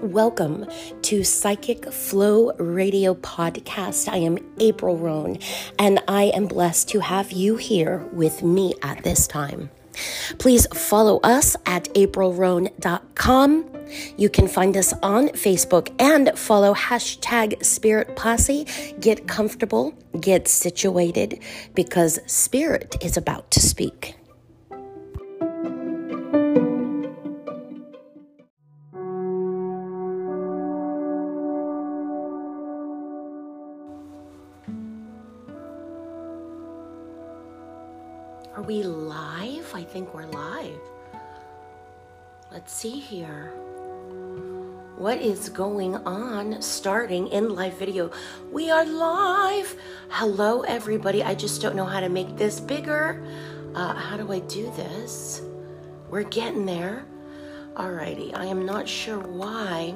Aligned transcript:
Welcome 0.00 0.66
to 1.02 1.22
Psychic 1.24 1.92
Flow 1.92 2.52
Radio 2.52 3.14
Podcast. 3.16 4.08
I 4.08 4.16
am 4.18 4.38
April 4.58 4.96
Roan, 4.96 5.36
and 5.78 6.00
I 6.08 6.24
am 6.34 6.46
blessed 6.46 6.88
to 6.90 7.00
have 7.00 7.32
you 7.32 7.56
here 7.56 8.08
with 8.14 8.42
me 8.42 8.72
at 8.82 9.04
this 9.04 9.26
time. 9.26 9.68
Please 10.38 10.66
follow 10.72 11.20
us 11.20 11.54
at 11.66 11.92
aprilroan.com. 11.92 13.73
You 14.16 14.28
can 14.28 14.48
find 14.48 14.76
us 14.76 14.92
on 15.02 15.28
Facebook 15.28 15.94
and 15.98 16.36
follow 16.38 16.74
hashtag 16.74 17.64
Spirit 17.64 18.16
Posse. 18.16 18.66
Get 19.00 19.26
comfortable, 19.26 19.94
get 20.20 20.48
situated, 20.48 21.40
because 21.74 22.20
Spirit 22.26 22.96
is 23.00 23.16
about 23.16 23.50
to 23.52 23.60
speak. 23.60 24.14
Are 38.56 38.62
we 38.62 38.82
live? 38.84 39.74
I 39.74 39.82
think 39.82 40.14
we're 40.14 40.26
live. 40.26 40.80
Let's 42.52 42.72
see 42.72 43.00
here. 43.00 43.52
What 45.04 45.20
is 45.20 45.50
going 45.50 45.96
on 45.96 46.62
starting 46.62 47.28
in 47.28 47.54
live 47.54 47.74
video? 47.74 48.10
We 48.50 48.70
are 48.70 48.86
live. 48.86 49.76
Hello, 50.08 50.62
everybody. 50.62 51.22
I 51.22 51.34
just 51.34 51.60
don't 51.60 51.76
know 51.76 51.84
how 51.84 52.00
to 52.00 52.08
make 52.08 52.38
this 52.38 52.58
bigger. 52.58 53.22
Uh, 53.74 53.92
how 53.92 54.16
do 54.16 54.32
I 54.32 54.38
do 54.38 54.64
this? 54.76 55.42
We're 56.08 56.22
getting 56.22 56.64
there. 56.64 57.04
Alrighty, 57.74 58.34
I 58.34 58.46
am 58.46 58.64
not 58.64 58.88
sure 58.88 59.18
why. 59.18 59.94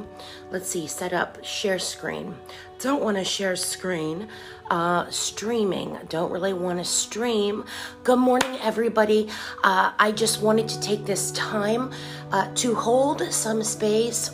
Let's 0.50 0.68
see, 0.68 0.86
set 0.86 1.14
up 1.14 1.42
share 1.42 1.78
screen. 1.78 2.34
Don't 2.78 3.02
want 3.02 3.16
to 3.16 3.24
share 3.24 3.56
screen. 3.56 4.28
Uh, 4.70 5.08
streaming, 5.08 5.96
don't 6.10 6.30
really 6.30 6.52
want 6.52 6.80
to 6.80 6.84
stream. 6.84 7.64
Good 8.04 8.18
morning, 8.18 8.58
everybody. 8.60 9.30
Uh, 9.64 9.92
I 9.98 10.12
just 10.12 10.42
wanted 10.42 10.68
to 10.68 10.78
take 10.80 11.06
this 11.06 11.30
time 11.30 11.92
uh, 12.30 12.52
to 12.56 12.74
hold 12.74 13.22
some 13.32 13.62
space 13.62 14.32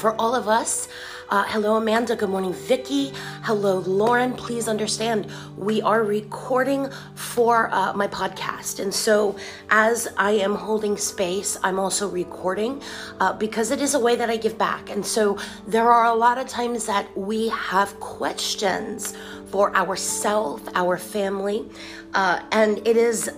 for 0.00 0.18
all 0.18 0.34
of 0.34 0.48
us. 0.48 0.88
Uh, 1.28 1.44
hello, 1.44 1.76
Amanda. 1.76 2.16
Good 2.16 2.30
morning, 2.30 2.54
Vicky. 2.54 3.12
Hello, 3.42 3.80
Lauren. 3.80 4.32
Please 4.32 4.66
understand, 4.66 5.30
we 5.56 5.82
are 5.82 6.02
recording 6.02 6.90
for 7.14 7.68
uh, 7.70 7.92
my 7.92 8.08
podcast. 8.08 8.80
And 8.80 8.92
so, 8.92 9.36
as 9.68 10.08
I 10.16 10.32
am 10.32 10.54
holding 10.54 10.96
space, 10.96 11.58
I'm 11.62 11.78
also 11.78 12.08
recording 12.08 12.82
uh, 13.20 13.34
because 13.34 13.70
it 13.70 13.80
is 13.80 13.94
a 13.94 13.98
way 13.98 14.16
that 14.16 14.30
I 14.30 14.38
give 14.38 14.56
back. 14.56 14.90
And 14.90 15.04
so, 15.04 15.38
there 15.68 15.92
are 15.92 16.06
a 16.06 16.14
lot 16.14 16.38
of 16.38 16.48
times 16.48 16.86
that 16.86 17.06
we 17.16 17.48
have 17.48 18.00
questions 18.00 19.14
for 19.50 19.76
ourselves, 19.76 20.62
our 20.74 20.96
family, 20.96 21.68
uh, 22.14 22.40
and 22.52 22.78
it 22.88 22.96
is, 22.96 23.30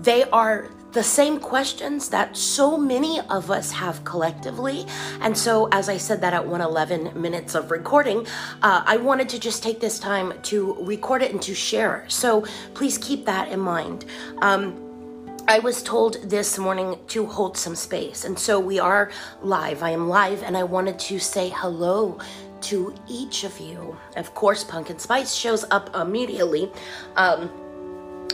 they 0.00 0.24
are 0.30 0.70
the 0.94 1.02
same 1.02 1.38
questions 1.38 2.08
that 2.08 2.36
so 2.36 2.78
many 2.78 3.20
of 3.28 3.50
us 3.50 3.72
have 3.72 4.04
collectively. 4.04 4.86
And 5.20 5.36
so, 5.36 5.68
as 5.72 5.88
I 5.88 5.96
said 5.96 6.20
that 6.22 6.32
at 6.32 6.46
111 6.46 7.20
minutes 7.20 7.54
of 7.54 7.70
recording, 7.70 8.26
uh, 8.62 8.82
I 8.86 8.96
wanted 8.96 9.28
to 9.30 9.38
just 9.40 9.62
take 9.62 9.80
this 9.80 9.98
time 9.98 10.32
to 10.44 10.74
record 10.80 11.22
it 11.22 11.32
and 11.32 11.42
to 11.42 11.54
share. 11.54 12.04
So, 12.08 12.46
please 12.74 12.96
keep 12.96 13.26
that 13.26 13.48
in 13.48 13.60
mind. 13.60 14.04
Um, 14.40 14.80
I 15.46 15.58
was 15.58 15.82
told 15.82 16.30
this 16.30 16.58
morning 16.58 16.98
to 17.08 17.26
hold 17.26 17.58
some 17.58 17.74
space. 17.74 18.24
And 18.24 18.38
so 18.38 18.58
we 18.58 18.78
are 18.78 19.10
live. 19.42 19.82
I 19.82 19.90
am 19.90 20.08
live, 20.08 20.42
and 20.42 20.56
I 20.56 20.62
wanted 20.62 20.98
to 21.00 21.18
say 21.18 21.50
hello 21.50 22.18
to 22.62 22.94
each 23.08 23.44
of 23.44 23.60
you. 23.60 23.94
Of 24.16 24.34
course, 24.34 24.64
Pumpkin 24.64 24.98
Spice 24.98 25.34
shows 25.34 25.66
up 25.70 25.94
immediately. 25.94 26.70
Um, 27.16 27.50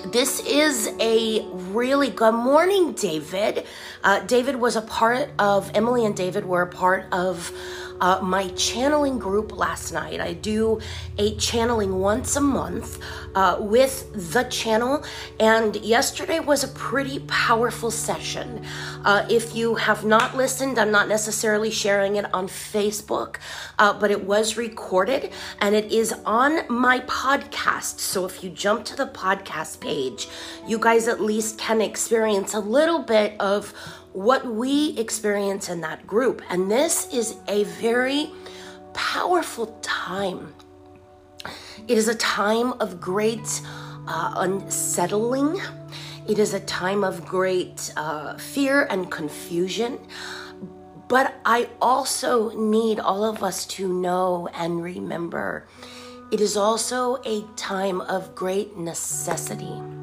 this 0.06 0.40
is 0.40 0.88
a 0.98 1.46
really 1.52 2.10
good 2.10 2.32
morning, 2.34 2.92
David. 2.92 3.66
Uh, 4.02 4.20
David 4.20 4.56
was 4.56 4.76
a 4.76 4.82
part 4.82 5.28
of, 5.38 5.70
Emily 5.74 6.06
and 6.06 6.16
David 6.16 6.46
were 6.46 6.62
a 6.62 6.66
part 6.66 7.06
of 7.12 7.52
uh, 8.00 8.20
my 8.22 8.48
channeling 8.48 9.18
group 9.18 9.56
last 9.56 9.92
night. 9.92 10.20
I 10.20 10.32
do 10.32 10.80
a 11.18 11.34
channeling 11.36 11.98
once 11.98 12.36
a 12.36 12.40
month 12.40 12.98
uh, 13.34 13.56
with 13.60 14.32
the 14.32 14.44
channel, 14.44 15.04
and 15.38 15.76
yesterday 15.76 16.40
was 16.40 16.64
a 16.64 16.68
pretty 16.68 17.20
powerful 17.20 17.90
session. 17.90 18.64
Uh, 19.04 19.26
if 19.28 19.54
you 19.54 19.74
have 19.76 20.04
not 20.04 20.36
listened, 20.36 20.78
I'm 20.78 20.90
not 20.90 21.08
necessarily 21.08 21.70
sharing 21.70 22.16
it 22.16 22.32
on 22.34 22.48
Facebook, 22.48 23.36
uh, 23.78 23.98
but 23.98 24.10
it 24.10 24.24
was 24.24 24.56
recorded 24.56 25.32
and 25.60 25.74
it 25.74 25.92
is 25.92 26.12
on 26.24 26.60
my 26.68 27.00
podcast. 27.00 27.98
So 28.00 28.26
if 28.26 28.42
you 28.42 28.50
jump 28.50 28.84
to 28.86 28.96
the 28.96 29.06
podcast 29.06 29.80
page, 29.80 30.28
you 30.66 30.78
guys 30.78 31.08
at 31.08 31.20
least 31.20 31.58
can 31.58 31.80
experience 31.80 32.54
a 32.54 32.60
little 32.60 33.00
bit 33.00 33.34
of 33.40 33.74
what 34.12 34.46
we 34.46 34.96
experience 34.98 35.68
in 35.68 35.80
that 35.82 36.06
group. 36.06 36.42
And 36.50 36.70
this 36.70 37.12
is 37.12 37.36
a 37.48 37.64
very 37.64 38.30
powerful 38.92 39.78
time. 39.82 40.54
It 41.88 41.96
is 41.96 42.08
a 42.08 42.14
time 42.14 42.72
of 42.80 43.00
great 43.00 43.62
uh, 44.06 44.34
unsettling. 44.36 45.60
It 46.28 46.38
is 46.38 46.54
a 46.54 46.60
time 46.60 47.04
of 47.04 47.24
great 47.24 47.92
uh, 47.96 48.36
fear 48.36 48.84
and 48.90 49.10
confusion. 49.10 49.98
But 51.08 51.34
I 51.44 51.68
also 51.82 52.50
need 52.50 53.00
all 53.00 53.24
of 53.24 53.42
us 53.42 53.66
to 53.66 53.92
know 53.92 54.48
and 54.54 54.82
remember 54.82 55.66
it 56.30 56.40
is 56.40 56.56
also 56.56 57.16
a 57.24 57.42
time 57.56 58.00
of 58.02 58.36
great 58.36 58.76
necessity. 58.76 59.99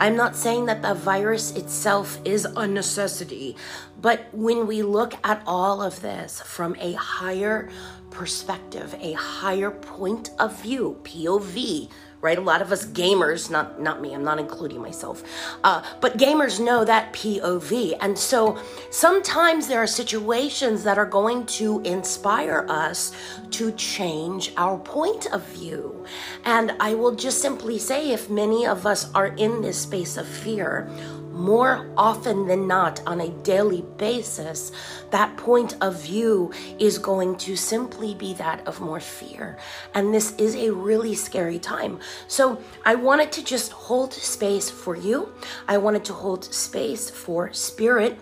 I'm 0.00 0.14
not 0.14 0.36
saying 0.36 0.66
that 0.66 0.80
the 0.80 0.94
virus 0.94 1.56
itself 1.56 2.20
is 2.24 2.44
a 2.44 2.68
necessity, 2.68 3.56
but 4.00 4.32
when 4.32 4.68
we 4.68 4.82
look 4.82 5.14
at 5.24 5.42
all 5.44 5.82
of 5.82 6.02
this 6.02 6.40
from 6.42 6.76
a 6.78 6.92
higher 6.92 7.68
perspective, 8.10 8.94
a 9.00 9.14
higher 9.14 9.72
point 9.72 10.30
of 10.38 10.62
view, 10.62 11.00
POV, 11.02 11.90
right? 12.20 12.38
A 12.38 12.40
lot 12.40 12.62
of 12.62 12.72
us 12.72 12.86
gamers, 12.86 13.50
not 13.50 13.80
not 13.80 14.00
me, 14.00 14.14
I'm 14.14 14.24
not 14.24 14.38
including 14.38 14.80
myself, 14.80 15.22
uh, 15.64 15.82
but 16.00 16.18
gamers 16.18 16.58
know 16.58 16.84
that 16.84 17.12
POV, 17.12 17.96
and 18.00 18.18
so 18.18 18.58
sometimes 18.90 19.68
there 19.68 19.82
are 19.82 19.86
situations 19.86 20.84
that 20.84 20.98
are 20.98 21.06
going 21.06 21.46
to 21.46 21.80
inspire 21.82 22.66
us 22.68 23.12
to 23.50 23.72
change 23.72 24.52
our 24.56 24.78
point 24.78 25.26
of 25.32 25.42
view. 25.48 26.04
And 26.44 26.72
I 26.80 26.94
will 26.94 27.14
just 27.14 27.40
simply 27.40 27.78
say, 27.78 28.10
if 28.10 28.30
many 28.30 28.66
of 28.66 28.86
us 28.86 29.12
are 29.14 29.28
in 29.28 29.62
this 29.62 29.78
space 29.78 30.16
of 30.16 30.26
fear, 30.26 30.90
more 31.32 31.88
often 31.96 32.46
than 32.46 32.66
not 32.66 33.00
on 33.06 33.20
a 33.20 33.28
daily 33.42 33.82
basis, 33.96 34.72
that 35.10 35.36
point 35.36 35.76
of 35.80 36.00
view 36.00 36.52
is 36.78 36.98
going 36.98 37.36
to 37.36 37.56
simply 37.56 38.14
be 38.14 38.34
that 38.34 38.66
of 38.66 38.80
more 38.80 39.00
fear. 39.00 39.56
And 39.94 40.12
this 40.12 40.34
is 40.36 40.54
a 40.54 40.70
really 40.70 41.14
scary 41.14 41.58
time. 41.58 42.00
So 42.26 42.60
I 42.84 42.94
wanted 42.94 43.32
to 43.32 43.44
just 43.44 43.72
hold 43.72 44.12
space 44.12 44.70
for 44.70 44.96
you. 44.96 45.32
I 45.66 45.78
wanted 45.78 46.04
to 46.06 46.12
hold 46.12 46.44
space 46.44 47.10
for 47.10 47.52
spirit. 47.52 48.18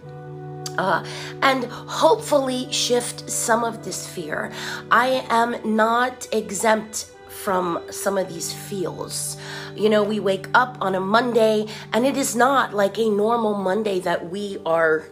Uh, 0.78 1.03
and 1.41 1.65
hopefully 1.65 2.71
shift 2.71 3.31
some 3.31 3.65
of 3.65 3.83
this 3.83 4.06
fear. 4.06 4.53
I 4.91 5.25
am 5.31 5.56
not 5.65 6.28
exempt 6.33 7.12
from 7.47 7.81
some 7.93 8.19
of 8.19 8.29
these 8.29 8.53
feels. 8.53 9.37
You 9.77 9.89
know, 9.89 10.03
we 10.03 10.19
wake 10.19 10.49
up 10.53 10.77
on 10.81 10.97
a 10.97 11.01
Monday 11.01 11.67
and 11.93 12.05
it 12.05 12.17
is 12.17 12.34
not 12.34 12.75
like 12.75 12.98
a 12.98 13.09
normal 13.09 13.54
Monday 13.54 14.01
that 14.01 14.31
we 14.31 14.59
are 14.66 15.07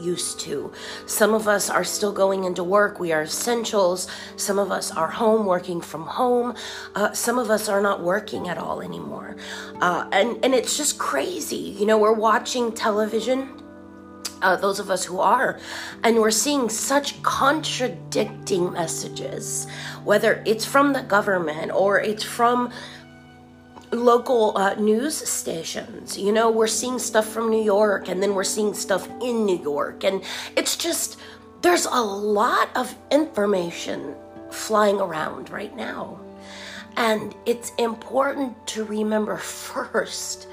used 0.00 0.40
to. 0.40 0.72
Some 1.06 1.32
of 1.32 1.46
us 1.46 1.70
are 1.70 1.84
still 1.84 2.12
going 2.12 2.42
into 2.42 2.64
work. 2.64 2.98
We 2.98 3.12
are 3.12 3.22
essentials. 3.22 4.08
Some 4.34 4.58
of 4.58 4.72
us 4.72 4.90
are 4.90 5.06
home 5.06 5.46
working 5.46 5.80
from 5.80 6.02
home. 6.02 6.56
Uh, 6.96 7.12
some 7.12 7.38
of 7.38 7.50
us 7.50 7.68
are 7.68 7.80
not 7.80 8.02
working 8.02 8.48
at 8.48 8.58
all 8.58 8.82
anymore. 8.82 9.36
Uh, 9.80 10.08
and, 10.10 10.44
and 10.44 10.56
it's 10.56 10.76
just 10.76 10.98
crazy. 10.98 11.76
You 11.78 11.86
know, 11.86 11.98
we're 11.98 12.20
watching 12.30 12.72
television 12.72 13.62
uh, 14.42 14.56
those 14.56 14.78
of 14.78 14.90
us 14.90 15.04
who 15.04 15.20
are. 15.20 15.58
And 16.02 16.16
we're 16.16 16.30
seeing 16.30 16.68
such 16.68 17.22
contradicting 17.22 18.72
messages, 18.72 19.66
whether 20.04 20.42
it's 20.46 20.64
from 20.64 20.92
the 20.92 21.02
government 21.02 21.72
or 21.72 22.00
it's 22.00 22.22
from 22.22 22.72
local 23.92 24.56
uh, 24.56 24.74
news 24.74 25.16
stations. 25.16 26.18
You 26.18 26.32
know, 26.32 26.50
we're 26.50 26.66
seeing 26.66 26.98
stuff 26.98 27.26
from 27.26 27.50
New 27.50 27.62
York 27.62 28.08
and 28.08 28.22
then 28.22 28.34
we're 28.34 28.44
seeing 28.44 28.74
stuff 28.74 29.08
in 29.22 29.46
New 29.46 29.58
York. 29.58 30.04
And 30.04 30.22
it's 30.56 30.76
just, 30.76 31.18
there's 31.62 31.86
a 31.86 32.00
lot 32.00 32.68
of 32.76 32.94
information 33.10 34.14
flying 34.50 35.00
around 35.00 35.50
right 35.50 35.74
now. 35.76 36.20
And 36.96 37.34
it's 37.44 37.72
important 37.78 38.66
to 38.68 38.84
remember 38.84 39.36
first 39.36 40.48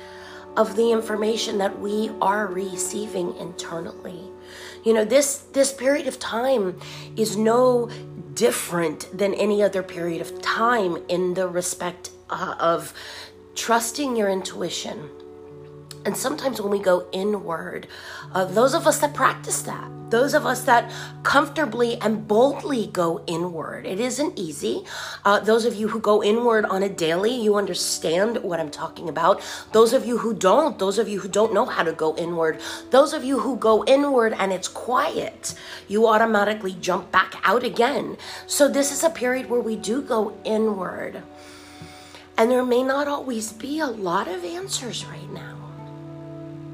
of 0.55 0.75
the 0.75 0.91
information 0.91 1.57
that 1.57 1.79
we 1.79 2.11
are 2.21 2.47
receiving 2.47 3.35
internally. 3.37 4.29
You 4.83 4.93
know, 4.93 5.05
this 5.05 5.37
this 5.53 5.71
period 5.73 6.07
of 6.07 6.19
time 6.19 6.79
is 7.15 7.37
no 7.37 7.89
different 8.33 9.17
than 9.17 9.33
any 9.35 9.63
other 9.63 9.83
period 9.83 10.21
of 10.21 10.41
time 10.41 10.97
in 11.07 11.33
the 11.33 11.47
respect 11.47 12.09
uh, 12.29 12.55
of 12.59 12.93
trusting 13.55 14.15
your 14.15 14.29
intuition. 14.29 15.09
And 16.05 16.17
sometimes 16.17 16.61
when 16.61 16.71
we 16.71 16.79
go 16.79 17.07
inward, 17.13 17.87
uh, 18.33 18.45
those 18.45 18.73
of 18.73 18.85
us 18.87 18.99
that 18.99 19.13
practice 19.13 19.61
that, 19.61 19.89
those 20.09 20.33
of 20.33 20.45
us 20.45 20.65
that 20.65 20.91
comfortably 21.23 21.99
and 22.01 22.27
boldly 22.27 22.87
go 22.87 23.23
inward, 23.25 23.85
it 23.85 24.01
isn't 24.01 24.37
easy. 24.37 24.83
Uh, 25.23 25.39
those 25.39 25.63
of 25.65 25.75
you 25.75 25.87
who 25.87 25.99
go 26.01 26.21
inward 26.21 26.65
on 26.65 26.83
a 26.83 26.89
daily, 26.89 27.33
you 27.33 27.55
understand 27.55 28.37
what 28.43 28.59
I'm 28.59 28.69
talking 28.69 29.07
about. 29.07 29.41
Those 29.71 29.93
of 29.93 30.05
you 30.05 30.17
who 30.17 30.33
don't, 30.33 30.77
those 30.77 30.99
of 30.99 31.07
you 31.07 31.19
who 31.21 31.29
don't 31.29 31.53
know 31.53 31.65
how 31.65 31.83
to 31.83 31.93
go 31.93 32.17
inward, 32.17 32.59
those 32.91 33.13
of 33.13 33.23
you 33.23 33.39
who 33.39 33.55
go 33.55 33.85
inward 33.85 34.33
and 34.37 34.51
it's 34.51 34.67
quiet, 34.67 35.55
you 35.87 36.05
automatically 36.05 36.75
jump 36.81 37.11
back 37.11 37.35
out 37.45 37.63
again. 37.63 38.17
So 38.45 38.67
this 38.67 38.91
is 38.91 39.03
a 39.03 39.09
period 39.09 39.49
where 39.49 39.61
we 39.61 39.77
do 39.77 40.01
go 40.01 40.37
inward. 40.43 41.23
And 42.37 42.51
there 42.51 42.65
may 42.65 42.83
not 42.83 43.07
always 43.07 43.53
be 43.53 43.79
a 43.79 43.87
lot 43.87 44.27
of 44.27 44.43
answers 44.43 45.05
right 45.05 45.31
now. 45.31 45.52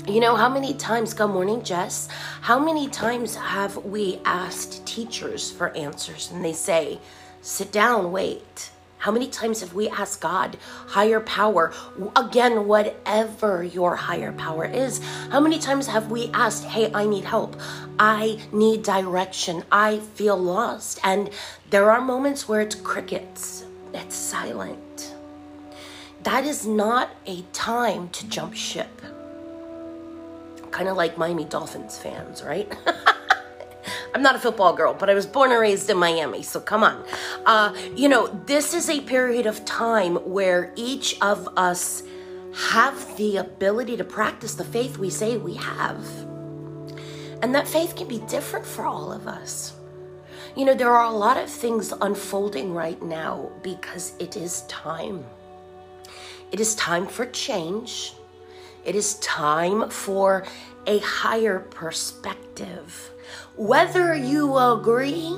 You 0.09 0.21
know, 0.21 0.35
how 0.35 0.49
many 0.49 0.73
times, 0.73 1.13
good 1.13 1.27
morning, 1.27 1.61
Jess, 1.61 2.07
how 2.41 2.57
many 2.57 2.87
times 2.89 3.35
have 3.35 3.77
we 3.85 4.19
asked 4.25 4.83
teachers 4.87 5.51
for 5.51 5.69
answers 5.77 6.31
and 6.31 6.43
they 6.43 6.51
say, 6.51 6.99
sit 7.41 7.71
down, 7.71 8.11
wait? 8.11 8.71
How 8.97 9.11
many 9.11 9.27
times 9.27 9.61
have 9.61 9.75
we 9.75 9.87
asked 9.87 10.19
God, 10.19 10.57
higher 10.87 11.19
power, 11.19 11.71
again, 12.15 12.65
whatever 12.65 13.63
your 13.63 13.95
higher 13.95 14.31
power 14.31 14.65
is? 14.65 14.99
How 15.29 15.39
many 15.39 15.59
times 15.59 15.85
have 15.85 16.09
we 16.09 16.31
asked, 16.33 16.63
hey, 16.63 16.91
I 16.91 17.05
need 17.05 17.25
help? 17.25 17.55
I 17.99 18.39
need 18.51 18.81
direction. 18.81 19.63
I 19.71 19.99
feel 19.99 20.35
lost. 20.35 20.99
And 21.03 21.29
there 21.69 21.91
are 21.91 22.01
moments 22.01 22.47
where 22.47 22.61
it's 22.61 22.73
crickets, 22.73 23.63
it's 23.93 24.15
silent. 24.15 25.13
That 26.23 26.45
is 26.45 26.65
not 26.65 27.11
a 27.27 27.43
time 27.53 28.09
to 28.09 28.27
jump 28.27 28.55
ship. 28.55 29.03
Kind 30.71 30.89
of 30.89 30.97
like 30.97 31.17
Miami 31.17 31.45
Dolphins 31.45 31.97
fans, 31.97 32.43
right? 32.43 32.71
I'm 34.13 34.21
not 34.21 34.35
a 34.35 34.39
football 34.39 34.73
girl, 34.73 34.93
but 34.93 35.09
I 35.09 35.13
was 35.13 35.25
born 35.25 35.51
and 35.51 35.59
raised 35.59 35.89
in 35.89 35.97
Miami, 35.97 36.41
so 36.41 36.59
come 36.59 36.83
on. 36.83 37.03
Uh, 37.45 37.75
you 37.95 38.09
know, 38.09 38.27
this 38.45 38.73
is 38.73 38.89
a 38.89 39.01
period 39.01 39.45
of 39.45 39.63
time 39.65 40.15
where 40.17 40.73
each 40.75 41.19
of 41.21 41.47
us 41.57 42.03
have 42.53 43.17
the 43.17 43.37
ability 43.37 43.97
to 43.97 44.03
practice 44.03 44.55
the 44.55 44.63
faith 44.63 44.97
we 44.97 45.09
say 45.09 45.37
we 45.37 45.55
have. 45.55 46.05
And 47.41 47.55
that 47.55 47.67
faith 47.67 47.95
can 47.95 48.07
be 48.07 48.19
different 48.27 48.65
for 48.65 48.85
all 48.85 49.11
of 49.11 49.27
us. 49.27 49.73
You 50.55 50.65
know, 50.65 50.73
there 50.73 50.91
are 50.91 51.05
a 51.05 51.15
lot 51.15 51.37
of 51.37 51.49
things 51.49 51.93
unfolding 52.01 52.73
right 52.73 53.01
now 53.01 53.51
because 53.61 54.13
it 54.19 54.35
is 54.35 54.63
time. 54.63 55.23
It 56.51 56.59
is 56.59 56.75
time 56.75 57.05
for 57.05 57.27
change. 57.27 58.13
It 58.85 58.95
is 58.95 59.15
time 59.15 59.89
for 59.89 60.45
a 60.87 60.99
higher 60.99 61.59
perspective. 61.59 63.11
Whether 63.55 64.15
you 64.15 64.57
agree 64.57 65.35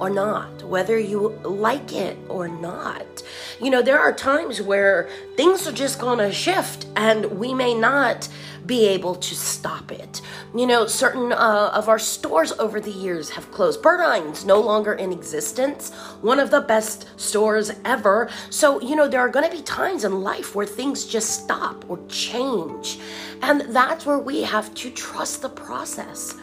or 0.00 0.10
not, 0.10 0.64
whether 0.64 0.98
you 0.98 1.38
like 1.44 1.92
it 1.92 2.18
or 2.28 2.48
not. 2.48 3.22
You 3.60 3.70
know, 3.70 3.82
there 3.82 3.98
are 3.98 4.12
times 4.12 4.60
where 4.60 5.10
things 5.36 5.66
are 5.66 5.72
just 5.72 6.00
going 6.00 6.18
to 6.18 6.32
shift 6.32 6.86
and 6.96 7.38
we 7.38 7.52
may 7.52 7.74
not 7.74 8.28
be 8.70 8.86
able 8.86 9.16
to 9.16 9.34
stop 9.34 9.90
it. 9.90 10.22
You 10.54 10.64
know, 10.64 10.86
certain 10.86 11.32
uh, 11.32 11.72
of 11.74 11.88
our 11.88 11.98
stores 11.98 12.52
over 12.52 12.78
the 12.78 12.92
years 12.92 13.28
have 13.30 13.50
closed. 13.50 13.82
Burdine's 13.82 14.44
no 14.44 14.60
longer 14.60 14.92
in 14.92 15.10
existence, 15.10 15.92
one 16.22 16.38
of 16.38 16.52
the 16.52 16.60
best 16.60 17.08
stores 17.16 17.72
ever. 17.84 18.30
So, 18.48 18.80
you 18.80 18.94
know, 18.94 19.08
there 19.08 19.18
are 19.18 19.28
going 19.28 19.44
to 19.44 19.50
be 19.50 19.60
times 19.64 20.04
in 20.04 20.20
life 20.20 20.54
where 20.54 20.66
things 20.66 21.04
just 21.04 21.42
stop 21.42 21.84
or 21.90 21.98
change. 22.06 23.00
And 23.42 23.62
that's 23.74 24.06
where 24.06 24.20
we 24.20 24.44
have 24.44 24.72
to 24.76 24.90
trust 24.92 25.42
the 25.42 25.48
process. 25.48 26.36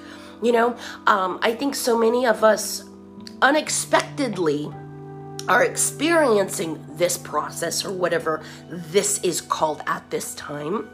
You 0.43 0.51
know, 0.51 0.75
um, 1.07 1.39
I 1.41 1.55
think 1.55 1.75
so 1.75 1.97
many 1.97 2.25
of 2.25 2.43
us 2.43 2.83
unexpectedly 3.41 4.69
are 5.47 5.63
experiencing 5.63 6.83
this 6.97 7.17
process 7.17 7.85
or 7.85 7.93
whatever 7.93 8.43
this 8.69 9.23
is 9.23 9.39
called 9.39 9.81
at 9.87 10.09
this 10.09 10.35
time. 10.35 10.89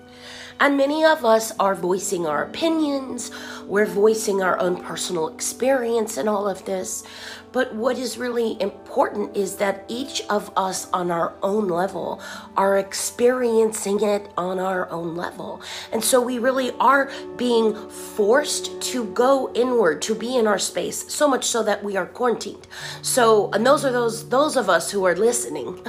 And 0.60 0.77
many 0.77 1.04
of 1.04 1.25
us 1.25 1.51
are 1.60 1.75
voicing 1.75 2.25
our 2.25 2.44
opinions, 2.44 3.31
we're 3.65 3.86
voicing 3.86 4.42
our 4.42 4.60
own 4.60 4.81
personal 4.81 5.27
experience 5.27 6.18
in 6.18 6.27
all 6.27 6.48
of 6.48 6.65
this. 6.65 7.04
But 7.51 7.75
what 7.75 8.00
is 8.00 8.18
really 8.18 8.60
important 8.60 9.38
is 9.38 9.57
that 9.57 9.86
each 9.88 10.24
of 10.27 10.51
us 10.57 10.89
on 10.92 11.12
our 11.12 11.33
own 11.44 11.68
level 11.68 12.19
are 12.57 12.80
experiencing 12.80 14.01
it 14.01 14.31
on 14.36 14.60
our 14.60 14.89
own 14.89 15.15
level. 15.15 15.62
And 15.92 16.04
so 16.04 16.19
we 16.19 16.39
really 16.39 16.71
are 16.80 17.12
being 17.38 17.75
forced 17.89 18.81
to 18.81 19.06
go 19.06 19.51
inward, 19.54 20.01
to 20.04 20.16
be 20.16 20.36
in 20.36 20.48
our 20.48 20.57
space, 20.57 21.13
so 21.13 21.27
much 21.27 21.45
so 21.45 21.62
that 21.62 21.83
we 21.83 21.95
are 21.95 22.07
quarantined. 22.07 22.68
So, 23.04 23.51
and 23.51 23.66
those 23.66 23.86
are 23.86 23.92
those 23.92 24.30
those 24.30 24.56
of 24.57 24.68
us 24.68 24.89
who 24.89 25.06
are 25.06 25.16
listening 25.16 25.80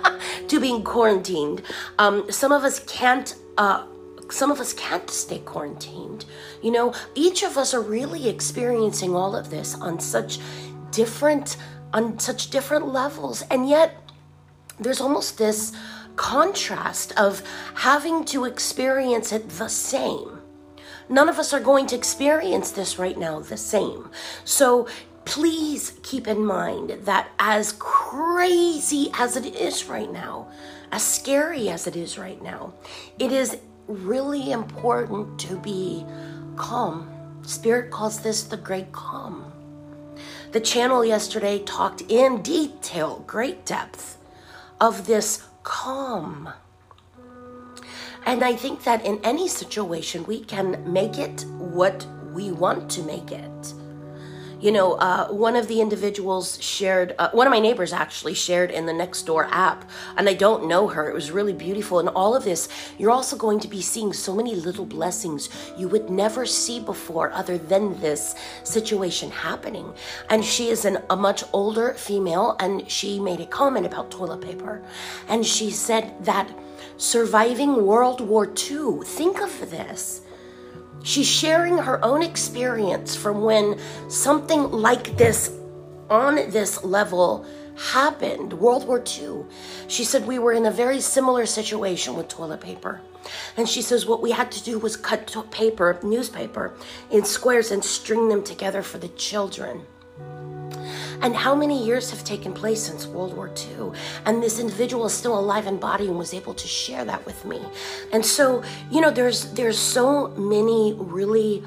to 0.48 0.58
being 0.58 0.82
quarantined. 0.82 1.62
Um, 1.98 2.32
some 2.32 2.50
of 2.50 2.64
us 2.64 2.80
can't 2.84 3.34
uh, 3.60 3.84
some 4.30 4.50
of 4.50 4.58
us 4.58 4.72
can't 4.72 5.10
stay 5.10 5.38
quarantined. 5.40 6.24
You 6.62 6.70
know, 6.70 6.94
each 7.14 7.42
of 7.42 7.58
us 7.58 7.74
are 7.74 7.82
really 7.82 8.26
experiencing 8.26 9.14
all 9.14 9.36
of 9.36 9.50
this 9.50 9.74
on 9.74 10.00
such 10.00 10.38
different 10.90 11.58
on 11.92 12.18
such 12.18 12.50
different 12.50 12.86
levels 12.86 13.42
and 13.50 13.68
yet 13.68 13.96
there's 14.78 15.00
almost 15.00 15.36
this 15.36 15.72
contrast 16.16 17.12
of 17.18 17.42
having 17.74 18.24
to 18.24 18.44
experience 18.46 19.30
it 19.30 19.46
the 19.50 19.68
same. 19.68 20.40
None 21.10 21.28
of 21.28 21.38
us 21.38 21.52
are 21.52 21.60
going 21.60 21.86
to 21.88 21.96
experience 21.96 22.70
this 22.70 22.98
right 22.98 23.18
now 23.18 23.40
the 23.40 23.56
same. 23.58 24.08
So 24.44 24.88
please 25.26 25.98
keep 26.02 26.26
in 26.26 26.44
mind 26.44 26.90
that 27.02 27.28
as 27.38 27.74
crazy 27.78 29.10
as 29.18 29.36
it 29.36 29.54
is 29.54 29.84
right 29.84 30.10
now, 30.10 30.48
as 30.92 31.02
scary 31.04 31.68
as 31.68 31.86
it 31.86 31.96
is 31.96 32.18
right 32.18 32.42
now, 32.42 32.72
it 33.18 33.32
is 33.32 33.58
really 33.86 34.52
important 34.52 35.38
to 35.40 35.56
be 35.58 36.04
calm. 36.56 37.08
Spirit 37.42 37.90
calls 37.90 38.20
this 38.20 38.44
the 38.44 38.56
great 38.56 38.92
calm. 38.92 39.52
The 40.52 40.60
channel 40.60 41.04
yesterday 41.04 41.60
talked 41.60 42.02
in 42.08 42.42
detail, 42.42 43.24
great 43.26 43.64
depth, 43.64 44.18
of 44.80 45.06
this 45.06 45.44
calm. 45.62 46.50
And 48.26 48.44
I 48.44 48.54
think 48.54 48.84
that 48.84 49.04
in 49.04 49.20
any 49.22 49.48
situation, 49.48 50.24
we 50.24 50.40
can 50.40 50.92
make 50.92 51.18
it 51.18 51.44
what 51.58 52.06
we 52.32 52.50
want 52.50 52.90
to 52.90 53.02
make 53.02 53.32
it. 53.32 53.74
You 54.60 54.72
know, 54.72 54.92
uh, 54.92 55.28
one 55.28 55.56
of 55.56 55.68
the 55.68 55.80
individuals 55.80 56.62
shared, 56.62 57.14
uh, 57.18 57.30
one 57.30 57.46
of 57.46 57.50
my 57.50 57.60
neighbors 57.60 57.94
actually 57.94 58.34
shared 58.34 58.70
in 58.70 58.84
the 58.84 58.92
Nextdoor 58.92 59.48
app, 59.50 59.88
and 60.18 60.28
I 60.28 60.34
don't 60.34 60.68
know 60.68 60.86
her. 60.88 61.08
It 61.08 61.14
was 61.14 61.30
really 61.30 61.54
beautiful. 61.54 61.98
And 61.98 62.10
all 62.10 62.36
of 62.36 62.44
this, 62.44 62.68
you're 62.98 63.10
also 63.10 63.36
going 63.38 63.58
to 63.60 63.68
be 63.68 63.80
seeing 63.80 64.12
so 64.12 64.34
many 64.34 64.54
little 64.54 64.84
blessings 64.84 65.48
you 65.78 65.88
would 65.88 66.10
never 66.10 66.44
see 66.44 66.78
before 66.78 67.32
other 67.32 67.56
than 67.56 67.98
this 68.00 68.34
situation 68.62 69.30
happening. 69.30 69.94
And 70.28 70.44
she 70.44 70.68
is 70.68 70.84
an, 70.84 70.98
a 71.08 71.16
much 71.16 71.42
older 71.54 71.94
female, 71.94 72.56
and 72.60 72.90
she 72.90 73.18
made 73.18 73.40
a 73.40 73.46
comment 73.46 73.86
about 73.86 74.10
toilet 74.10 74.42
paper. 74.42 74.82
And 75.28 75.46
she 75.46 75.70
said 75.70 76.22
that 76.26 76.50
surviving 76.98 77.86
World 77.86 78.20
War 78.20 78.44
II, 78.44 79.04
think 79.04 79.40
of 79.40 79.70
this 79.70 80.20
She's 81.02 81.28
sharing 81.28 81.78
her 81.78 82.04
own 82.04 82.22
experience 82.22 83.16
from 83.16 83.42
when 83.42 83.78
something 84.08 84.70
like 84.70 85.16
this 85.16 85.50
on 86.10 86.34
this 86.50 86.84
level 86.84 87.46
happened, 87.76 88.52
World 88.52 88.86
War 88.86 89.02
II. 89.02 89.44
She 89.88 90.04
said 90.04 90.26
we 90.26 90.38
were 90.38 90.52
in 90.52 90.66
a 90.66 90.70
very 90.70 91.00
similar 91.00 91.46
situation 91.46 92.14
with 92.14 92.28
toilet 92.28 92.60
paper. 92.60 93.00
And 93.56 93.68
she 93.68 93.82
says 93.82 94.06
what 94.06 94.22
we 94.22 94.32
had 94.32 94.50
to 94.52 94.62
do 94.62 94.78
was 94.78 94.96
cut 94.96 95.34
paper, 95.50 95.98
newspaper, 96.02 96.74
in 97.10 97.24
squares 97.24 97.70
and 97.70 97.84
string 97.84 98.28
them 98.28 98.42
together 98.42 98.82
for 98.82 98.98
the 98.98 99.08
children. 99.08 99.86
And 101.22 101.34
how 101.34 101.54
many 101.54 101.84
years 101.84 102.10
have 102.10 102.24
taken 102.24 102.52
place 102.52 102.82
since 102.82 103.06
World 103.06 103.34
War 103.34 103.48
II? 103.48 103.92
And 104.24 104.42
this 104.42 104.58
individual 104.58 105.06
is 105.06 105.12
still 105.12 105.38
alive 105.38 105.66
in 105.66 105.78
body 105.78 106.06
and 106.06 106.16
was 106.16 106.32
able 106.32 106.54
to 106.54 106.66
share 106.66 107.04
that 107.04 107.24
with 107.26 107.44
me. 107.44 107.60
And 108.12 108.24
so, 108.24 108.62
you 108.90 109.00
know, 109.00 109.10
there's 109.10 109.52
there's 109.52 109.78
so 109.78 110.28
many 110.28 110.94
really 110.96 111.62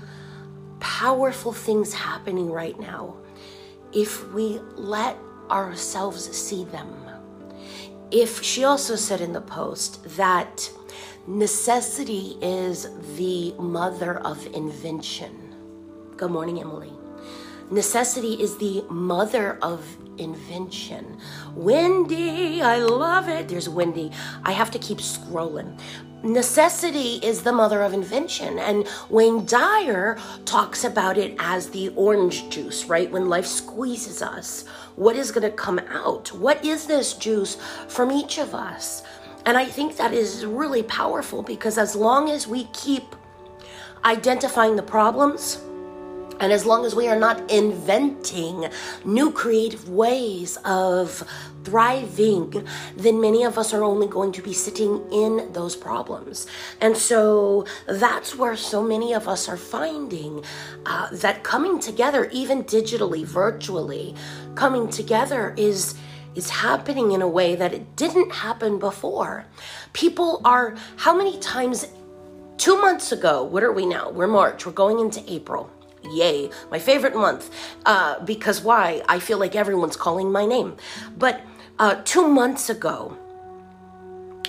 powerful 0.79 1.53
things 1.53 1.93
happening 1.93 2.51
right 2.51 2.79
now 2.79 3.15
if 3.93 4.31
we 4.33 4.59
let 4.75 5.17
ourselves 5.49 6.35
see 6.35 6.65
them. 6.65 6.93
If 8.11 8.43
she 8.43 8.63
also 8.63 8.95
said 8.95 9.21
in 9.21 9.33
the 9.33 9.41
post 9.41 10.03
that 10.17 10.69
Necessity 11.25 12.37
is 12.41 12.89
the 13.15 13.53
mother 13.53 14.17
of 14.19 14.45
invention. 14.47 15.55
Good 16.17 16.31
morning, 16.31 16.59
Emily. 16.59 16.91
Necessity 17.71 18.33
is 18.33 18.57
the 18.57 18.83
mother 18.89 19.57
of 19.61 19.85
invention. 20.17 21.17
Wendy, 21.55 22.61
I 22.61 22.77
love 22.79 23.29
it. 23.29 23.47
There's 23.47 23.69
Wendy. 23.69 24.11
I 24.43 24.51
have 24.51 24.71
to 24.71 24.79
keep 24.79 24.99
scrolling. 24.99 25.79
Necessity 26.23 27.15
is 27.23 27.43
the 27.43 27.51
mother 27.51 27.81
of 27.81 27.93
invention. 27.93 28.59
And 28.59 28.87
Wayne 29.09 29.45
Dyer 29.45 30.17
talks 30.45 30.83
about 30.83 31.17
it 31.17 31.35
as 31.39 31.69
the 31.69 31.89
orange 31.89 32.49
juice, 32.49 32.85
right? 32.85 33.11
When 33.11 33.27
life 33.27 33.45
squeezes 33.45 34.21
us, 34.21 34.65
what 34.95 35.15
is 35.15 35.31
going 35.31 35.49
to 35.49 35.55
come 35.55 35.79
out? 35.79 36.31
What 36.33 36.63
is 36.63 36.85
this 36.85 37.13
juice 37.13 37.57
from 37.87 38.11
each 38.11 38.37
of 38.37 38.55
us? 38.55 39.03
And 39.45 39.57
I 39.57 39.65
think 39.65 39.97
that 39.97 40.13
is 40.13 40.45
really 40.45 40.83
powerful 40.83 41.43
because 41.43 41.77
as 41.77 41.95
long 41.95 42.29
as 42.29 42.47
we 42.47 42.65
keep 42.71 43.15
identifying 44.05 44.77
the 44.77 44.83
problems, 44.83 45.59
and 46.43 46.51
as 46.51 46.65
long 46.65 46.83
as 46.83 46.93
we 46.93 47.07
are 47.07 47.17
not 47.17 47.49
inventing 47.49 48.67
new 49.05 49.31
creative 49.31 49.87
ways 49.87 50.57
of 50.65 51.23
thriving, 51.63 52.67
then 52.97 53.21
many 53.21 53.45
of 53.45 53.57
us 53.57 53.73
are 53.73 53.81
only 53.81 54.07
going 54.07 54.33
to 54.33 54.41
be 54.41 54.51
sitting 54.51 55.01
in 55.09 55.53
those 55.53 55.77
problems. 55.77 56.45
And 56.81 56.97
so 56.97 57.65
that's 57.87 58.35
where 58.35 58.57
so 58.57 58.83
many 58.83 59.13
of 59.13 59.25
us 59.25 59.47
are 59.47 59.55
finding 59.55 60.43
uh, 60.85 61.07
that 61.13 61.43
coming 61.43 61.79
together, 61.79 62.29
even 62.33 62.65
digitally, 62.65 63.23
virtually, 63.23 64.13
coming 64.55 64.89
together 64.89 65.53
is 65.55 65.95
is 66.35 66.49
happening 66.49 67.11
in 67.11 67.21
a 67.21 67.27
way 67.27 67.55
that 67.55 67.73
it 67.73 67.95
didn't 67.95 68.31
happen 68.31 68.79
before. 68.79 69.45
People 69.93 70.41
are, 70.43 70.75
how 70.97 71.15
many 71.15 71.37
times, 71.39 71.85
two 72.57 72.75
months 72.81 73.11
ago, 73.11 73.43
what 73.43 73.63
are 73.63 73.71
we 73.71 73.85
now? 73.85 74.09
We're 74.09 74.25
March, 74.25 74.65
we're 74.65 74.71
going 74.71 74.99
into 74.99 75.23
April. 75.31 75.69
Yay, 76.11 76.49
my 76.69 76.79
favorite 76.79 77.15
month. 77.15 77.49
Uh, 77.85 78.19
because 78.25 78.61
why? 78.61 79.01
I 79.07 79.19
feel 79.19 79.37
like 79.37 79.55
everyone's 79.55 79.95
calling 79.95 80.31
my 80.31 80.45
name. 80.45 80.75
But 81.17 81.41
uh, 81.79 82.01
two 82.03 82.27
months 82.27 82.69
ago, 82.69 83.17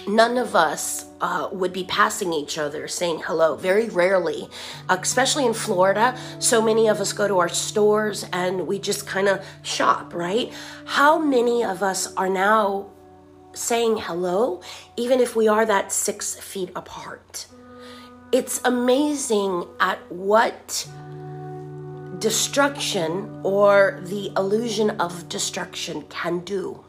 none 0.06 0.36
of 0.36 0.54
us 0.54 1.06
uh, 1.20 1.48
would 1.52 1.72
be 1.72 1.84
passing 1.84 2.32
each 2.32 2.58
other 2.58 2.86
saying 2.86 3.20
hello 3.24 3.56
very 3.56 3.88
rarely 3.88 4.48
especially 4.88 5.46
in 5.46 5.54
florida 5.54 6.16
so 6.38 6.60
many 6.60 6.88
of 6.88 7.00
us 7.00 7.12
go 7.12 7.26
to 7.26 7.38
our 7.38 7.48
stores 7.48 8.26
and 8.32 8.66
we 8.66 8.78
just 8.78 9.06
kind 9.06 9.28
of 9.28 9.44
shop 9.62 10.12
right 10.12 10.52
how 10.84 11.18
many 11.18 11.64
of 11.64 11.82
us 11.82 12.14
are 12.16 12.28
now 12.28 12.86
saying 13.54 13.96
hello 13.96 14.60
even 14.96 15.20
if 15.20 15.34
we 15.34 15.48
are 15.48 15.64
that 15.64 15.90
six 15.90 16.34
feet 16.38 16.70
apart 16.76 17.46
it's 18.32 18.60
amazing 18.64 19.64
at 19.80 19.98
what 20.10 20.86
destruction 22.18 23.40
or 23.42 24.00
the 24.04 24.32
illusion 24.36 24.90
of 25.00 25.28
destruction 25.28 26.02
can 26.02 26.40
do. 26.40 26.84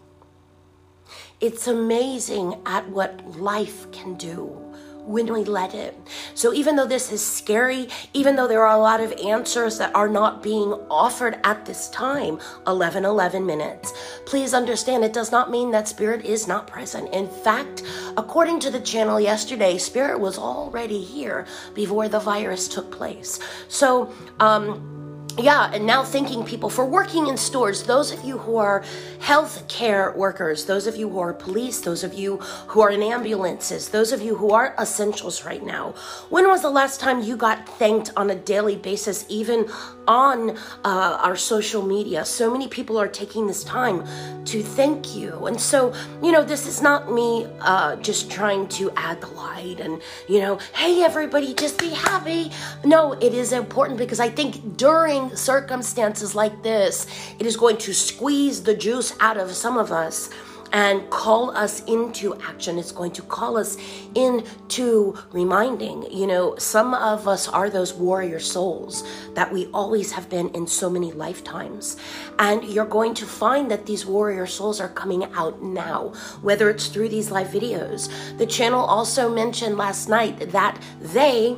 It's 1.42 1.68
amazing 1.68 2.62
at 2.66 2.90
what 2.90 3.40
life 3.40 3.92
can 3.92 4.16
do 4.16 4.66
when 5.06 5.32
we 5.32 5.44
let 5.44 5.74
it. 5.74 5.96
So, 6.34 6.54
even 6.54 6.76
though 6.76 6.88
this 6.88 7.12
is 7.12 7.26
scary, 7.26 7.90
even 8.14 8.36
though 8.36 8.48
there 8.48 8.66
are 8.66 8.76
a 8.76 8.82
lot 8.82 9.02
of 9.02 9.12
answers 9.14 9.78
that 9.78 9.96
are 9.96 10.10
not 10.10 10.42
being 10.42 10.74
offered 10.90 11.40
at 11.44 11.66
this 11.66 11.90
time 11.90 12.40
11 12.68 13.06
11 13.06 13.46
minutes 13.46 13.94
please 14.26 14.54
understand 14.54 15.04
it 15.04 15.14
does 15.14 15.32
not 15.32 15.52
mean 15.52 15.72
that 15.72 15.88
spirit 15.88 16.26
is 16.26 16.48
not 16.48 16.68
present. 16.68 17.14
In 17.14 17.28
fact, 17.28 17.84
according 18.18 18.60
to 18.62 18.72
the 18.72 18.80
channel 18.80 19.20
yesterday, 19.20 19.78
spirit 19.78 20.20
was 20.20 20.38
already 20.38 21.02
here 21.02 21.46
before 21.74 22.10
the 22.10 22.20
virus 22.20 22.68
took 22.68 22.92
place. 22.92 23.40
So, 23.68 24.12
um, 24.40 24.95
yeah, 25.38 25.70
and 25.74 25.86
now 25.86 26.04
thanking 26.04 26.46
people 26.46 26.70
for 26.70 26.86
working 26.86 27.28
in 27.28 27.36
stores. 27.36 27.84
Those 27.84 28.12
of 28.12 28.24
you 28.24 28.38
who 28.38 28.56
are 28.56 28.84
health 29.20 29.68
care 29.68 30.14
workers, 30.16 30.66
those 30.66 30.88
of 30.88 30.96
you 30.96 31.10
who 31.10 31.20
are 31.20 31.34
police, 31.34 31.82
those 31.82 32.06
of 32.06 32.14
you 32.14 32.38
who 32.68 32.80
are 32.82 32.90
in 32.90 33.04
ambulances, 33.04 33.90
those 33.90 34.14
of 34.14 34.22
you 34.22 34.36
who 34.38 34.52
are 34.52 34.74
essentials 34.80 35.44
right 35.44 35.64
now. 35.64 35.94
When 36.30 36.48
was 36.48 36.62
the 36.62 36.70
last 36.70 37.02
time 37.02 37.22
you 37.22 37.36
got 37.36 37.68
thanked 37.68 38.12
on 38.16 38.30
a 38.30 38.36
daily 38.36 38.78
basis, 38.78 39.26
even 39.28 39.70
on 40.08 40.58
uh, 40.84 41.20
our 41.22 41.36
social 41.36 41.82
media? 41.82 42.26
So 42.26 42.52
many 42.52 42.68
people 42.68 42.98
are 42.98 43.08
taking 43.08 43.48
this 43.48 43.64
time 43.64 44.06
to 44.46 44.62
thank 44.62 45.16
you. 45.16 45.46
And 45.48 45.60
so, 45.60 45.94
you 46.22 46.32
know, 46.32 46.44
this 46.44 46.68
is 46.68 46.82
not 46.82 47.12
me 47.12 47.48
uh, 47.62 47.96
just 47.98 48.30
trying 48.30 48.68
to 48.70 48.92
add 48.96 49.22
the 49.22 49.28
light 49.28 49.80
and, 49.80 50.02
you 50.28 50.40
know, 50.40 50.60
hey, 50.74 51.04
everybody, 51.04 51.54
just 51.54 51.80
be 51.80 51.90
happy. 51.90 52.52
No, 52.84 53.14
it 53.14 53.34
is 53.34 53.52
important 53.52 53.98
because 53.98 54.20
I 54.20 54.30
think 54.30 54.78
during 54.78 55.36
circumstances 55.36 56.36
like 56.36 56.64
this, 56.64 57.08
it 57.40 57.46
is 57.46 57.58
going 57.58 57.78
to 57.78 57.94
squeeze 57.94 58.64
the 58.64 58.76
juice 58.76 59.14
out 59.20 59.38
of 59.38 59.52
some 59.52 59.78
of 59.78 59.92
us 59.92 60.30
and 60.72 61.10
call 61.10 61.52
us 61.52 61.84
into 61.86 62.40
action. 62.42 62.78
It's 62.78 62.92
going 62.92 63.12
to 63.12 63.22
call 63.22 63.58
us 63.58 63.78
into 64.16 65.18
reminding. 65.32 66.12
You 66.12 66.28
know, 66.28 66.56
some 66.58 66.94
of 66.94 67.28
us 67.28 67.48
are 67.48 67.70
those 67.70 67.94
warrior 67.94 68.40
souls 68.40 69.04
that 69.34 69.52
we 69.52 69.68
always 69.68 70.12
have 70.12 70.30
been 70.30 70.50
in 70.50 70.68
so 70.68 70.90
many 70.90 71.12
lifetimes. 71.12 71.98
And 72.40 72.64
you're 72.64 72.86
going 72.86 73.14
to 73.16 73.26
find 73.26 73.70
that 73.72 73.86
these 73.86 74.06
warrior 74.06 74.48
souls 74.48 74.80
are 74.80 74.90
coming 74.90 75.26
out 75.34 75.62
now, 75.62 76.14
whether 76.42 76.70
it's 76.70 76.88
through 76.88 77.10
these 77.10 77.32
live 77.32 77.48
videos. 77.48 78.10
The 78.38 78.46
channel 78.46 78.82
also 78.82 79.34
mentioned 79.34 79.78
last 79.78 80.10
night 80.10 80.52
that 80.52 80.82
they 81.02 81.58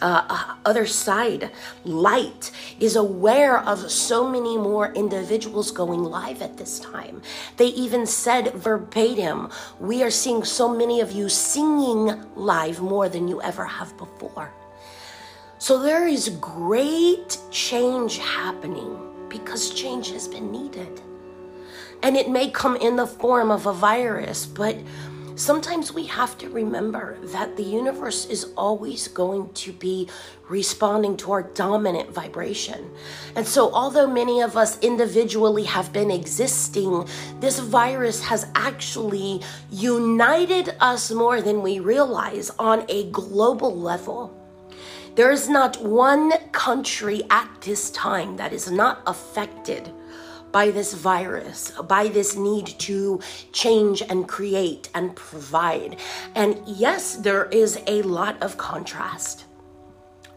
uh, 0.00 0.54
other 0.64 0.86
side, 0.86 1.50
light, 1.84 2.50
is 2.80 2.96
aware 2.96 3.58
of 3.58 3.90
so 3.90 4.28
many 4.28 4.56
more 4.56 4.92
individuals 4.92 5.70
going 5.70 6.04
live 6.04 6.42
at 6.42 6.56
this 6.56 6.80
time. 6.80 7.22
They 7.56 7.68
even 7.68 8.06
said 8.06 8.52
verbatim, 8.54 9.50
We 9.80 10.02
are 10.02 10.10
seeing 10.10 10.44
so 10.44 10.68
many 10.74 11.00
of 11.00 11.12
you 11.12 11.28
singing 11.28 12.24
live 12.36 12.80
more 12.80 13.08
than 13.08 13.28
you 13.28 13.40
ever 13.42 13.64
have 13.64 13.96
before. 13.96 14.52
So 15.58 15.80
there 15.82 16.06
is 16.06 16.28
great 16.40 17.38
change 17.50 18.18
happening 18.18 18.98
because 19.28 19.70
change 19.70 20.10
has 20.10 20.28
been 20.28 20.52
needed. 20.52 21.00
And 22.02 22.16
it 22.16 22.28
may 22.28 22.50
come 22.50 22.76
in 22.76 22.96
the 22.96 23.06
form 23.06 23.50
of 23.50 23.64
a 23.66 23.72
virus, 23.72 24.44
but 24.44 24.76
Sometimes 25.36 25.92
we 25.92 26.06
have 26.06 26.38
to 26.38 26.48
remember 26.48 27.18
that 27.24 27.56
the 27.56 27.64
universe 27.64 28.26
is 28.26 28.52
always 28.56 29.08
going 29.08 29.52
to 29.54 29.72
be 29.72 30.08
responding 30.48 31.16
to 31.16 31.32
our 31.32 31.42
dominant 31.42 32.10
vibration. 32.10 32.88
And 33.34 33.44
so, 33.44 33.72
although 33.72 34.06
many 34.06 34.42
of 34.42 34.56
us 34.56 34.78
individually 34.78 35.64
have 35.64 35.92
been 35.92 36.12
existing, 36.12 37.08
this 37.40 37.58
virus 37.58 38.22
has 38.22 38.46
actually 38.54 39.42
united 39.72 40.76
us 40.78 41.10
more 41.10 41.42
than 41.42 41.62
we 41.62 41.80
realize 41.80 42.50
on 42.56 42.84
a 42.88 43.10
global 43.10 43.76
level. 43.76 44.40
There 45.16 45.32
is 45.32 45.48
not 45.48 45.82
one 45.82 46.32
country 46.52 47.22
at 47.30 47.48
this 47.60 47.90
time 47.90 48.36
that 48.36 48.52
is 48.52 48.70
not 48.70 49.02
affected 49.04 49.90
by 50.54 50.70
this 50.70 50.94
virus, 50.94 51.72
by 51.88 52.06
this 52.06 52.36
need 52.36 52.66
to 52.78 53.20
change 53.50 54.02
and 54.02 54.28
create 54.28 54.88
and 54.94 55.16
provide. 55.16 55.96
And 56.36 56.62
yes, 56.64 57.16
there 57.16 57.46
is 57.46 57.80
a 57.88 58.02
lot 58.02 58.40
of 58.40 58.56
contrast 58.56 59.46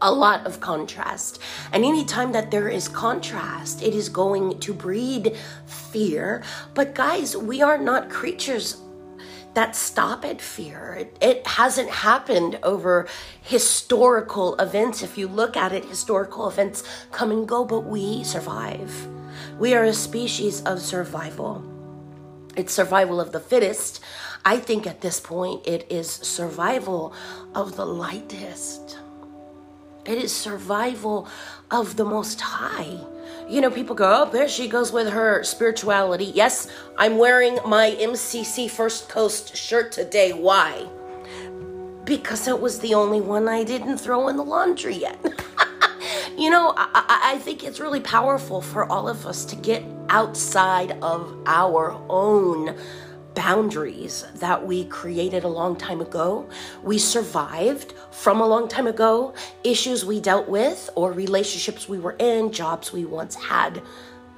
a 0.00 0.12
lot 0.12 0.46
of 0.46 0.60
contrast. 0.60 1.40
And 1.72 1.84
anytime 1.84 2.30
that 2.30 2.52
there 2.52 2.68
is 2.68 2.86
contrast, 2.86 3.82
it 3.82 3.94
is 3.96 4.08
going 4.08 4.60
to 4.60 4.72
breed 4.72 5.36
fear. 5.66 6.44
But 6.72 6.94
guys, 6.94 7.36
we 7.36 7.62
are 7.62 7.76
not 7.76 8.08
creatures 8.08 8.80
that 9.54 9.74
stop 9.74 10.24
at 10.24 10.40
fear. 10.40 10.98
It, 11.00 11.18
it, 11.20 11.46
hasn't 11.48 11.90
happened 11.90 12.60
over 12.62 13.08
historical 13.42 14.54
events. 14.60 15.02
If 15.02 15.18
you 15.18 15.26
look 15.26 15.56
at 15.56 15.72
it, 15.72 15.84
historical 15.86 16.48
events 16.48 16.84
come 17.10 17.32
and 17.32 17.48
go, 17.48 17.64
but 17.64 17.80
we 17.80 18.22
survive. 18.22 19.08
We 19.58 19.74
are 19.74 19.82
a 19.82 19.92
species 19.92 20.62
of 20.62 20.80
survival. 20.80 21.64
It's 22.54 22.72
survival 22.72 23.20
of 23.20 23.32
the 23.32 23.40
fittest. 23.40 23.98
I 24.44 24.58
think 24.58 24.86
at 24.86 25.00
this 25.00 25.18
point 25.18 25.66
it 25.66 25.90
is 25.90 26.08
survival 26.08 27.12
of 27.56 27.74
the 27.74 27.84
lightest. 27.84 29.00
It 30.06 30.16
is 30.16 30.32
survival 30.32 31.26
of 31.72 31.96
the 31.96 32.04
most 32.04 32.40
high. 32.40 33.00
You 33.48 33.60
know, 33.60 33.70
people 33.70 33.96
go, 33.96 34.28
oh, 34.28 34.30
there 34.30 34.48
she 34.48 34.68
goes 34.68 34.92
with 34.92 35.08
her 35.08 35.42
spirituality. 35.42 36.26
Yes, 36.26 36.68
I'm 36.96 37.18
wearing 37.18 37.58
my 37.66 37.96
MCC 37.98 38.70
First 38.70 39.08
Coast 39.08 39.56
shirt 39.56 39.90
today. 39.90 40.32
Why? 40.32 40.86
Because 42.04 42.46
it 42.46 42.60
was 42.60 42.78
the 42.78 42.94
only 42.94 43.20
one 43.20 43.48
I 43.48 43.64
didn't 43.64 43.98
throw 43.98 44.28
in 44.28 44.36
the 44.36 44.44
laundry 44.44 44.94
yet. 44.94 45.18
You 46.38 46.50
know, 46.50 46.72
I, 46.76 47.32
I 47.34 47.38
think 47.38 47.64
it's 47.64 47.80
really 47.80 47.98
powerful 47.98 48.60
for 48.60 48.84
all 48.84 49.08
of 49.08 49.26
us 49.26 49.44
to 49.46 49.56
get 49.56 49.82
outside 50.08 50.92
of 51.02 51.36
our 51.46 52.00
own 52.08 52.78
boundaries 53.34 54.24
that 54.36 54.64
we 54.64 54.84
created 54.84 55.42
a 55.42 55.48
long 55.48 55.74
time 55.74 56.00
ago, 56.00 56.48
we 56.84 56.96
survived 56.96 57.92
from 58.12 58.40
a 58.40 58.46
long 58.46 58.68
time 58.68 58.86
ago, 58.86 59.34
issues 59.64 60.04
we 60.04 60.20
dealt 60.20 60.48
with, 60.48 60.88
or 60.94 61.12
relationships 61.12 61.88
we 61.88 61.98
were 61.98 62.14
in, 62.20 62.52
jobs 62.52 62.92
we 62.92 63.04
once 63.04 63.34
had. 63.34 63.82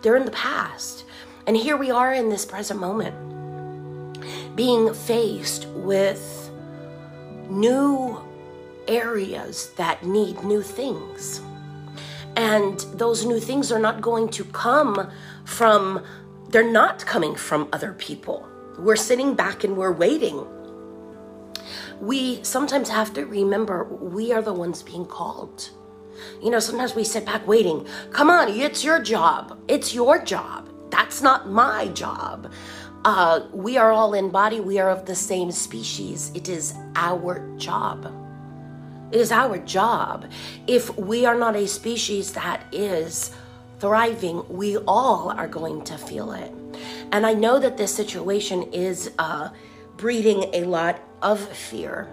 They're 0.01 0.17
in 0.17 0.25
the 0.25 0.31
past. 0.31 1.05
And 1.47 1.55
here 1.55 1.77
we 1.77 1.91
are 1.91 2.15
in 2.15 2.31
this 2.31 2.47
present 2.47 2.81
moment, 2.81 3.15
being 4.57 4.95
faced 4.95 5.67
with 5.69 6.51
new 7.51 8.19
areas 8.89 9.71
that 9.77 10.03
need 10.03 10.43
new 10.45 10.63
things. 10.63 11.43
And 12.37 12.79
those 12.95 13.25
new 13.25 13.41
things 13.41 13.73
are 13.73 13.79
not 13.79 14.01
going 14.01 14.29
to 14.31 14.45
come 14.45 15.11
from, 15.45 16.05
they're 16.49 16.71
not 16.71 17.05
coming 17.07 17.35
from 17.35 17.69
other 17.73 17.93
people. 17.95 18.49
We're 18.79 18.97
sitting 18.97 19.35
back 19.35 19.65
and 19.65 19.77
we're 19.77 19.93
waiting. 19.93 20.47
We 22.01 22.43
sometimes 22.43 22.89
have 22.89 23.13
to 23.15 23.27
remember 23.27 23.85
we 23.85 24.33
are 24.33 24.43
the 24.43 24.55
ones 24.55 24.83
being 24.83 25.05
called. 25.05 25.71
You 26.43 26.51
know, 26.51 26.59
sometimes 26.59 26.95
we 26.95 27.05
sit 27.05 27.27
back 27.27 27.47
waiting. 27.47 27.87
Come 28.11 28.31
on, 28.31 28.49
it's 28.49 28.85
your 28.85 29.01
job. 29.03 29.59
It's 29.69 29.95
your 29.95 30.23
job. 30.23 30.71
That's 30.91 31.23
not 31.23 31.49
my 31.49 31.89
job. 31.89 32.53
Uh, 33.05 33.47
we 33.53 33.79
are 33.79 33.93
all 33.93 34.15
in 34.15 34.31
body. 34.31 34.61
We 34.61 34.79
are 34.79 34.91
of 34.91 35.07
the 35.07 35.15
same 35.15 35.51
species. 35.51 36.31
It 36.35 36.49
is 36.49 36.75
our 36.97 37.57
job. 37.57 38.13
It 39.13 39.21
is 39.21 39.33
our 39.33 39.59
job. 39.59 40.27
If 40.67 40.97
we 40.97 41.27
are 41.27 41.35
not 41.35 41.57
a 41.57 41.67
species 41.67 42.33
that 42.35 42.65
is 42.73 43.33
thriving, 43.81 44.45
we 44.49 44.77
all 44.79 45.31
are 45.31 45.49
going 45.49 45.83
to 45.85 45.99
feel 45.99 46.33
it. 46.33 46.53
And 47.13 47.27
I 47.27 47.35
know 47.35 47.59
that 47.59 47.77
this 47.77 47.95
situation 47.95 48.63
is 48.73 49.11
uh, 49.19 49.51
breeding 49.97 50.45
a 50.55 50.65
lot 50.65 51.01
of 51.23 51.41
fear. 51.41 52.09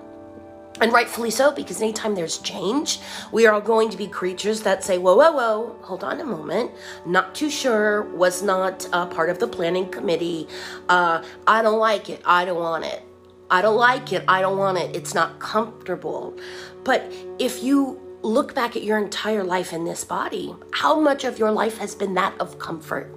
And 0.79 0.93
rightfully 0.93 1.31
so, 1.31 1.51
because 1.51 1.81
anytime 1.81 2.13
there's 2.13 2.37
change, 2.39 2.99
we 3.31 3.47
are 3.47 3.53
all 3.53 3.61
going 3.61 3.89
to 3.89 3.97
be 3.97 4.07
creatures 4.07 4.61
that 4.61 4.83
say, 4.83 4.99
whoa, 4.99 5.15
whoa, 5.15 5.31
whoa, 5.31 5.75
hold 5.81 6.03
on 6.03 6.19
a 6.19 6.23
moment. 6.23 6.71
Not 7.05 7.33
too 7.33 7.49
sure, 7.49 8.03
was 8.03 8.43
not 8.43 8.87
uh, 8.93 9.07
part 9.07 9.29
of 9.31 9.39
the 9.39 9.47
planning 9.47 9.89
committee. 9.89 10.47
Uh, 10.87 11.23
I 11.47 11.63
don't 11.63 11.79
like 11.79 12.09
it. 12.11 12.21
I 12.25 12.45
don't 12.45 12.59
want 12.59 12.85
it. 12.85 13.06
I 13.49 13.61
don't 13.61 13.77
like 13.77 14.11
it. 14.11 14.25
I 14.27 14.41
don't 14.41 14.57
want 14.57 14.77
it. 14.77 14.95
It's 14.95 15.13
not 15.13 15.39
comfortable. 15.39 16.37
But 16.83 17.11
if 17.39 17.63
you 17.63 17.99
look 18.21 18.53
back 18.53 18.75
at 18.75 18.83
your 18.83 18.97
entire 18.97 19.43
life 19.43 19.71
in 19.71 19.85
this 19.85 20.03
body, 20.03 20.53
how 20.71 20.99
much 20.99 21.23
of 21.23 21.39
your 21.39 21.51
life 21.51 21.77
has 21.77 21.95
been 21.95 22.13
that 22.15 22.39
of 22.41 22.59
comfort? 22.59 23.13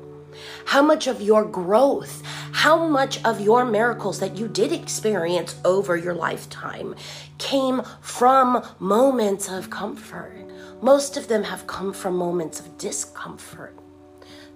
How 0.67 0.83
much 0.83 1.09
of 1.09 1.21
your 1.21 1.45
growth, 1.45 2.23
how 2.53 2.87
much 2.87 3.23
of 3.25 3.41
your 3.41 3.65
miracles 3.65 4.21
that 4.21 4.37
you 4.37 4.47
did 4.47 4.73
experience 4.73 5.57
over 5.65 5.97
your 5.97 6.15
lifetime 6.15 6.95
came 7.39 7.83
from 8.01 8.65
moments 8.79 9.49
of 9.49 9.71
comfort? 9.71 10.47
Most 10.81 11.17
of 11.17 11.27
them 11.27 11.43
have 11.43 11.67
come 11.67 11.93
from 11.93 12.15
moments 12.15 12.61
of 12.61 12.79
discomfort. 12.79 13.77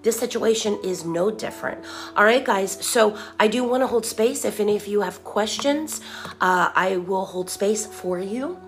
This 0.04 0.18
situation 0.18 0.78
is 0.84 1.04
no 1.04 1.30
different. 1.30 1.82
All 2.14 2.24
right, 2.24 2.44
guys. 2.44 2.72
So 2.84 3.16
I 3.40 3.48
do 3.48 3.64
want 3.64 3.82
to 3.82 3.86
hold 3.86 4.04
space. 4.04 4.44
If 4.44 4.60
any 4.60 4.76
of 4.76 4.86
you 4.86 5.00
have 5.00 5.24
questions, 5.24 6.02
uh, 6.42 6.70
I 6.74 6.98
will 6.98 7.24
hold 7.24 7.48
space 7.48 7.86
for 7.86 8.18
you. 8.20 8.58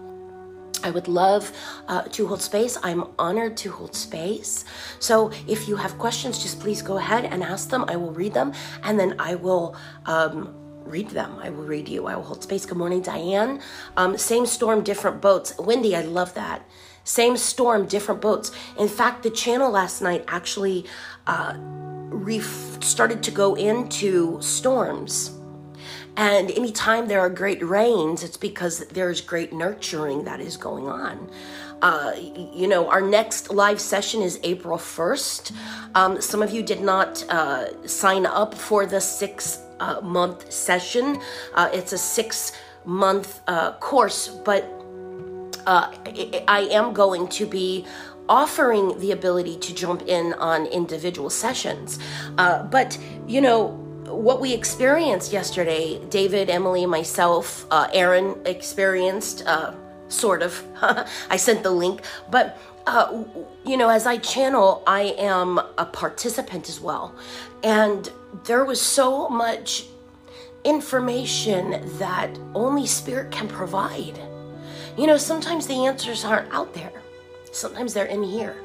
I 0.82 0.90
would 0.90 1.08
love 1.08 1.52
uh, 1.88 2.02
to 2.02 2.26
hold 2.26 2.40
space. 2.40 2.78
I'm 2.82 3.04
honored 3.18 3.56
to 3.58 3.70
hold 3.70 3.94
space. 3.94 4.64
So 4.98 5.30
if 5.46 5.68
you 5.68 5.76
have 5.76 5.98
questions, 5.98 6.42
just 6.42 6.58
please 6.58 6.80
go 6.80 6.96
ahead 6.96 7.26
and 7.26 7.42
ask 7.42 7.68
them. 7.68 7.84
I 7.86 7.96
will 7.96 8.12
read 8.12 8.32
them 8.32 8.52
and 8.82 8.98
then 8.98 9.14
I 9.18 9.34
will. 9.34 9.76
Um, 10.06 10.54
read 10.86 11.10
them. 11.10 11.36
I 11.42 11.50
will 11.50 11.64
read 11.64 11.88
you. 11.88 12.06
I 12.06 12.14
will 12.14 12.22
hold 12.22 12.44
space. 12.44 12.64
Good 12.64 12.78
morning, 12.78 13.02
Diane. 13.02 13.60
Um, 13.96 14.16
same 14.16 14.46
storm, 14.46 14.84
different 14.84 15.20
boats. 15.20 15.52
Wendy, 15.58 15.96
I 15.96 16.02
love 16.02 16.34
that. 16.34 16.62
Same 17.04 17.36
storm, 17.36 17.86
different 17.86 18.20
boats. 18.20 18.50
In 18.78 18.88
fact, 18.88 19.22
the 19.22 19.30
channel 19.30 19.70
last 19.70 20.02
night 20.02 20.24
actually 20.26 20.86
uh, 21.26 21.54
ref- 21.56 22.82
started 22.82 23.22
to 23.22 23.30
go 23.30 23.54
into 23.54 24.40
storms 24.40 25.36
and 26.16 26.50
anytime 26.50 27.08
there 27.08 27.20
are 27.20 27.28
great 27.28 27.62
rains, 27.62 28.22
it's 28.22 28.38
because 28.38 28.86
there's 28.88 29.20
great 29.20 29.52
nurturing 29.52 30.24
that 30.24 30.40
is 30.40 30.56
going 30.56 30.88
on. 30.88 31.30
Uh, 31.82 32.12
you 32.54 32.66
know, 32.66 32.88
our 32.88 33.02
next 33.02 33.50
live 33.50 33.80
session 33.80 34.22
is 34.22 34.40
April 34.42 34.78
1st. 34.78 35.52
Um, 35.94 36.20
some 36.22 36.42
of 36.42 36.50
you 36.50 36.62
did 36.62 36.80
not 36.80 37.22
uh, 37.28 37.86
sign 37.86 38.24
up 38.24 38.54
for 38.54 38.86
the 38.86 39.00
six 39.00 39.60
uh, 39.78 40.00
month 40.00 40.50
session. 40.50 41.20
Uh, 41.52 41.68
it's 41.70 41.92
a 41.92 41.98
six 41.98 42.52
month 42.86 43.42
uh, 43.46 43.72
course, 43.72 44.28
but 44.28 44.72
uh, 45.66 45.92
I 46.48 46.68
am 46.70 46.94
going 46.94 47.28
to 47.28 47.44
be 47.44 47.84
offering 48.28 48.98
the 48.98 49.12
ability 49.12 49.56
to 49.58 49.74
jump 49.74 50.02
in 50.02 50.32
on 50.34 50.66
individual 50.66 51.30
sessions. 51.30 51.98
but, 52.36 52.98
you 53.26 53.40
know, 53.40 53.82
what 54.08 54.40
we 54.40 54.52
experienced 54.52 55.32
yesterday, 55.32 55.98
David, 56.10 56.48
Emily, 56.48 56.86
myself, 56.86 57.66
uh, 57.70 57.88
Aaron 57.92 58.36
experienced, 58.44 59.44
uh, 59.46 59.74
sort 60.08 60.42
of. 60.42 60.64
I 61.30 61.36
sent 61.36 61.62
the 61.62 61.70
link, 61.70 62.02
but 62.30 62.58
uh, 62.86 63.24
you 63.64 63.76
know, 63.76 63.88
as 63.88 64.06
I 64.06 64.18
channel, 64.18 64.82
I 64.86 65.14
am 65.18 65.58
a 65.76 65.84
participant 65.84 66.68
as 66.68 66.80
well. 66.80 67.14
And 67.64 68.08
there 68.44 68.64
was 68.64 68.80
so 68.80 69.28
much 69.28 69.86
information 70.64 71.82
that 71.98 72.38
only 72.54 72.86
Spirit 72.86 73.32
can 73.32 73.48
provide. 73.48 74.18
You 74.96 75.06
know, 75.06 75.16
sometimes 75.16 75.66
the 75.66 75.86
answers 75.86 76.24
aren't 76.24 76.52
out 76.52 76.74
there, 76.74 76.92
sometimes 77.56 77.94
they're 77.94 78.06
in 78.06 78.22
here. 78.22 78.56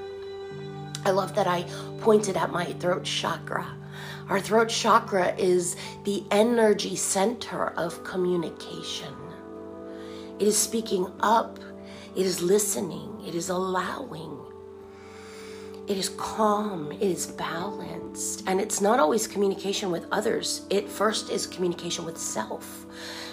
I 1.06 1.12
love 1.12 1.34
that 1.36 1.48
I 1.48 1.66
pointed 2.00 2.38
at 2.38 2.52
my 2.52 2.66
throat 2.66 3.04
chakra 3.04 3.66
our 4.32 4.40
throat 4.40 4.70
chakra 4.70 5.36
is 5.36 5.76
the 6.06 6.24
energy 6.32 6.96
center 6.96 7.72
of 7.72 8.02
communication. 8.04 9.14
It 10.40 10.48
is 10.48 10.58
speaking 10.58 11.12
up, 11.20 11.60
it 12.16 12.26
is 12.26 12.42
listening, 12.42 13.22
it 13.28 13.36
is 13.36 13.50
allowing, 13.50 14.40
it 15.88 15.98
is 15.98 16.10
calm, 16.10 16.94
it 16.94 17.02
is 17.02 17.28
balanced, 17.28 18.44
and 18.48 18.62
it's 18.62 18.80
not 18.80 19.02
always 19.02 19.28
communication 19.28 19.92
with 19.92 20.06
others. 20.14 20.66
It 20.70 20.88
first 20.88 21.30
is 21.30 21.46
communication 21.46 22.06
with 22.06 22.18
self. 22.18 22.86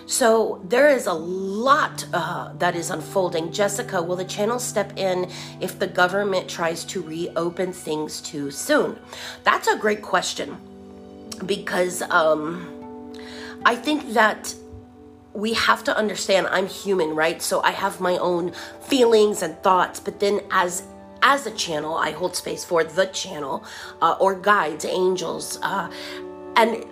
So 0.09 0.65
there 0.65 0.89
is 0.89 1.07
a 1.07 1.13
lot 1.13 2.07
uh, 2.15 2.55
that 2.55 2.75
is 2.75 2.89
unfolding. 2.89 3.53
Jessica, 3.53 4.03
will 4.03 4.17
the 4.17 4.25
channel 4.25 4.59
step 4.59 4.95
in 4.97 5.31
if 5.61 5.79
the 5.79 5.87
government 5.87 6.49
tries 6.49 6.83
to 6.87 7.03
reopen 7.03 7.75
things 7.75 8.23
too 8.23 8.51
soon? 8.51 8.99
That's 9.45 9.69
a 9.69 9.77
great 9.77 10.01
question 10.01 10.57
because 11.45 12.01
um, 12.01 13.15
I 13.67 13.77
think 13.77 14.15
that 14.15 14.55
we 15.35 15.53
have 15.53 15.85
to 15.85 15.95
understand 15.95 16.47
I'm 16.47 16.67
human, 16.67 17.15
right? 17.15 17.43
So 17.43 17.61
I 17.61 17.73
have 17.73 18.01
my 18.01 18.17
own 18.17 18.53
feelings 18.81 19.43
and 19.43 19.63
thoughts, 19.63 20.01
but 20.01 20.21
then 20.21 20.41
as 20.51 20.85
as 21.21 21.47
a 21.47 21.51
channel, 21.51 21.95
I 21.95 22.13
hold 22.13 22.35
space 22.35 22.65
for 22.65 22.83
the 22.83 23.05
channel 23.07 23.63
uh, 24.01 24.17
or 24.19 24.35
guides, 24.37 24.87
angels, 24.87 25.59
uh, 25.63 25.91
and 26.57 26.87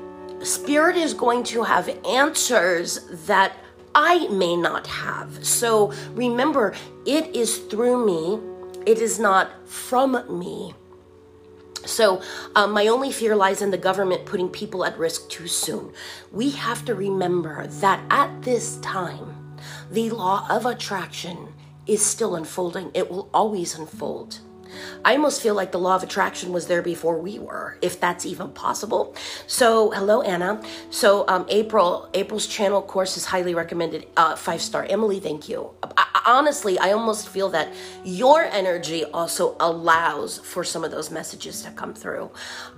spirit 0.47 0.97
is 0.97 1.13
going 1.13 1.45
to 1.45 1.63
have 1.65 1.89
answers 2.07 3.01
that 3.27 3.57
I 3.95 4.29
may 4.29 4.57
not 4.57 4.87
have. 4.87 5.45
So 5.45 5.93
remember, 6.15 6.75
it 7.05 7.35
is 7.35 7.59
through 7.59 8.07
me, 8.07 8.41
it 8.87 8.99
is 8.99 9.19
not 9.19 9.69
from 9.69 10.39
me. 10.39 10.75
So, 11.85 12.21
um, 12.57 12.73
my 12.73 12.89
only 12.89 13.13
fear 13.13 13.37
lies 13.37 13.63
in 13.63 13.71
the 13.71 13.79
government 13.79 14.27
putting 14.27 14.49
people 14.49 14.85
at 14.85 14.99
risk 14.99 15.29
too 15.31 15.47
soon. 15.47 15.93
We 16.33 16.51
have 16.51 16.85
to 16.87 16.95
remember 16.97 17.67
that 17.67 18.01
at 18.11 18.43
this 18.43 18.79
time, 18.79 19.57
the 19.91 20.11
law 20.11 20.47
of 20.51 20.67
attraction 20.67 21.55
is 21.87 22.05
still 22.05 22.35
unfolding. 22.35 22.91
It 22.93 23.09
will 23.09 23.31
always 23.33 23.79
unfold. 23.79 24.41
I 25.05 25.15
almost 25.15 25.43
feel 25.43 25.55
like 25.55 25.73
the 25.73 25.79
law 25.79 25.97
of 25.97 26.03
attraction 26.03 26.53
was 26.53 26.67
there 26.67 26.83
before 26.83 27.19
we 27.19 27.39
were, 27.39 27.79
if 27.83 28.01
that's 28.01 28.27
even 28.27 28.51
possible. 28.51 29.15
So, 29.47 29.91
hello, 29.91 30.23
Anna. 30.23 30.63
So, 30.91 31.25
um, 31.29 31.47
April, 31.49 32.09
April's 32.15 32.47
channel 32.47 32.83
course 32.83 33.17
is 33.17 33.27
highly 33.27 33.55
recommended. 33.55 34.07
Uh, 34.17 34.37
five 34.37 34.61
star. 34.63 34.85
Emily, 34.89 35.21
thank 35.21 35.49
you. 35.49 35.71
I, 35.97 36.23
honestly, 36.27 36.79
I 36.79 36.93
almost 36.93 37.29
feel 37.29 37.49
that 37.51 37.73
your 38.05 38.45
energy 38.45 39.05
also 39.05 39.57
allows 39.61 40.39
for 40.39 40.65
some 40.65 40.85
of 40.85 40.91
those 40.91 41.11
messages 41.11 41.63
to 41.63 41.71
come 41.71 41.95
through. 41.95 42.31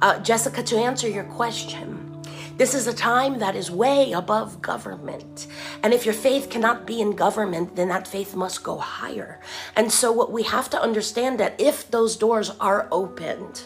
Uh, 0.03 0.19
Jessica, 0.21 0.63
to 0.63 0.77
answer 0.77 1.09
your 1.09 1.25
question, 1.25 2.23
this 2.59 2.75
is 2.75 2.87
a 2.87 2.93
time 2.93 3.39
that 3.39 3.57
is 3.57 3.71
way 3.71 4.13
above 4.13 4.61
government. 4.61 5.47
And 5.83 5.95
if 5.95 6.05
your 6.05 6.15
faith 6.15 6.51
cannot 6.51 6.87
be 6.87 7.01
in 7.01 7.13
government, 7.13 7.77
then 7.77 7.89
that 7.89 8.07
faith 8.07 8.35
must 8.35 8.63
go 8.63 8.77
higher. 8.79 9.41
And 9.77 9.91
so 9.91 10.13
what 10.13 10.33
we 10.33 10.43
have 10.43 10.69
to 10.71 10.83
understand 10.83 11.39
that 11.41 11.59
if 11.59 11.91
those 11.91 12.17
doors 12.17 12.51
are 12.61 12.89
opened, 12.91 13.63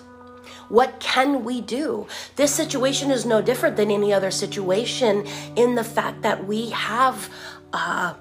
What 0.68 1.00
can 1.00 1.44
we 1.44 1.60
do? 1.60 2.06
This 2.36 2.54
situation 2.54 3.10
is 3.10 3.26
no 3.26 3.42
different 3.42 3.76
than 3.76 3.90
any 3.90 4.10
other 4.10 4.30
situation 4.30 5.26
in 5.54 5.74
the 5.74 5.84
fact 5.84 6.22
that 6.22 6.46
we 6.46 6.70
have. 6.70 7.28
Uh, 7.74 8.14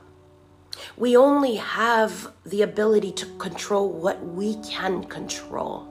we 0.98 1.16
only 1.16 1.56
have 1.56 2.34
the 2.46 2.62
ability 2.62 3.14
to 3.14 3.26
control 3.38 3.90
what 3.90 4.22
we 4.26 4.56
can 4.64 5.06
control. 5.06 5.91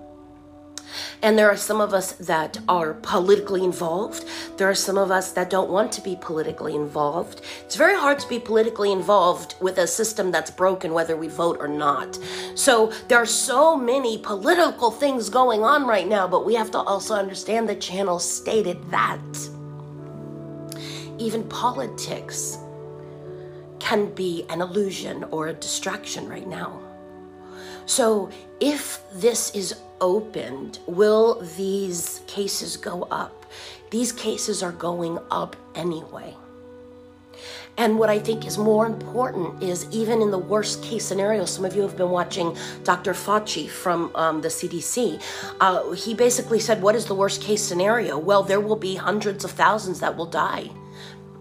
And 1.23 1.39
there 1.39 1.51
are 1.51 1.57
some 1.57 1.81
of 1.81 1.93
us 1.93 2.13
that 2.13 2.59
are 2.69 2.95
politically 2.95 3.65
involved. 3.65 4.25
There 4.57 4.69
are 4.69 4.75
some 4.75 4.99
of 4.99 5.11
us 5.11 5.33
that 5.33 5.51
don't 5.51 5.71
want 5.71 5.93
to 5.93 6.01
be 6.01 6.17
politically 6.21 6.75
involved. 6.75 7.43
It's 7.65 7.77
very 7.77 7.97
hard 7.97 8.19
to 8.21 8.29
be 8.29 8.39
politically 8.39 8.93
involved 8.93 9.55
with 9.61 9.79
a 9.79 9.87
system 9.87 10.31
that's 10.31 10.51
broken, 10.51 10.93
whether 10.93 11.17
we 11.17 11.29
vote 11.29 11.59
or 11.61 11.69
not. 11.69 12.19
So 12.55 12.93
there 13.09 13.19
are 13.19 13.27
so 13.27 13.77
many 13.77 14.19
political 14.19 14.91
things 14.91 15.29
going 15.29 15.63
on 15.63 15.87
right 15.87 16.09
now, 16.09 16.27
but 16.27 16.47
we 16.47 16.55
have 16.55 16.71
to 16.73 16.79
also 16.79 17.15
understand 17.15 17.69
the 17.69 17.77
channel 17.77 18.19
stated 18.19 18.91
that 18.91 19.21
even 21.19 21.45
politics 21.49 22.57
can 23.79 24.13
be 24.15 24.45
an 24.49 24.61
illusion 24.61 25.25
or 25.25 25.49
a 25.49 25.53
distraction 25.53 26.29
right 26.29 26.47
now. 26.47 26.90
So, 27.91 28.31
if 28.61 29.03
this 29.13 29.53
is 29.53 29.75
opened, 30.01 30.79
will 30.87 31.41
these 31.57 32.21
cases 32.29 32.77
go 32.77 33.03
up? 33.11 33.47
These 33.91 34.13
cases 34.13 34.63
are 34.63 34.71
going 34.71 35.19
up 35.33 35.57
anyway. 35.75 36.37
And 37.77 37.99
what 37.99 38.09
I 38.09 38.21
think 38.21 38.47
is 38.47 38.59
more 38.59 38.87
important 38.87 39.61
is 39.61 39.89
even 39.91 40.23
in 40.23 40.31
the 40.31 40.39
worst 40.39 40.85
case 40.85 41.05
scenario, 41.05 41.45
some 41.47 41.65
of 41.65 41.75
you 41.75 41.83
have 41.83 41.97
been 41.97 42.11
watching 42.11 42.57
Dr. 42.85 43.13
Fauci 43.13 43.69
from 43.69 44.13
um, 44.15 44.41
the 44.41 44.49
CDC. 44.49 45.21
Uh, 45.61 45.91
he 45.91 46.15
basically 46.15 46.61
said, 46.61 46.81
What 46.83 46.95
is 46.95 47.07
the 47.07 47.17
worst 47.17 47.43
case 47.43 47.61
scenario? 47.61 48.17
Well, 48.17 48.45
there 48.45 48.61
will 48.61 48.77
be 48.77 48.95
hundreds 48.95 49.45
of 49.45 49.51
thousands 49.51 49.99
that 49.99 50.17
will 50.17 50.27
die. 50.27 50.71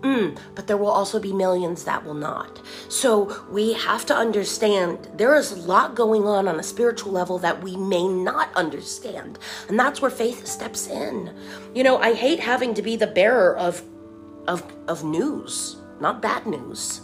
Mm, 0.02 0.38
but 0.56 0.68
there 0.68 0.78
will 0.78 0.90
also 0.90 1.20
be 1.20 1.34
millions 1.34 1.84
that 1.84 2.06
will 2.06 2.14
not. 2.14 2.62
So 2.88 3.44
we 3.52 3.74
have 3.74 4.06
to 4.06 4.16
understand 4.16 5.10
there 5.16 5.36
is 5.36 5.52
a 5.52 5.56
lot 5.58 5.94
going 5.94 6.26
on 6.26 6.48
on 6.48 6.58
a 6.58 6.64
spiritual 6.64 7.12
level 7.12 7.38
that 7.40 7.62
we 7.62 7.76
may 7.76 8.08
not 8.08 8.54
understand. 8.56 9.40
And 9.68 9.78
that's 9.78 10.02
where 10.02 10.12
faith 10.12 10.48
steps 10.48 10.88
in. 10.88 11.36
You 11.76 11.84
know, 11.84 11.98
I 11.98 12.14
hate 12.14 12.40
having 12.40 12.74
to 12.76 12.82
be 12.82 12.96
the 12.96 13.08
bearer 13.08 13.58
of 13.58 13.84
of 14.48 14.64
of 14.88 15.04
news, 15.04 15.78
not 16.00 16.22
bad 16.22 16.48
news. 16.48 17.02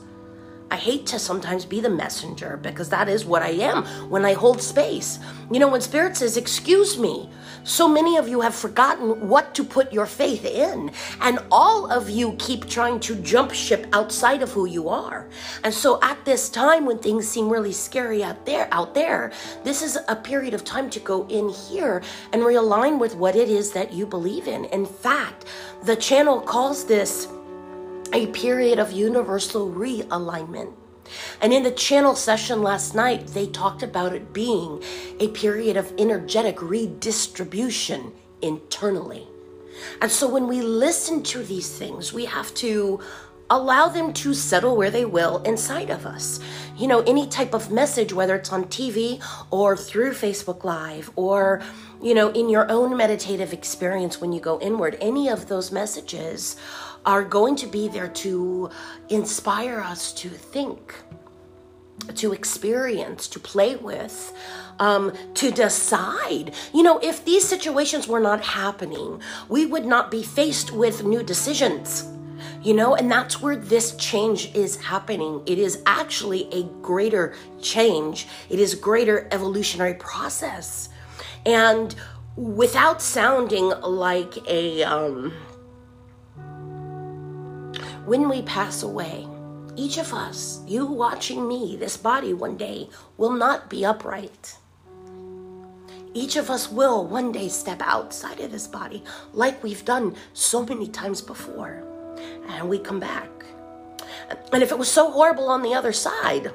I 0.71 0.77
hate 0.77 1.05
to 1.07 1.19
sometimes 1.19 1.63
be 1.63 1.79
the 1.79 1.89
messenger 1.89 2.57
because 2.57 2.89
that 2.89 3.07
is 3.07 3.23
what 3.23 3.43
I 3.43 3.49
am 3.49 3.85
when 4.09 4.25
I 4.25 4.33
hold 4.33 4.61
space. 4.61 5.19
You 5.51 5.59
know, 5.59 5.67
when 5.67 5.81
Spirit 5.81 6.17
says, 6.17 6.37
Excuse 6.37 6.97
me, 6.97 7.29
so 7.63 7.87
many 7.87 8.17
of 8.17 8.27
you 8.27 8.41
have 8.41 8.55
forgotten 8.55 9.27
what 9.27 9.55
to 9.55 9.63
put 9.63 9.93
your 9.93 10.05
faith 10.05 10.43
in. 10.43 10.91
And 11.21 11.39
all 11.51 11.91
of 11.91 12.09
you 12.09 12.33
keep 12.39 12.67
trying 12.67 12.99
to 13.01 13.15
jump 13.15 13.51
ship 13.51 13.87
outside 13.93 14.41
of 14.41 14.51
who 14.51 14.65
you 14.65 14.89
are. 14.89 15.27
And 15.63 15.73
so 15.73 15.99
at 16.01 16.23
this 16.25 16.49
time 16.49 16.85
when 16.85 16.99
things 16.99 17.27
seem 17.27 17.49
really 17.49 17.73
scary 17.73 18.23
out 18.23 18.45
there, 18.45 18.67
out 18.71 18.93
there, 18.93 19.31
this 19.63 19.81
is 19.81 19.97
a 20.07 20.15
period 20.15 20.53
of 20.53 20.63
time 20.63 20.89
to 20.91 20.99
go 20.99 21.27
in 21.27 21.49
here 21.49 22.01
and 22.33 22.41
realign 22.41 22.99
with 22.99 23.15
what 23.15 23.35
it 23.35 23.49
is 23.49 23.71
that 23.71 23.93
you 23.93 24.05
believe 24.05 24.47
in. 24.47 24.65
In 24.65 24.85
fact, 24.85 25.45
the 25.83 25.95
channel 25.95 26.41
calls 26.41 26.85
this 26.85 27.27
a 28.13 28.27
period 28.27 28.79
of 28.79 28.91
universal 28.91 29.71
realignment. 29.71 30.73
And 31.41 31.53
in 31.53 31.63
the 31.63 31.71
channel 31.71 32.15
session 32.15 32.63
last 32.63 32.95
night, 32.95 33.27
they 33.27 33.47
talked 33.47 33.83
about 33.83 34.13
it 34.13 34.33
being 34.33 34.83
a 35.19 35.27
period 35.29 35.77
of 35.77 35.93
energetic 35.97 36.61
redistribution 36.61 38.11
internally. 38.41 39.27
And 40.01 40.11
so 40.11 40.27
when 40.29 40.47
we 40.47 40.61
listen 40.61 41.21
to 41.23 41.43
these 41.43 41.77
things, 41.77 42.13
we 42.13 42.25
have 42.25 42.53
to 42.55 42.99
allow 43.49 43.87
them 43.87 44.11
to 44.11 44.33
settle 44.33 44.75
where 44.75 44.89
they 44.89 45.05
will 45.05 45.43
inside 45.43 45.89
of 45.89 46.05
us. 46.05 46.39
You 46.77 46.87
know, 46.87 47.01
any 47.01 47.27
type 47.27 47.53
of 47.53 47.71
message, 47.71 48.11
whether 48.11 48.35
it's 48.35 48.51
on 48.51 48.65
TV 48.65 49.21
or 49.51 49.77
through 49.77 50.13
Facebook 50.13 50.63
Live 50.63 51.11
or, 51.15 51.61
you 52.01 52.13
know, 52.13 52.29
in 52.29 52.49
your 52.49 52.69
own 52.71 52.95
meditative 52.97 53.53
experience 53.53 54.19
when 54.21 54.31
you 54.31 54.39
go 54.39 54.59
inward, 54.59 54.97
any 55.01 55.29
of 55.29 55.47
those 55.47 55.71
messages 55.71 56.55
are 57.05 57.23
going 57.23 57.55
to 57.55 57.67
be 57.67 57.87
there 57.87 58.07
to 58.07 58.69
inspire 59.09 59.79
us 59.79 60.11
to 60.13 60.29
think, 60.29 60.95
to 62.15 62.33
experience, 62.33 63.27
to 63.27 63.39
play 63.39 63.75
with, 63.75 64.33
um, 64.79 65.13
to 65.35 65.51
decide. 65.51 66.53
You 66.73 66.83
know, 66.83 66.99
if 66.99 67.23
these 67.23 67.47
situations 67.47 68.07
were 68.07 68.19
not 68.19 68.41
happening, 68.41 69.21
we 69.47 69.65
would 69.65 69.85
not 69.85 70.11
be 70.11 70.23
faced 70.23 70.71
with 70.71 71.03
new 71.03 71.23
decisions. 71.23 72.05
You 72.61 72.73
know, 72.73 72.95
and 72.95 73.11
that's 73.11 73.41
where 73.41 73.55
this 73.55 73.95
change 73.95 74.53
is 74.55 74.77
happening. 74.77 75.43
It 75.45 75.59
is 75.59 75.83
actually 75.85 76.51
a 76.51 76.63
greater 76.81 77.35
change, 77.61 78.27
it 78.49 78.59
is 78.59 78.73
greater 78.73 79.27
evolutionary 79.31 79.93
process. 79.93 80.89
And 81.45 81.95
without 82.35 83.01
sounding 83.01 83.69
like 83.81 84.37
a, 84.47 84.83
um, 84.83 85.31
when 88.05 88.27
we 88.29 88.41
pass 88.41 88.83
away, 88.83 89.27
each 89.75 89.97
of 89.97 90.13
us, 90.13 90.61
you 90.67 90.85
watching 90.85 91.47
me, 91.47 91.75
this 91.77 91.97
body 91.97 92.33
one 92.33 92.57
day 92.57 92.89
will 93.17 93.31
not 93.31 93.69
be 93.69 93.85
upright. 93.85 94.57
Each 96.13 96.37
of 96.37 96.49
us 96.49 96.71
will 96.71 97.05
one 97.05 97.33
day 97.33 97.49
step 97.49 97.81
outside 97.81 98.39
of 98.39 98.51
this 98.51 98.67
body 98.67 99.03
like 99.33 99.61
we've 99.61 99.83
done 99.83 100.15
so 100.33 100.65
many 100.65 100.87
times 100.87 101.21
before. 101.21 101.83
And 102.47 102.69
we 102.69 102.79
come 102.79 103.01
back. 103.01 103.29
And 104.53 104.63
if 104.63 104.71
it 104.71 104.79
was 104.79 104.89
so 104.89 105.11
horrible 105.11 105.49
on 105.49 105.61
the 105.61 105.73
other 105.73 105.91
side, 105.91 106.51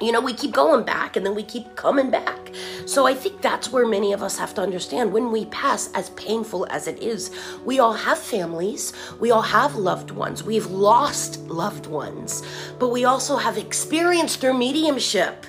you 0.00 0.12
know, 0.12 0.20
we 0.20 0.32
keep 0.32 0.52
going 0.52 0.84
back 0.84 1.16
and 1.16 1.24
then 1.24 1.34
we 1.34 1.42
keep 1.42 1.74
coming 1.76 2.10
back. 2.10 2.52
So 2.86 3.06
I 3.06 3.14
think 3.14 3.40
that's 3.42 3.72
where 3.72 3.86
many 3.86 4.12
of 4.12 4.22
us 4.22 4.38
have 4.38 4.54
to 4.54 4.60
understand 4.62 5.12
when 5.12 5.30
we 5.32 5.46
pass, 5.46 5.90
as 5.92 6.10
painful 6.10 6.66
as 6.70 6.86
it 6.86 7.02
is, 7.02 7.30
we 7.64 7.78
all 7.78 7.92
have 7.92 8.18
families, 8.18 8.92
we 9.20 9.30
all 9.30 9.42
have 9.42 9.76
loved 9.76 10.10
ones, 10.10 10.42
we've 10.42 10.66
lost 10.66 11.38
loved 11.48 11.86
ones, 11.86 12.42
but 12.78 12.88
we 12.88 13.04
also 13.04 13.36
have 13.36 13.58
experienced 13.58 14.40
through 14.40 14.54
mediumship 14.54 15.46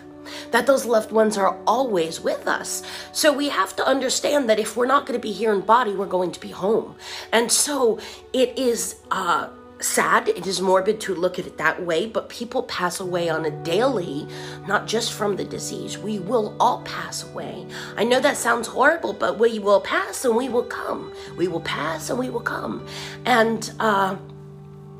that 0.51 0.65
those 0.65 0.85
loved 0.85 1.11
ones 1.11 1.37
are 1.37 1.57
always 1.65 2.19
with 2.19 2.47
us. 2.47 2.83
So 3.11 3.31
we 3.33 3.49
have 3.49 3.75
to 3.77 3.87
understand 3.87 4.49
that 4.49 4.59
if 4.59 4.75
we're 4.75 4.85
not 4.85 5.05
going 5.05 5.19
to 5.19 5.25
be 5.25 5.31
here 5.31 5.53
in 5.53 5.61
body, 5.61 5.93
we're 5.93 6.05
going 6.05 6.31
to 6.31 6.39
be 6.39 6.49
home. 6.49 6.95
And 7.31 7.51
so 7.51 7.99
it 8.33 8.57
is 8.57 8.95
uh 9.11 9.49
sad. 9.79 10.27
It 10.27 10.47
is 10.47 10.61
morbid 10.61 10.99
to 11.01 11.15
look 11.15 11.39
at 11.39 11.45
it 11.45 11.57
that 11.57 11.83
way, 11.83 12.07
but 12.07 12.29
people 12.29 12.63
pass 12.63 12.99
away 12.99 13.29
on 13.29 13.45
a 13.45 13.51
daily, 13.63 14.27
not 14.67 14.87
just 14.87 15.13
from 15.13 15.35
the 15.35 15.45
disease. 15.45 15.97
We 15.97 16.19
will 16.19 16.55
all 16.59 16.81
pass 16.81 17.23
away. 17.23 17.65
I 17.95 18.03
know 18.03 18.19
that 18.19 18.37
sounds 18.37 18.67
horrible, 18.67 19.13
but 19.13 19.39
we 19.39 19.59
will 19.59 19.81
pass 19.81 20.25
and 20.25 20.35
we 20.35 20.49
will 20.49 20.63
come. 20.63 21.13
We 21.35 21.47
will 21.47 21.61
pass 21.61 22.09
and 22.09 22.19
we 22.19 22.29
will 22.29 22.41
come. 22.41 22.85
And, 23.25 23.71
uh, 23.79 24.17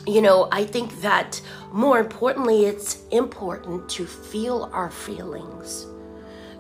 you 0.06 0.22
know, 0.22 0.48
I 0.52 0.64
think 0.66 1.02
that 1.02 1.42
more 1.72 2.00
importantly, 2.00 2.66
it's 2.66 3.04
important 3.12 3.90
to 3.90 4.06
feel 4.06 4.70
our 4.72 4.90
feelings, 4.90 5.86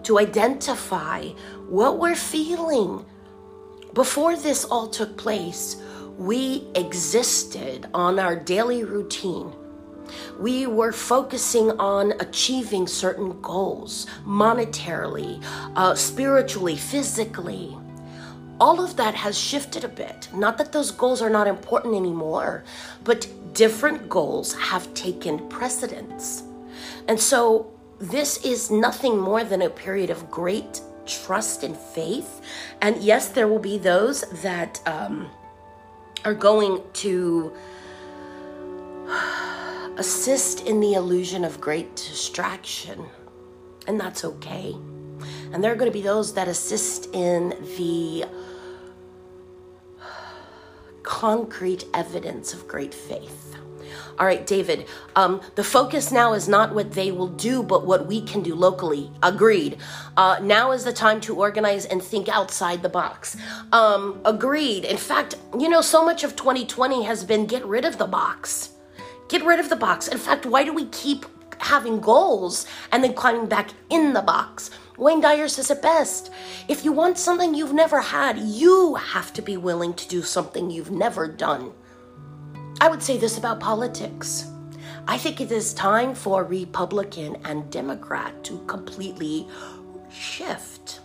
to 0.03 0.19
identify 0.19 1.29
what 1.67 1.97
we're 1.97 2.15
feeling. 2.15 3.05
Before 3.93 4.35
this 4.35 4.65
all 4.65 4.87
took 4.87 5.17
place, 5.17 5.77
we 6.17 6.67
existed 6.73 7.87
on 7.93 8.17
our 8.19 8.35
daily 8.35 8.83
routine. 8.83 9.53
We 10.39 10.65
were 10.65 10.91
focusing 10.91 11.71
on 11.79 12.13
achieving 12.19 12.87
certain 12.87 13.39
goals 13.41 14.07
monetarily, 14.25 15.43
uh, 15.75 15.95
spiritually, 15.95 16.75
physically. 16.75 17.77
All 18.59 18.83
of 18.83 18.95
that 18.95 19.13
has 19.13 19.37
shifted 19.37 19.83
a 19.83 19.89
bit. 19.89 20.29
Not 20.33 20.57
that 20.57 20.71
those 20.71 20.89
goals 20.89 21.21
are 21.21 21.29
not 21.29 21.45
important 21.45 21.93
anymore, 21.95 22.63
but 23.03 23.27
different 23.53 24.09
goals 24.09 24.53
have 24.55 24.91
taken 24.95 25.47
precedence. 25.49 26.43
And 27.07 27.19
so 27.19 27.71
this 27.99 28.43
is 28.43 28.71
nothing 28.71 29.19
more 29.19 29.43
than 29.43 29.61
a 29.61 29.69
period 29.69 30.09
of 30.09 30.31
great 30.31 30.81
trust 31.05 31.63
and 31.63 31.77
faith. 31.77 32.41
And 32.81 32.97
yes, 32.97 33.27
there 33.29 33.47
will 33.47 33.59
be 33.59 33.77
those 33.77 34.21
that. 34.41 34.81
Um, 34.87 35.29
are 36.25 36.33
going 36.33 36.81
to 36.93 37.53
assist 39.97 40.65
in 40.65 40.79
the 40.79 40.93
illusion 40.93 41.43
of 41.43 41.59
great 41.59 41.95
distraction, 41.95 43.05
and 43.87 43.99
that's 43.99 44.23
okay. 44.23 44.75
And 45.51 45.63
there 45.63 45.71
are 45.71 45.75
going 45.75 45.91
to 45.91 45.97
be 45.97 46.03
those 46.03 46.33
that 46.33 46.47
assist 46.47 47.07
in 47.13 47.49
the 47.77 48.25
concrete 51.03 51.85
evidence 51.93 52.53
of 52.53 52.67
great 52.67 52.93
faith. 52.93 53.46
All 54.19 54.25
right, 54.25 54.47
David, 54.47 54.87
um, 55.15 55.41
the 55.53 55.63
focus 55.63 56.11
now 56.11 56.33
is 56.33 56.47
not 56.47 56.73
what 56.73 56.93
they 56.93 57.11
will 57.11 57.27
do, 57.27 57.61
but 57.61 57.85
what 57.85 58.07
we 58.07 58.21
can 58.21 58.41
do 58.41 58.55
locally. 58.55 59.11
Agreed. 59.21 59.77
Uh, 60.15 60.39
now 60.41 60.71
is 60.71 60.83
the 60.83 60.93
time 60.93 61.21
to 61.21 61.35
organize 61.35 61.85
and 61.85 62.01
think 62.01 62.27
outside 62.27 62.81
the 62.81 62.89
box. 62.89 63.37
Um, 63.71 64.19
agreed. 64.25 64.85
In 64.85 64.97
fact, 64.97 65.35
you 65.59 65.69
know, 65.69 65.81
so 65.81 66.03
much 66.03 66.23
of 66.23 66.35
2020 66.35 67.03
has 67.03 67.23
been 67.23 67.45
get 67.45 67.63
rid 67.63 67.85
of 67.85 67.99
the 67.99 68.07
box. 68.07 68.71
Get 69.29 69.45
rid 69.45 69.59
of 69.59 69.69
the 69.69 69.75
box. 69.75 70.07
In 70.07 70.17
fact, 70.17 70.47
why 70.47 70.63
do 70.63 70.73
we 70.73 70.85
keep 70.85 71.27
having 71.59 71.99
goals 71.99 72.65
and 72.91 73.03
then 73.03 73.13
climbing 73.13 73.45
back 73.45 73.69
in 73.91 74.13
the 74.13 74.21
box? 74.23 74.71
Wayne 74.97 75.21
Dyer 75.21 75.47
says 75.47 75.69
it 75.69 75.83
best. 75.83 76.31
If 76.67 76.83
you 76.83 76.91
want 76.91 77.19
something 77.19 77.53
you've 77.53 77.73
never 77.73 78.01
had, 78.01 78.39
you 78.39 78.95
have 78.95 79.31
to 79.33 79.43
be 79.43 79.57
willing 79.57 79.93
to 79.93 80.07
do 80.07 80.23
something 80.23 80.71
you've 80.71 80.89
never 80.89 81.27
done. 81.27 81.73
I 82.79 82.89
would 82.89 83.01
say 83.01 83.17
this 83.17 83.37
about 83.37 83.59
politics. 83.59 84.51
I 85.07 85.17
think 85.17 85.41
it 85.41 85.51
is 85.51 85.73
time 85.73 86.13
for 86.13 86.43
Republican 86.43 87.37
and 87.43 87.71
Democrat 87.71 88.43
to 88.43 88.59
completely 88.67 89.47
shift. 90.11 90.99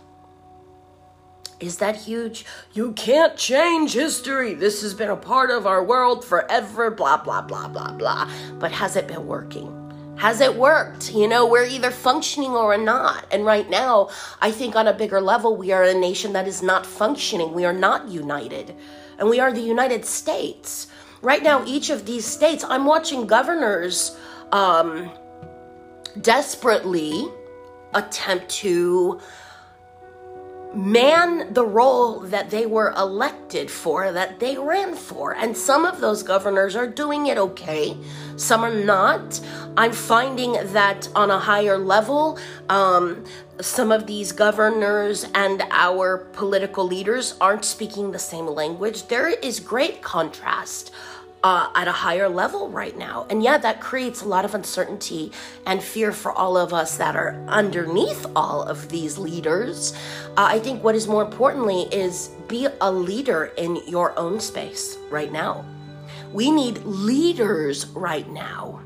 Is 1.59 1.77
that 1.77 1.95
huge? 1.95 2.45
You 2.73 2.91
can't 2.91 3.37
change 3.37 3.93
history. 3.93 4.53
This 4.53 4.81
has 4.81 4.93
been 4.93 5.09
a 5.09 5.15
part 5.15 5.49
of 5.49 5.65
our 5.65 5.83
world 5.83 6.23
forever, 6.23 6.91
blah, 6.91 7.17
blah, 7.17 7.41
blah, 7.41 7.67
blah, 7.69 7.93
blah. 7.93 8.29
But 8.59 8.71
has 8.73 8.95
it 8.95 9.07
been 9.07 9.25
working? 9.25 9.79
Has 10.17 10.41
it 10.41 10.55
worked? 10.55 11.11
You 11.13 11.27
know, 11.27 11.47
we're 11.47 11.65
either 11.65 11.89
functioning 11.89 12.51
or 12.51 12.77
not. 12.77 13.25
And 13.31 13.45
right 13.45 13.67
now, 13.67 14.09
I 14.41 14.51
think 14.51 14.75
on 14.75 14.87
a 14.87 14.93
bigger 14.93 15.21
level, 15.21 15.55
we 15.55 15.71
are 15.71 15.83
a 15.83 15.93
nation 15.93 16.33
that 16.33 16.47
is 16.47 16.61
not 16.61 16.85
functioning. 16.85 17.53
We 17.53 17.65
are 17.65 17.73
not 17.73 18.09
united. 18.09 18.75
And 19.17 19.29
we 19.29 19.39
are 19.39 19.51
the 19.51 19.61
United 19.61 20.05
States. 20.05 20.87
Right 21.23 21.41
now, 21.41 21.63
each 21.65 21.89
of 21.89 22.05
these 22.05 22.25
states, 22.25 22.65
I'm 22.67 22.83
watching 22.85 23.25
governors 23.25 24.17
um, 24.51 25.09
desperately 26.19 27.25
attempt 27.93 28.49
to 28.49 29.21
man 30.75 31.53
the 31.53 31.65
role 31.65 32.19
that 32.19 32.49
they 32.49 32.65
were 32.65 32.91
elected 32.97 33.71
for, 33.71 34.11
that 34.11 34.41
they 34.41 34.57
ran 34.57 34.95
for. 34.95 35.33
And 35.33 35.55
some 35.55 35.85
of 35.85 36.01
those 36.01 36.23
governors 36.23 36.75
are 36.75 36.87
doing 36.87 37.27
it 37.27 37.37
okay, 37.37 37.95
some 38.35 38.65
are 38.65 38.73
not. 38.73 39.39
I'm 39.77 39.93
finding 39.93 40.57
that 40.73 41.07
on 41.15 41.31
a 41.31 41.39
higher 41.39 41.77
level, 41.77 42.37
um, 42.67 43.23
some 43.61 43.93
of 43.93 44.07
these 44.07 44.33
governors 44.33 45.25
and 45.35 45.63
our 45.71 46.17
political 46.33 46.85
leaders 46.85 47.35
aren't 47.39 47.63
speaking 47.63 48.11
the 48.11 48.19
same 48.19 48.47
language. 48.47 49.07
There 49.07 49.29
is 49.29 49.61
great 49.61 50.01
contrast 50.01 50.91
uh, 51.43 51.69
at 51.75 51.87
a 51.87 51.91
higher 51.91 52.29
level 52.29 52.69
right 52.69 52.97
now. 52.97 53.27
And 53.29 53.43
yeah, 53.43 53.57
that 53.57 53.81
creates 53.81 54.21
a 54.21 54.27
lot 54.27 54.45
of 54.45 54.55
uncertainty 54.55 55.31
and 55.65 55.83
fear 55.83 56.11
for 56.11 56.31
all 56.31 56.57
of 56.57 56.73
us 56.73 56.97
that 56.97 57.15
are 57.15 57.35
underneath 57.47 58.25
all 58.35 58.63
of 58.63 58.89
these 58.89 59.17
leaders. 59.17 59.93
Uh, 60.37 60.47
I 60.49 60.59
think 60.59 60.83
what 60.83 60.95
is 60.95 61.07
more 61.07 61.23
importantly 61.23 61.83
is 61.91 62.29
be 62.47 62.67
a 62.81 62.91
leader 62.91 63.45
in 63.57 63.75
your 63.87 64.17
own 64.17 64.39
space 64.39 64.97
right 65.09 65.31
now. 65.31 65.65
We 66.31 66.49
need 66.49 66.77
leaders 66.83 67.87
right 67.87 68.27
now 68.29 68.82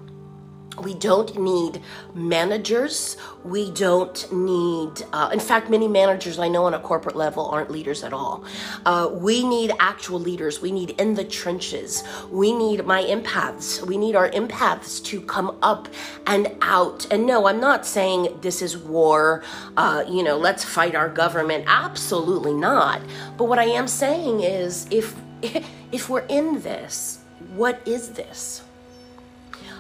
we 0.82 0.94
don't 0.94 1.40
need 1.40 1.82
managers. 2.14 3.18
We 3.44 3.72
don't 3.72 4.32
need, 4.32 5.06
uh, 5.14 5.30
in 5.34 5.40
fact, 5.40 5.70
many 5.70 5.88
managers 5.88 6.40
I 6.40 6.48
know 6.48 6.66
on 6.66 6.74
a 6.74 6.80
corporate 6.80 7.16
level 7.16 7.48
aren't 7.48 7.72
leaders 7.72 8.04
at 8.04 8.14
all. 8.14 8.44
Uh, 8.86 9.10
we 9.12 9.44
need 9.44 9.72
actual 9.80 10.20
leaders. 10.20 10.62
We 10.62 10.72
need 10.72 10.92
in 11.00 11.14
the 11.14 11.24
trenches. 11.24 12.04
We 12.32 12.52
need 12.54 12.86
my 12.86 13.04
empaths. 13.04 13.82
We 13.86 13.98
need 13.98 14.16
our 14.16 14.30
empaths 14.30 15.04
to 15.06 15.22
come 15.22 15.58
up 15.62 15.88
and 16.26 16.56
out. 16.62 17.08
And 17.12 17.26
no, 17.26 17.48
I'm 17.48 17.60
not 17.60 17.86
saying 17.86 18.40
this 18.42 18.62
is 18.62 18.78
war, 18.78 19.44
uh, 19.78 20.04
you 20.08 20.24
know, 20.24 20.38
let's 20.38 20.64
fight 20.64 20.96
our 20.96 21.10
government. 21.10 21.66
Absolutely 21.68 22.54
not. 22.54 23.02
But 23.38 23.46
what 23.46 23.60
I 23.60 23.66
am 23.66 23.88
saying 23.88 24.42
is 24.42 24.88
if, 24.92 25.16
if 25.92 26.10
we're 26.10 26.26
in 26.28 26.62
this, 26.62 27.20
what 27.56 27.82
is 27.86 28.10
this? 28.10 28.64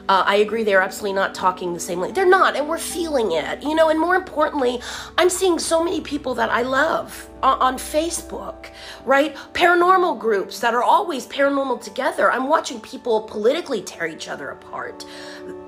Uh, 0.09 0.23
I 0.25 0.37
agree 0.37 0.63
they're 0.63 0.81
absolutely 0.81 1.13
not 1.13 1.35
talking 1.35 1.73
the 1.73 1.79
same 1.79 1.99
language. 1.99 2.15
They're 2.15 2.25
not, 2.25 2.55
and 2.55 2.69
we're 2.69 2.77
feeling 2.77 3.33
it, 3.33 3.61
you 3.61 3.75
know. 3.75 3.89
And 3.89 3.99
more 3.99 4.15
importantly, 4.15 4.79
I'm 5.17 5.29
seeing 5.29 5.59
so 5.59 5.83
many 5.83 5.99
people 6.01 6.33
that 6.35 6.49
I 6.49 6.61
love 6.61 7.29
on, 7.43 7.59
on 7.59 7.75
Facebook, 7.77 8.67
right? 9.05 9.35
Paranormal 9.53 10.19
groups 10.19 10.59
that 10.61 10.73
are 10.73 10.83
always 10.83 11.27
paranormal 11.27 11.81
together. 11.81 12.31
I'm 12.31 12.47
watching 12.47 12.79
people 12.79 13.21
politically 13.21 13.81
tear 13.81 14.07
each 14.07 14.29
other 14.29 14.49
apart. 14.49 15.05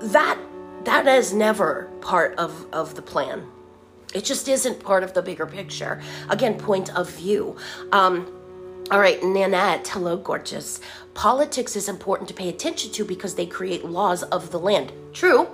That 0.00 0.38
that 0.84 1.06
is 1.06 1.34
never 1.34 1.90
part 2.00 2.34
of 2.36 2.66
of 2.72 2.94
the 2.94 3.02
plan. 3.02 3.46
It 4.14 4.24
just 4.24 4.48
isn't 4.48 4.82
part 4.82 5.04
of 5.04 5.12
the 5.14 5.22
bigger 5.22 5.46
picture. 5.46 6.00
Again, 6.30 6.58
point 6.58 6.94
of 6.96 7.10
view. 7.10 7.56
Um, 7.92 8.26
all 8.90 8.98
right, 8.98 9.22
Nanette, 9.22 9.86
hello, 9.86 10.16
gorgeous. 10.16 10.80
Politics 11.20 11.76
is 11.76 11.86
important 11.86 12.30
to 12.30 12.34
pay 12.34 12.48
attention 12.48 12.90
to 12.92 13.04
because 13.04 13.34
they 13.34 13.44
create 13.44 13.84
laws 13.84 14.22
of 14.22 14.50
the 14.50 14.58
land. 14.58 14.90
True. 15.12 15.48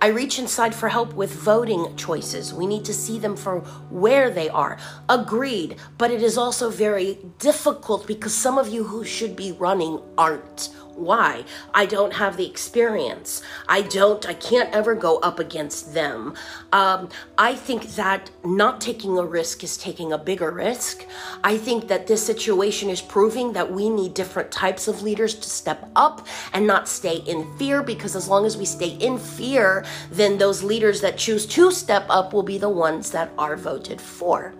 I 0.00 0.06
reach 0.06 0.38
inside 0.38 0.72
for 0.72 0.88
help 0.88 1.14
with 1.14 1.32
voting 1.32 1.96
choices. 1.96 2.54
We 2.54 2.68
need 2.68 2.84
to 2.84 2.94
see 2.94 3.18
them 3.18 3.34
for 3.34 3.58
where 3.90 4.30
they 4.30 4.48
are. 4.48 4.78
Agreed. 5.08 5.78
But 5.98 6.12
it 6.12 6.22
is 6.22 6.38
also 6.38 6.70
very 6.70 7.18
difficult 7.40 8.06
because 8.06 8.32
some 8.32 8.56
of 8.56 8.68
you 8.68 8.84
who 8.84 9.04
should 9.04 9.34
be 9.34 9.50
running 9.50 10.00
aren't. 10.16 10.68
Why? 10.96 11.44
I 11.72 11.86
don't 11.86 12.12
have 12.12 12.36
the 12.36 12.46
experience. 12.46 13.42
I 13.68 13.82
don't, 13.82 14.26
I 14.28 14.34
can't 14.34 14.72
ever 14.72 14.94
go 14.94 15.18
up 15.18 15.40
against 15.40 15.92
them. 15.92 16.34
Um, 16.72 17.08
I 17.36 17.56
think 17.56 17.94
that 17.96 18.30
not 18.44 18.80
taking 18.80 19.18
a 19.18 19.24
risk 19.24 19.64
is 19.64 19.76
taking 19.76 20.12
a 20.12 20.18
bigger 20.18 20.52
risk. 20.52 21.04
I 21.42 21.58
think 21.58 21.88
that 21.88 22.06
this 22.06 22.24
situation 22.24 22.90
is 22.90 23.00
proving 23.00 23.54
that 23.54 23.72
we 23.72 23.90
need 23.90 24.14
different 24.14 24.52
types 24.52 24.86
of 24.86 25.02
leaders 25.02 25.34
to 25.34 25.50
step 25.50 25.90
up 25.96 26.26
and 26.52 26.64
not 26.64 26.88
stay 26.88 27.16
in 27.26 27.56
fear 27.56 27.82
because 27.82 28.14
as 28.14 28.28
long 28.28 28.46
as 28.46 28.56
we 28.56 28.64
stay 28.64 28.90
in 28.90 29.18
fear, 29.18 29.84
then 30.12 30.38
those 30.38 30.62
leaders 30.62 31.00
that 31.00 31.18
choose 31.18 31.44
to 31.46 31.72
step 31.72 32.06
up 32.08 32.32
will 32.32 32.44
be 32.44 32.58
the 32.58 32.68
ones 32.68 33.10
that 33.10 33.32
are 33.36 33.56
voted 33.56 34.00
for. 34.00 34.54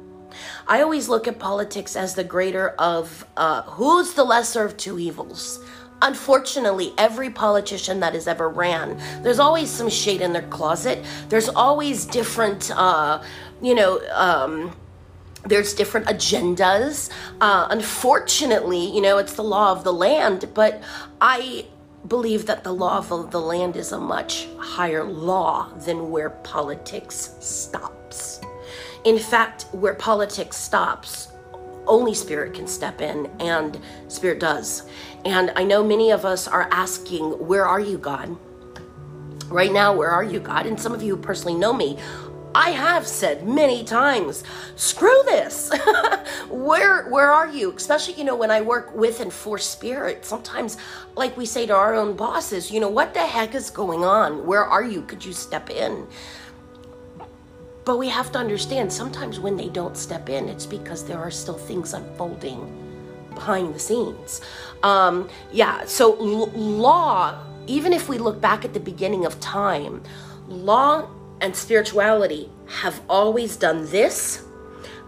I 0.67 0.83
always 0.83 1.09
look 1.09 1.29
at 1.29 1.39
politics 1.39 1.95
as 1.95 2.15
the 2.15 2.25
greater 2.25 2.71
of 2.71 3.25
uh, 3.37 3.63
who's 3.63 4.15
the 4.15 4.25
lesser 4.25 4.65
of 4.65 4.77
two 4.77 4.99
evils 4.99 5.61
unfortunately, 6.03 6.93
every 6.99 7.31
politician 7.31 8.01
that 8.01 8.15
has 8.15 8.27
ever 8.27 8.49
ran, 8.49 9.01
there's 9.23 9.39
always 9.39 9.71
some 9.71 9.89
shade 9.89 10.21
in 10.21 10.33
their 10.33 10.43
closet. 10.49 11.05
There's 11.29 11.49
always 11.49 12.05
different, 12.05 12.71
uh, 12.71 13.23
you 13.63 13.75
know, 13.75 14.01
um, 14.13 14.77
there's 15.47 15.75
different 15.75 16.07
agendas. 16.07 17.11
Uh, 17.41 17.67
unfortunately, 17.71 18.95
you 18.95 19.01
know, 19.01 19.19
it's 19.19 19.35
the 19.35 19.45
law 19.45 19.73
of 19.73 19.85
the 19.85 19.93
land, 19.93 20.49
but 20.55 20.83
I 21.21 21.67
believe 22.09 22.47
that 22.47 22.65
the 22.65 22.73
law 22.73 22.99
of 22.99 23.31
the 23.31 23.41
land 23.41 23.77
is 23.77 23.93
a 23.93 23.99
much 23.99 24.47
higher 24.59 25.05
law 25.05 25.71
than 25.85 26.11
where 26.11 26.31
politics 26.31 27.35
stops. 27.41 28.41
In 29.05 29.19
fact, 29.19 29.67
where 29.73 29.95
politics 29.95 30.57
stops, 30.57 31.29
only 31.87 32.15
spirit 32.15 32.55
can 32.55 32.67
step 32.67 33.01
in, 33.01 33.27
and 33.41 33.79
spirit 34.09 34.41
does. 34.41 34.85
And 35.25 35.53
I 35.57 35.65
know 35.65 35.83
many 35.83 36.11
of 36.11 36.25
us 36.25 36.47
are 36.47 36.69
asking, 36.71 37.47
Where 37.47 37.67
are 37.67 37.81
you, 37.81 37.99
God? 37.99 38.37
Right 39.49 39.73
now, 39.73 39.95
where 39.95 40.11
are 40.11 40.25
you, 40.25 40.41
God? 40.41 40.67
And 40.67 40.79
some 40.81 40.93
of 40.93 41.03
you 41.03 41.17
personally 41.17 41.55
know 41.55 41.73
me. 41.73 41.99
I 42.57 42.71
have 42.71 43.07
said 43.07 43.49
many 43.49 43.83
times, 43.83 44.45
screw 44.77 45.23
this. 45.25 45.73
where 46.49 47.09
where 47.09 47.33
are 47.33 47.49
you? 47.49 47.73
Especially, 47.73 48.15
you 48.15 48.25
know, 48.25 48.37
when 48.37 48.51
I 48.51 48.61
work 48.61 48.95
with 48.95 49.21
and 49.21 49.33
for 49.33 49.59
spirit, 49.59 50.25
sometimes 50.25 50.77
like 51.17 51.37
we 51.37 51.47
say 51.47 51.67
to 51.67 51.75
our 51.75 51.95
own 51.95 52.15
bosses, 52.15 52.71
you 52.71 52.79
know, 52.79 52.89
what 52.89 53.13
the 53.13 53.27
heck 53.27 53.55
is 53.55 53.71
going 53.71 54.05
on? 54.05 54.47
Where 54.47 54.65
are 54.65 54.85
you? 54.85 55.03
Could 55.03 55.25
you 55.25 55.33
step 55.33 55.69
in? 55.69 56.07
But 57.85 57.99
we 57.99 58.09
have 58.09 58.31
to 58.33 58.39
understand 58.39 58.93
sometimes 58.93 59.41
when 59.41 59.57
they 59.57 59.69
don't 59.69 59.97
step 59.97 60.29
in, 60.29 60.49
it's 60.49 60.65
because 60.65 61.05
there 61.05 61.19
are 61.19 61.31
still 61.31 61.59
things 61.59 61.93
unfolding 61.93 62.84
behind 63.35 63.75
the 63.75 63.79
scenes. 63.79 64.41
Um, 64.83 65.29
yeah, 65.53 65.85
so 65.87 66.17
l- 66.17 66.51
law, 66.51 67.39
even 67.67 67.93
if 67.93 68.09
we 68.09 68.19
look 68.19 68.41
back 68.41 68.65
at 68.65 68.75
the 68.75 68.81
beginning 68.81 69.25
of 69.25 69.41
time, 69.41 70.03
law 70.49 71.09
and 71.41 71.55
spirituality 71.55 72.51
have 72.67 73.01
always 73.09 73.57
done 73.57 73.87
this. 73.91 74.45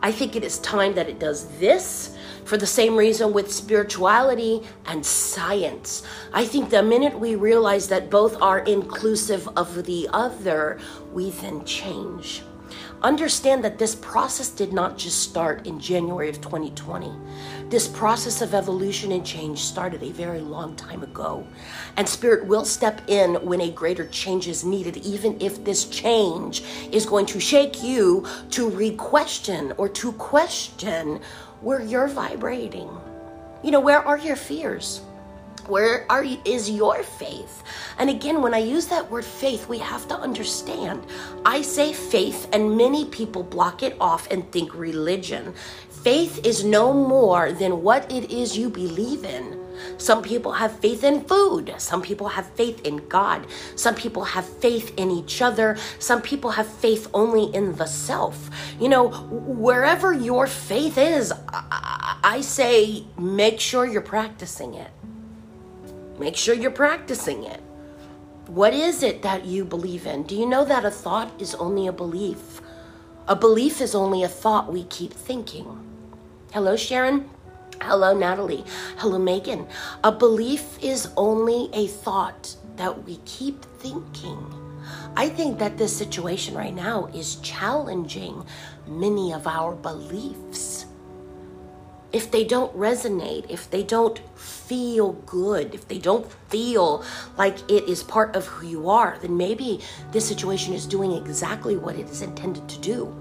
I 0.03 0.13
think 0.13 0.37
it 0.37 0.45
is 0.45 0.59
time 0.59 0.95
that 0.95 1.09
it 1.09 1.19
does 1.19 1.47
this 1.59 2.17
for 2.45 2.57
the 2.57 2.67
same 2.67 2.97
reason 2.97 3.33
with 3.33 3.51
spirituality 3.51 4.63
and 4.87 5.05
science. 5.05 6.03
I 6.33 6.45
think 6.45 6.71
the 6.71 6.83
minute 6.83 7.19
we 7.19 7.35
realize 7.35 7.89
that 7.89 8.09
both 8.09 8.41
are 8.41 8.61
inclusive 8.61 9.49
of 9.57 9.85
the 9.85 10.09
other, 10.13 10.79
we 11.13 11.31
then 11.31 11.65
change. 11.65 12.43
Understand 13.07 13.63
that 13.63 13.79
this 13.79 13.95
process 13.95 14.51
did 14.51 14.73
not 14.73 14.99
just 14.99 15.23
start 15.23 15.65
in 15.65 15.79
January 15.79 16.29
of 16.29 16.41
2020. 16.41 17.13
This 17.69 17.87
process 17.87 18.43
of 18.43 18.53
evolution 18.53 19.13
and 19.13 19.25
change 19.25 19.61
started 19.61 20.03
a 20.03 20.11
very 20.11 20.41
long 20.41 20.75
time 20.75 21.05
ago. 21.05 21.47
And 21.97 22.09
Spirit 22.09 22.47
will 22.47 22.65
step 22.65 23.01
in 23.07 23.37
when 23.47 23.61
a 23.61 23.71
greater 23.71 24.09
change 24.09 24.49
is 24.49 24.65
needed, 24.65 24.97
even 24.97 25.41
if 25.41 25.63
this 25.65 25.85
change 25.85 26.65
is 26.91 27.07
going 27.07 27.27
to 27.27 27.39
shake 27.39 27.81
you 27.81 28.27
to 28.51 28.71
re 28.71 28.91
question 28.97 29.73
or 29.77 29.89
to 29.91 30.11
question 30.15 31.21
where 31.61 31.81
you're 31.81 32.09
vibrating. 32.09 32.91
You 33.63 33.71
know, 33.71 33.79
where 33.79 34.05
are 34.05 34.19
your 34.19 34.35
fears? 34.35 35.01
Where 35.69 36.07
are 36.11 36.25
is 36.45 36.71
your 36.71 37.03
faith? 37.03 37.65
And 37.99 38.09
again, 38.09 38.41
when 38.41 38.55
I 38.55 38.59
use 38.59 38.87
that 38.87 39.11
word 39.11 39.25
faith, 39.25 39.69
we 39.69 39.79
have 39.79 40.07
to 40.09 40.15
understand. 40.15 41.05
I 41.45 41.63
say 41.63 41.93
faith, 41.93 42.49
and 42.53 42.77
many 42.77 43.07
people 43.07 43.43
block 43.43 43.83
it 43.83 43.97
off 44.01 44.31
and 44.31 44.51
think 44.53 44.75
religion. 44.75 45.55
Faith 45.91 46.47
is 46.47 46.65
no 46.65 46.93
more 46.93 47.51
than 47.53 47.83
what 47.83 48.11
it 48.13 48.31
is 48.31 48.57
you 48.57 48.71
believe 48.71 49.25
in. 49.25 49.61
Some 49.99 50.23
people 50.23 50.53
have 50.53 50.79
faith 50.79 51.05
in 51.05 51.23
food. 51.25 51.75
Some 51.79 52.01
people 52.01 52.29
have 52.29 52.47
faith 52.51 52.87
in 52.87 53.09
God. 53.09 53.47
Some 53.75 53.95
people 53.95 54.25
have 54.25 54.47
faith 54.47 54.95
in 54.97 55.11
each 55.11 55.43
other. 55.43 55.77
Some 55.99 56.23
people 56.23 56.51
have 56.51 56.67
faith 56.67 57.09
only 57.13 57.55
in 57.55 57.75
the 57.77 57.87
self. 57.87 58.51
You 58.81 58.89
know, 58.89 59.09
wherever 59.09 60.13
your 60.13 60.47
faith 60.47 60.97
is, 60.97 61.33
I 61.53 62.41
say 62.43 63.05
make 63.19 63.61
sure 63.61 63.85
you're 63.85 64.01
practicing 64.01 64.75
it. 64.75 64.91
Make 66.19 66.37
sure 66.37 66.55
you're 66.55 66.71
practicing 66.71 67.45
it. 67.45 67.61
What 68.47 68.73
is 68.73 69.03
it 69.03 69.23
that 69.23 69.45
you 69.45 69.65
believe 69.65 70.07
in? 70.07 70.23
Do 70.23 70.35
you 70.35 70.47
know 70.47 70.65
that 70.65 70.85
a 70.85 70.91
thought 70.91 71.33
is 71.41 71.55
only 71.57 71.87
a 71.87 71.93
belief? 71.93 72.63
A 73.29 73.37
belief 73.37 73.81
is 73.81 73.95
only 73.95 74.23
a 74.23 74.29
thought 74.29 74.73
we 74.73 74.85
keep 74.85 75.13
thinking. 75.13 75.67
Hello, 76.53 76.77
Sharon. 76.77 77.29
Hello, 77.83 78.17
Natalie. 78.17 78.65
Hello, 78.99 79.19
Megan. 79.19 79.67
A 80.05 80.13
belief 80.13 80.83
is 80.83 81.09
only 81.17 81.69
a 81.73 81.87
thought 81.87 82.57
that 82.77 83.05
we 83.05 83.19
keep 83.27 83.65
thinking. 83.79 84.39
I 85.17 85.29
think 85.29 85.59
that 85.59 85.77
this 85.77 85.95
situation 85.95 86.55
right 86.55 86.75
now 86.75 87.07
is 87.13 87.37
challenging 87.37 88.47
many 88.87 89.33
of 89.33 89.47
our 89.47 89.75
beliefs 89.75 90.87
if 92.13 92.31
they 92.31 92.45
don't 92.45 92.75
resonate, 92.75 93.45
if 93.51 93.69
they 93.71 93.83
don't 93.83 94.21
feel 94.67 95.13
good, 95.13 95.75
if 95.75 95.89
they 95.89 95.99
don't 95.99 96.31
feel 96.49 97.05
like 97.37 97.59
it 97.71 97.85
is 97.89 98.03
part 98.03 98.37
of 98.37 98.47
who 98.47 98.67
you 98.67 98.91
are, 98.91 99.19
then 99.21 99.37
maybe 99.37 99.81
this 100.13 100.27
situation 100.27 100.75
is 100.75 100.87
doing 100.87 101.13
exactly 101.13 101.77
what 101.77 101.97
it 101.97 102.09
is 102.09 102.23
intended 102.23 102.69
to 102.69 102.79
do 102.81 103.15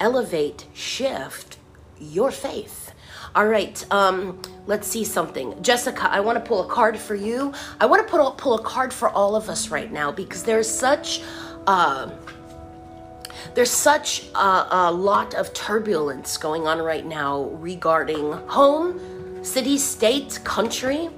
elevate, 0.00 0.66
shift 0.74 1.58
your 1.98 2.30
faith. 2.30 2.92
All 3.34 3.46
right, 3.46 3.84
um, 3.90 4.40
let's 4.66 4.88
see 4.88 5.04
something. 5.04 5.60
Jessica, 5.62 6.10
I 6.10 6.20
want 6.20 6.42
to 6.42 6.46
pull 6.46 6.64
a 6.64 6.72
card 6.72 6.98
for 6.98 7.14
you. 7.14 7.52
I 7.80 7.86
want 7.86 8.06
to 8.06 8.10
pull, 8.10 8.30
pull 8.32 8.54
a 8.58 8.62
card 8.62 8.92
for 8.92 9.08
all 9.10 9.36
of 9.36 9.48
us 9.48 9.68
right 9.68 9.92
now 9.92 10.12
because 10.12 10.42
there's 10.42 10.68
such. 10.68 11.22
Uh, 11.66 12.10
there's 13.54 13.70
such 13.70 14.28
a, 14.34 14.66
a 14.70 14.92
lot 14.92 15.34
of 15.34 15.54
turbulence 15.54 16.36
going 16.36 16.66
on 16.66 16.78
right 16.78 17.06
now 17.06 17.44
regarding 17.44 18.32
home, 18.32 19.00
city, 19.46 19.78
state, 19.78 20.40
country. 20.44 21.08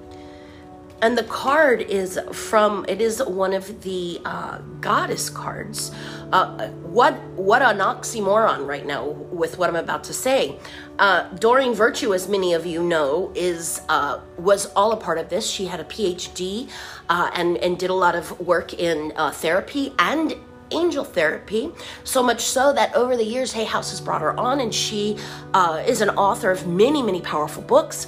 And 1.00 1.16
the 1.16 1.22
card 1.24 1.82
is 1.82 2.18
from, 2.32 2.84
it 2.88 3.00
is 3.00 3.22
one 3.22 3.52
of 3.52 3.82
the 3.82 4.20
uh, 4.24 4.58
goddess 4.80 5.30
cards. 5.30 5.92
Uh, 6.32 6.68
what 6.68 7.14
what 7.36 7.62
an 7.62 7.78
oxymoron 7.78 8.66
right 8.66 8.84
now 8.84 9.06
with 9.06 9.58
what 9.58 9.70
I'm 9.70 9.76
about 9.76 10.02
to 10.04 10.12
say. 10.12 10.58
Uh, 10.98 11.28
Doreen 11.34 11.72
Virtue, 11.72 12.12
as 12.14 12.28
many 12.28 12.52
of 12.52 12.66
you 12.66 12.82
know, 12.82 13.32
is 13.36 13.80
uh, 13.88 14.18
was 14.36 14.66
all 14.74 14.90
a 14.90 14.96
part 14.96 15.18
of 15.18 15.28
this. 15.28 15.48
She 15.48 15.66
had 15.66 15.78
a 15.78 15.84
PhD 15.84 16.68
uh, 17.08 17.30
and 17.32 17.56
and 17.58 17.78
did 17.78 17.90
a 17.90 17.94
lot 17.94 18.16
of 18.16 18.38
work 18.40 18.74
in 18.74 19.12
uh, 19.14 19.30
therapy 19.30 19.94
and 20.00 20.34
angel 20.70 21.04
therapy. 21.04 21.70
So 22.04 22.22
much 22.22 22.42
so 22.42 22.72
that 22.72 22.94
over 22.94 23.16
the 23.16 23.24
years, 23.24 23.52
Hay 23.52 23.64
House 23.64 23.90
has 23.90 24.00
brought 24.00 24.20
her 24.20 24.38
on, 24.38 24.60
and 24.60 24.74
she 24.74 25.16
uh, 25.54 25.82
is 25.86 26.00
an 26.00 26.10
author 26.10 26.50
of 26.50 26.66
many, 26.66 27.02
many 27.02 27.20
powerful 27.20 27.62
books. 27.62 28.06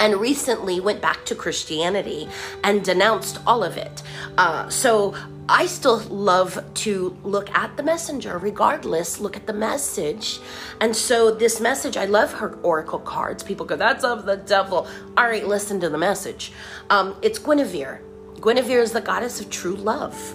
And 0.00 0.16
recently 0.16 0.80
went 0.80 1.00
back 1.00 1.24
to 1.26 1.34
Christianity 1.34 2.28
and 2.62 2.84
denounced 2.84 3.38
all 3.46 3.62
of 3.62 3.76
it. 3.76 4.02
Uh, 4.36 4.68
so 4.68 5.14
I 5.48 5.66
still 5.66 5.98
love 6.00 6.62
to 6.74 7.16
look 7.22 7.50
at 7.54 7.76
the 7.76 7.82
messenger, 7.82 8.38
regardless, 8.38 9.20
look 9.20 9.36
at 9.36 9.46
the 9.46 9.52
message. 9.52 10.40
And 10.80 10.96
so, 10.96 11.30
this 11.30 11.60
message, 11.60 11.96
I 11.96 12.06
love 12.06 12.32
her 12.34 12.54
oracle 12.62 12.98
cards. 12.98 13.42
People 13.42 13.66
go, 13.66 13.76
that's 13.76 14.04
of 14.04 14.24
the 14.24 14.36
devil. 14.36 14.88
All 15.16 15.28
right, 15.28 15.46
listen 15.46 15.80
to 15.80 15.90
the 15.90 15.98
message. 15.98 16.52
Um, 16.88 17.16
it's 17.20 17.38
Guinevere. 17.38 18.00
Guinevere 18.40 18.80
is 18.80 18.92
the 18.92 19.00
goddess 19.00 19.40
of 19.40 19.50
true 19.50 19.76
love 19.76 20.34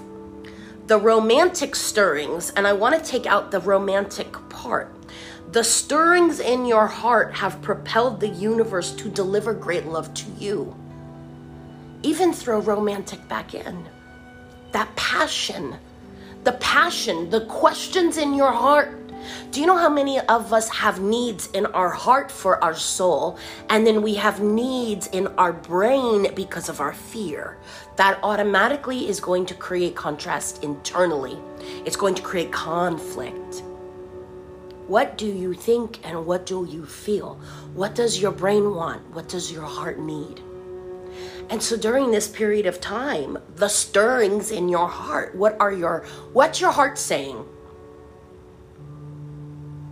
the 0.90 1.00
romantic 1.00 1.76
stirrings, 1.76 2.50
and 2.50 2.66
I 2.66 2.74
want 2.74 2.98
to 2.98 3.12
take 3.12 3.28
out 3.28 3.52
the 3.52 3.60
romantic 3.60 4.32
part. 4.50 4.92
The 5.52 5.64
stirrings 5.64 6.40
in 6.40 6.66
your 6.66 6.88
heart 6.88 7.34
have 7.34 7.62
propelled 7.62 8.20
the 8.20 8.28
universe 8.28 8.92
to 8.94 9.10
deliver 9.10 9.54
great 9.54 9.86
love 9.86 10.14
to 10.14 10.26
you. 10.38 10.76
Even 12.04 12.34
throw 12.34 12.60
romantic 12.60 13.28
back 13.28 13.54
in. 13.54 13.88
That 14.72 14.96
passion, 14.96 15.76
the 16.44 16.54
passion, 16.54 17.30
the 17.30 17.46
questions 17.46 18.18
in 18.18 18.34
your 18.34 18.52
heart. 18.52 18.96
Do 19.52 19.60
you 19.60 19.68
know 19.68 19.78
how 19.78 19.90
many 19.90 20.20
of 20.20 20.54
us 20.54 20.70
have 20.70 21.02
needs 21.02 21.48
in 21.52 21.66
our 21.68 21.90
heart 21.90 22.32
for 22.32 22.64
our 22.64 22.76
soul, 22.76 23.38
and 23.70 23.86
then 23.86 24.02
we 24.02 24.16
have 24.16 24.42
needs 24.42 25.08
in 25.08 25.28
our 25.40 25.52
brain 25.52 26.34
because 26.36 26.70
of 26.70 26.80
our 26.80 26.94
fear? 26.94 27.58
that 28.00 28.18
automatically 28.24 29.10
is 29.10 29.20
going 29.20 29.46
to 29.46 29.54
create 29.54 29.94
contrast 29.94 30.64
internally. 30.64 31.38
It's 31.86 31.98
going 31.98 32.16
to 32.16 32.22
create 32.22 32.50
conflict. 32.50 33.62
What 34.90 35.20
do 35.20 35.28
you 35.28 35.54
think 35.54 36.00
and 36.04 36.26
what 36.26 36.48
do 36.48 36.68
you 36.68 36.84
feel? 36.84 37.40
What 37.76 37.94
does 37.94 38.20
your 38.20 38.32
brain 38.32 38.74
want? 38.74 39.14
What 39.14 39.30
does 39.30 39.52
your 39.52 39.62
heart 39.62 40.00
need? 40.00 40.42
And 41.48 41.62
so 41.62 41.78
during 41.78 42.10
this 42.10 42.28
period 42.28 42.66
of 42.66 42.82
time, 42.82 43.38
the 43.56 43.68
stirrings 43.68 44.50
in 44.50 44.68
your 44.68 44.88
heart, 44.88 45.36
what 45.36 45.56
are 45.60 45.72
your 45.72 46.08
what's 46.34 46.60
your 46.60 46.72
heart 46.72 46.98
saying? 46.98 47.46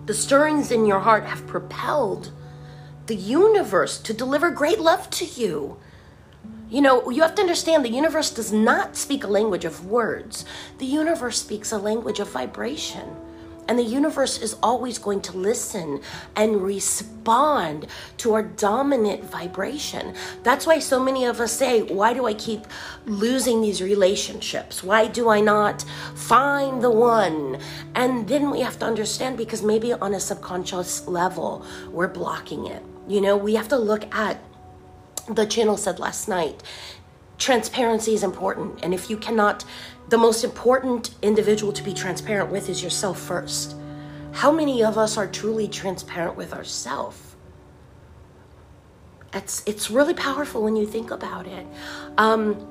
The 0.07 0.15
stirrings 0.15 0.71
in 0.71 0.87
your 0.87 1.01
heart 1.01 1.25
have 1.25 1.45
propelled 1.45 2.31
the 3.05 3.15
universe 3.15 3.99
to 3.99 4.15
deliver 4.15 4.49
great 4.49 4.79
love 4.79 5.11
to 5.11 5.25
you. 5.25 5.77
You 6.71 6.81
know, 6.81 7.11
you 7.11 7.21
have 7.21 7.35
to 7.35 7.41
understand 7.43 7.85
the 7.85 7.89
universe 7.89 8.31
does 8.31 8.51
not 8.51 8.95
speak 8.95 9.23
a 9.23 9.27
language 9.27 9.63
of 9.63 9.85
words, 9.85 10.43
the 10.79 10.87
universe 10.87 11.39
speaks 11.39 11.71
a 11.71 11.77
language 11.77 12.19
of 12.19 12.31
vibration. 12.31 13.26
And 13.67 13.77
the 13.77 13.83
universe 13.83 14.41
is 14.41 14.55
always 14.63 14.97
going 14.97 15.21
to 15.21 15.37
listen 15.37 16.01
and 16.35 16.61
respond 16.61 17.87
to 18.17 18.33
our 18.33 18.43
dominant 18.43 19.23
vibration. 19.23 20.15
That's 20.43 20.65
why 20.65 20.79
so 20.79 21.03
many 21.03 21.25
of 21.25 21.39
us 21.39 21.51
say, 21.51 21.81
Why 21.81 22.13
do 22.13 22.25
I 22.25 22.33
keep 22.33 22.65
losing 23.05 23.61
these 23.61 23.81
relationships? 23.81 24.83
Why 24.83 25.07
do 25.07 25.29
I 25.29 25.41
not 25.41 25.83
find 26.15 26.81
the 26.81 26.91
one? 26.91 27.59
And 27.95 28.27
then 28.27 28.51
we 28.51 28.61
have 28.61 28.79
to 28.79 28.85
understand 28.85 29.37
because 29.37 29.61
maybe 29.61 29.93
on 29.93 30.13
a 30.13 30.19
subconscious 30.19 31.07
level, 31.07 31.65
we're 31.91 32.07
blocking 32.07 32.67
it. 32.67 32.83
You 33.07 33.21
know, 33.21 33.35
we 33.37 33.55
have 33.55 33.67
to 33.69 33.77
look 33.77 34.13
at 34.15 34.43
the 35.29 35.45
channel 35.45 35.75
said 35.75 35.99
last 35.99 36.29
night 36.29 36.63
transparency 37.37 38.13
is 38.13 38.23
important. 38.23 38.79
And 38.83 38.93
if 38.93 39.09
you 39.09 39.17
cannot, 39.17 39.63
the 40.09 40.17
most 40.17 40.43
important 40.43 41.15
individual 41.21 41.73
to 41.73 41.83
be 41.83 41.93
transparent 41.93 42.49
with 42.51 42.69
is 42.69 42.81
yourself 42.81 43.19
first. 43.19 43.75
How 44.31 44.51
many 44.51 44.83
of 44.83 44.97
us 44.97 45.17
are 45.17 45.27
truly 45.27 45.67
transparent 45.67 46.37
with 46.37 46.53
ourselves? 46.53 47.35
It's, 49.33 49.63
it's 49.65 49.91
really 49.91 50.13
powerful 50.13 50.63
when 50.63 50.75
you 50.75 50.85
think 50.85 51.11
about 51.11 51.47
it. 51.47 51.65
Um, 52.17 52.67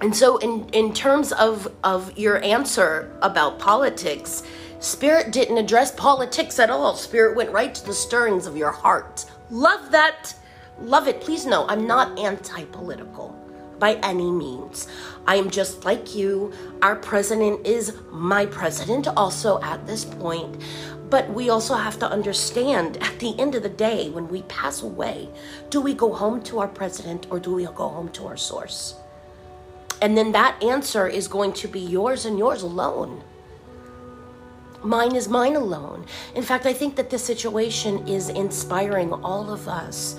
and 0.00 0.14
so, 0.14 0.36
in, 0.38 0.68
in 0.70 0.92
terms 0.92 1.32
of, 1.32 1.72
of 1.82 2.16
your 2.16 2.42
answer 2.44 3.16
about 3.22 3.58
politics, 3.58 4.44
Spirit 4.80 5.32
didn't 5.32 5.58
address 5.58 5.90
politics 5.92 6.58
at 6.58 6.70
all. 6.70 6.94
Spirit 6.94 7.36
went 7.36 7.50
right 7.50 7.74
to 7.74 7.84
the 7.84 7.92
stirrings 7.94 8.46
of 8.46 8.56
your 8.56 8.70
heart. 8.70 9.24
Love 9.50 9.90
that. 9.90 10.34
Love 10.80 11.08
it. 11.08 11.20
Please 11.20 11.46
know 11.46 11.66
I'm 11.66 11.86
not 11.86 12.16
anti 12.18 12.64
political 12.66 13.37
by 13.78 13.94
any 14.02 14.30
means. 14.30 14.88
I 15.26 15.36
am 15.36 15.50
just 15.50 15.84
like 15.84 16.14
you. 16.14 16.52
Our 16.82 16.96
president 16.96 17.66
is 17.66 17.94
my 18.10 18.46
president 18.46 19.08
also 19.08 19.60
at 19.62 19.86
this 19.86 20.04
point. 20.04 20.60
But 21.10 21.30
we 21.30 21.48
also 21.48 21.74
have 21.74 21.98
to 22.00 22.10
understand 22.10 22.98
at 22.98 23.18
the 23.18 23.38
end 23.38 23.54
of 23.54 23.62
the 23.62 23.68
day, 23.68 24.10
when 24.10 24.28
we 24.28 24.42
pass 24.42 24.82
away, 24.82 25.28
do 25.70 25.80
we 25.80 25.94
go 25.94 26.12
home 26.12 26.42
to 26.44 26.58
our 26.58 26.68
president 26.68 27.26
or 27.30 27.40
do 27.40 27.54
we 27.54 27.64
go 27.64 27.88
home 27.88 28.10
to 28.10 28.26
our 28.26 28.36
source? 28.36 28.94
And 30.02 30.16
then 30.16 30.32
that 30.32 30.62
answer 30.62 31.08
is 31.08 31.26
going 31.26 31.52
to 31.54 31.68
be 31.68 31.80
yours 31.80 32.24
and 32.24 32.38
yours 32.38 32.62
alone. 32.62 33.22
Mine 34.82 35.16
is 35.16 35.28
mine 35.28 35.56
alone. 35.56 36.06
In 36.34 36.42
fact, 36.42 36.66
I 36.66 36.72
think 36.72 36.94
that 36.96 37.10
this 37.10 37.24
situation 37.24 38.06
is 38.06 38.28
inspiring 38.28 39.12
all 39.12 39.50
of 39.50 39.66
us 39.66 40.16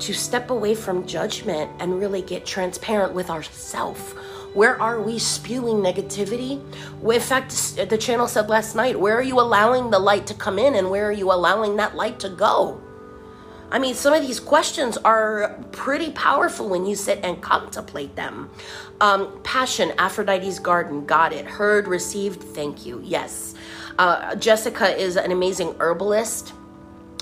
to 0.00 0.12
step 0.12 0.50
away 0.50 0.74
from 0.74 1.06
judgment 1.06 1.70
and 1.78 1.98
really 1.98 2.22
get 2.22 2.44
transparent 2.46 3.14
with 3.14 3.30
ourself. 3.30 4.14
Where 4.54 4.80
are 4.80 5.00
we 5.02 5.18
spewing 5.18 5.76
negativity? 5.76 6.62
In 7.02 7.20
fact, 7.20 7.50
the 7.76 7.98
channel 7.98 8.26
said 8.26 8.48
last 8.48 8.74
night, 8.74 8.98
where 8.98 9.18
are 9.18 9.22
you 9.22 9.38
allowing 9.38 9.90
the 9.90 9.98
light 9.98 10.26
to 10.28 10.34
come 10.34 10.58
in 10.58 10.74
and 10.74 10.90
where 10.90 11.06
are 11.06 11.12
you 11.12 11.30
allowing 11.30 11.76
that 11.76 11.94
light 11.94 12.18
to 12.20 12.30
go? 12.30 12.80
I 13.70 13.78
mean, 13.78 13.94
some 13.94 14.14
of 14.14 14.22
these 14.22 14.38
questions 14.38 14.96
are 14.98 15.58
pretty 15.72 16.12
powerful 16.12 16.68
when 16.68 16.86
you 16.86 16.94
sit 16.94 17.20
and 17.24 17.42
contemplate 17.42 18.14
them. 18.14 18.48
Um, 19.00 19.40
passion, 19.42 19.92
Aphrodite's 19.98 20.58
garden, 20.58 21.04
got 21.04 21.32
it. 21.32 21.44
Heard, 21.44 21.88
received, 21.88 22.42
thank 22.42 22.86
you. 22.86 23.02
Yes. 23.04 23.54
Uh, 23.98 24.36
Jessica 24.36 24.96
is 24.96 25.16
an 25.16 25.32
amazing 25.32 25.74
herbalist. 25.80 26.52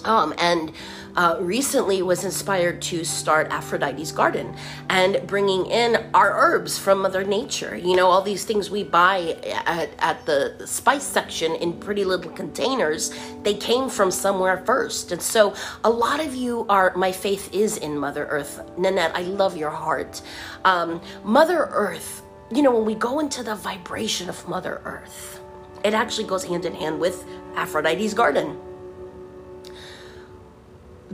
Um, 0.05 0.35
and 0.39 0.73
uh, 1.17 1.37
recently 1.41 2.03
was 2.03 2.25
inspired 2.25 2.83
to 2.83 3.05
start 3.05 3.49
Aphrodite's 3.51 4.13
Garden 4.13 4.55
and 4.89 5.25
bringing 5.27 5.67
in 5.67 6.11
our 6.15 6.33
herbs 6.33 6.79
from 6.79 7.03
Mother 7.03 7.25
Nature. 7.25 7.77
You 7.77 7.97
know, 7.97 8.07
all 8.07 8.23
these 8.23 8.45
things 8.45 8.71
we 8.71 8.83
buy 8.83 9.37
at, 9.67 9.91
at 9.99 10.27
the 10.27 10.67
spice 10.67 11.05
section 11.05 11.55
in 11.57 11.79
pretty 11.79 12.05
little 12.05 12.33
containers, 12.33 13.15
they 13.43 13.55
came 13.55 13.89
from 13.89 14.11
somewhere 14.11 14.65
first. 14.65 15.13
And 15.13 15.23
so 15.23 15.55
a 15.85 15.91
lot 15.91 16.21
of 16.21 16.35
you 16.35 16.67
are, 16.69 16.95
my 16.97 17.13
faith 17.13 17.53
is 17.53 17.77
in 17.79 17.97
Mother 17.97 18.27
Earth. 18.27 18.61
Nanette, 18.77 19.13
I 19.15 19.23
love 19.23 19.57
your 19.57 19.71
heart. 19.71 20.23
Um, 20.65 21.01
Mother 21.23 21.69
Earth, 21.71 22.23
you 22.53 22.63
know, 22.63 22.73
when 22.75 22.85
we 22.85 22.95
go 22.95 23.21
into 23.21 23.43
the 23.43 23.55
vibration 23.55 24.29
of 24.29 24.49
Mother 24.49 24.81
Earth, 24.85 25.41
it 25.85 25.95
actually 25.95 26.27
goes 26.27 26.45
hand 26.45 26.65
in 26.65 26.75
hand 26.75 26.99
with 26.99 27.25
Aphrodite's 27.57 28.15
Garden 28.15 28.59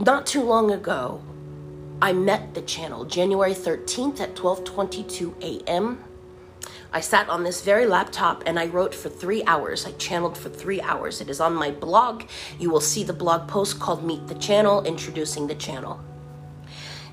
not 0.05 0.25
too 0.25 0.41
long 0.41 0.71
ago, 0.71 1.21
I 2.01 2.13
met 2.13 2.53
the 2.53 2.61
channel 2.61 3.05
January 3.05 3.53
13th 3.53 4.19
at 4.19 4.35
12:22 4.35 5.35
a.m. 5.41 6.03
I 6.93 6.99
sat 6.99 7.29
on 7.29 7.43
this 7.43 7.61
very 7.61 7.85
laptop 7.85 8.43
and 8.45 8.59
I 8.59 8.65
wrote 8.65 8.93
for 8.93 9.09
3 9.09 9.43
hours. 9.45 9.85
I 9.85 9.91
channeled 9.93 10.37
for 10.37 10.49
3 10.49 10.81
hours. 10.81 11.21
It 11.21 11.29
is 11.29 11.39
on 11.39 11.53
my 11.53 11.71
blog. 11.71 12.23
You 12.59 12.69
will 12.69 12.81
see 12.81 13.03
the 13.03 13.13
blog 13.13 13.47
post 13.47 13.79
called 13.79 14.03
Meet 14.03 14.27
the 14.27 14.35
Channel 14.35 14.83
introducing 14.83 15.47
the 15.47 15.55
channel. 15.55 15.99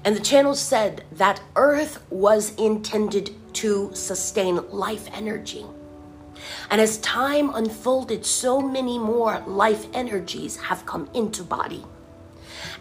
And 0.04 0.16
the 0.16 0.20
channel 0.20 0.54
said 0.54 1.04
that 1.12 1.42
Earth 1.56 2.02
was 2.10 2.54
intended 2.56 3.34
to 3.54 3.90
sustain 3.94 4.68
life 4.70 5.08
energy. 5.12 5.66
And 6.70 6.80
as 6.80 6.98
time 6.98 7.54
unfolded, 7.54 8.24
so 8.24 8.60
many 8.60 8.98
more 8.98 9.42
life 9.46 9.86
energies 9.92 10.56
have 10.56 10.86
come 10.86 11.08
into 11.12 11.42
body. 11.42 11.84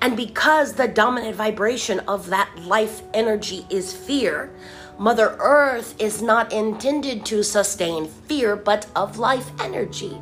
And 0.02 0.16
because 0.16 0.74
the 0.74 0.88
dominant 0.88 1.36
vibration 1.36 2.00
of 2.02 2.30
that 2.30 2.50
life 2.64 3.02
energy 3.14 3.66
is 3.70 3.94
fear, 3.94 4.52
Mother 5.00 5.36
Earth 5.40 5.96
is 6.00 6.22
not 6.22 6.52
intended 6.54 7.26
to 7.26 7.44
sustain 7.44 8.08
fear, 8.08 8.56
but 8.56 8.88
of 8.96 9.18
life 9.18 9.50
energy. 9.60 10.20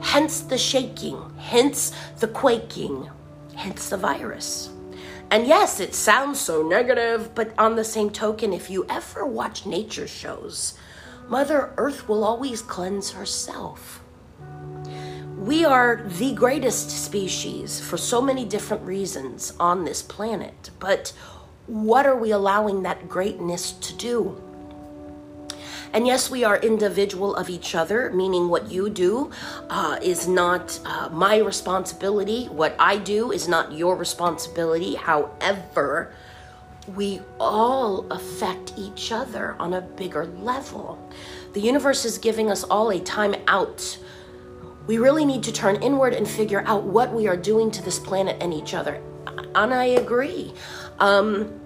Hence 0.00 0.40
the 0.40 0.58
shaking, 0.58 1.18
hence 1.38 1.92
the 2.20 2.28
quaking, 2.28 3.08
hence 3.54 3.88
the 3.88 3.96
virus. 3.96 4.70
And 5.30 5.46
yes, 5.46 5.80
it 5.80 5.94
sounds 5.94 6.40
so 6.40 6.62
negative, 6.62 7.34
but 7.34 7.52
on 7.58 7.76
the 7.76 7.84
same 7.84 8.10
token, 8.10 8.52
if 8.52 8.70
you 8.70 8.86
ever 8.88 9.26
watch 9.26 9.66
nature 9.66 10.08
shows, 10.08 10.74
Mother 11.28 11.74
Earth 11.76 12.08
will 12.08 12.24
always 12.24 12.62
cleanse 12.62 13.10
herself 13.10 13.97
we 15.38 15.64
are 15.64 16.02
the 16.04 16.34
greatest 16.34 16.90
species 16.90 17.80
for 17.80 17.96
so 17.96 18.20
many 18.20 18.44
different 18.44 18.82
reasons 18.82 19.52
on 19.60 19.84
this 19.84 20.02
planet. 20.02 20.70
But 20.80 21.12
what 21.66 22.06
are 22.06 22.16
we 22.16 22.32
allowing 22.32 22.82
that 22.82 23.08
greatness 23.08 23.72
to 23.72 23.94
do? 23.94 24.42
And 25.92 26.06
yes, 26.06 26.28
we 26.28 26.44
are 26.44 26.56
individual 26.58 27.34
of 27.36 27.48
each 27.48 27.74
other, 27.74 28.10
meaning 28.12 28.48
what 28.48 28.70
you 28.70 28.90
do 28.90 29.30
uh, 29.70 29.98
is 30.02 30.26
not 30.26 30.78
uh, 30.84 31.08
my 31.10 31.38
responsibility. 31.38 32.46
What 32.46 32.74
I 32.78 32.98
do 32.98 33.30
is 33.30 33.48
not 33.48 33.72
your 33.72 33.96
responsibility. 33.96 34.96
However, 34.96 36.12
we 36.94 37.20
all 37.38 38.10
affect 38.10 38.74
each 38.76 39.12
other 39.12 39.54
on 39.58 39.74
a 39.74 39.80
bigger 39.80 40.26
level. 40.26 40.98
The 41.52 41.60
universe 41.60 42.04
is 42.04 42.18
giving 42.18 42.50
us 42.50 42.64
all 42.64 42.90
a 42.90 43.00
time 43.00 43.34
out 43.46 43.98
we 44.88 44.96
really 44.96 45.24
need 45.24 45.44
to 45.44 45.52
turn 45.52 45.76
inward 45.82 46.14
and 46.14 46.26
figure 46.26 46.64
out 46.66 46.82
what 46.82 47.12
we 47.12 47.28
are 47.28 47.36
doing 47.36 47.70
to 47.70 47.82
this 47.82 47.98
planet 47.98 48.38
and 48.40 48.52
each 48.52 48.74
other. 48.74 49.00
And 49.54 49.72
I 49.72 49.84
agree. 49.84 50.54
Um, 50.98 51.60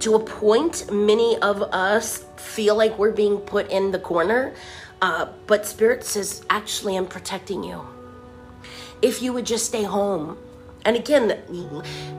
to 0.00 0.14
a 0.14 0.20
point, 0.20 0.92
many 0.92 1.38
of 1.38 1.62
us 1.62 2.26
feel 2.36 2.76
like 2.76 2.98
we're 2.98 3.12
being 3.12 3.38
put 3.38 3.70
in 3.70 3.90
the 3.92 3.98
corner, 3.98 4.54
uh, 5.00 5.28
but 5.46 5.64
Spirit 5.66 6.04
says, 6.04 6.44
actually, 6.50 6.96
I'm 6.96 7.06
protecting 7.06 7.64
you. 7.64 7.86
If 9.00 9.22
you 9.22 9.32
would 9.32 9.46
just 9.46 9.64
stay 9.64 9.82
home, 9.82 10.36
and 10.84 10.96
again 10.96 11.30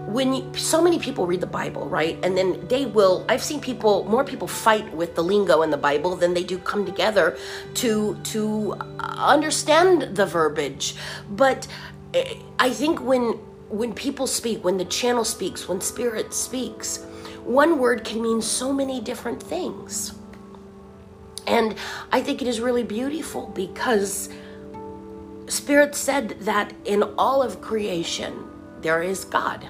when 0.08 0.34
you, 0.34 0.52
so 0.56 0.82
many 0.82 1.00
people 1.00 1.26
read 1.28 1.42
the 1.42 1.48
bible 1.48 1.88
right? 1.88 2.18
And 2.24 2.38
then 2.38 2.68
they 2.68 2.86
will 2.86 3.26
i've 3.30 3.44
seen 3.44 3.60
people 3.60 4.04
more 4.06 4.24
people 4.24 4.48
fight 4.48 4.92
with 4.94 5.16
the 5.16 5.24
lingo 5.24 5.62
in 5.62 5.70
the 5.70 5.78
bible 5.78 6.16
than 6.16 6.34
they 6.34 6.44
do 6.44 6.58
come 6.58 6.86
together 6.86 7.38
to 7.76 8.16
to 8.24 8.74
understand 9.00 10.16
the 10.16 10.26
verbiage. 10.26 10.96
But 11.30 11.68
eh, 12.14 12.36
i 12.60 12.70
think 12.70 13.02
when 13.02 13.34
when 13.70 13.94
people 13.94 14.28
speak 14.28 14.64
when 14.64 14.78
the 14.78 14.86
channel 14.86 15.26
speaks 15.26 15.68
when 15.68 15.82
spirit 15.82 16.34
speaks 16.34 17.04
one 17.44 17.78
word 17.80 18.04
can 18.04 18.22
mean 18.22 18.42
so 18.42 18.74
many 18.74 19.00
different 19.02 19.42
things. 19.42 20.14
And 21.48 21.76
i 22.12 22.22
think 22.22 22.42
it 22.42 22.48
is 22.48 22.60
really 22.60 22.84
beautiful 22.84 23.48
because 23.48 24.30
Spirit 25.48 25.94
said 25.94 26.30
that 26.42 26.74
in 26.86 27.04
all 27.18 27.44
of 27.44 27.62
creation, 27.62 28.50
there 28.86 29.02
is 29.02 29.26
God. 29.26 29.68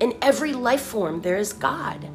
In 0.00 0.14
every 0.20 0.52
life 0.52 0.82
form, 0.82 1.22
there 1.22 1.38
is 1.38 1.54
God. 1.54 2.06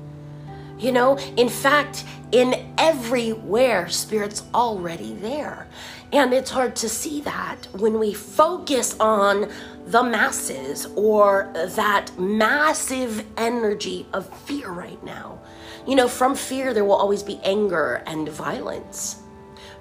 You 0.77 0.91
know, 0.91 1.17
in 1.37 1.49
fact, 1.49 2.05
in 2.31 2.71
everywhere, 2.77 3.89
Spirit's 3.89 4.43
already 4.53 5.15
there. 5.15 5.67
And 6.11 6.31
it's 6.31 6.51
hard 6.51 6.75
to 6.77 6.87
see 6.87 7.21
that 7.21 7.67
when 7.73 7.97
we 7.97 8.13
focus 8.13 8.95
on 8.99 9.51
the 9.87 10.03
masses 10.03 10.85
or 10.95 11.51
that 11.53 12.11
massive 12.19 13.25
energy 13.35 14.05
of 14.13 14.31
fear 14.41 14.69
right 14.69 15.03
now. 15.03 15.39
You 15.87 15.95
know, 15.95 16.07
from 16.07 16.35
fear, 16.35 16.75
there 16.75 16.85
will 16.85 16.93
always 16.93 17.23
be 17.23 17.39
anger 17.43 18.03
and 18.05 18.29
violence. 18.29 19.17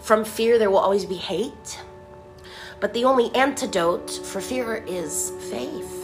From 0.01 0.25
fear, 0.25 0.59
there 0.59 0.71
will 0.71 0.79
always 0.79 1.05
be 1.05 1.17
hate. 1.17 1.79
But 2.81 2.95
the 2.95 3.05
only 3.05 3.33
antidote 3.35 4.11
for 4.11 4.41
fear 4.41 4.83
is 4.87 5.31
faith. 5.51 6.02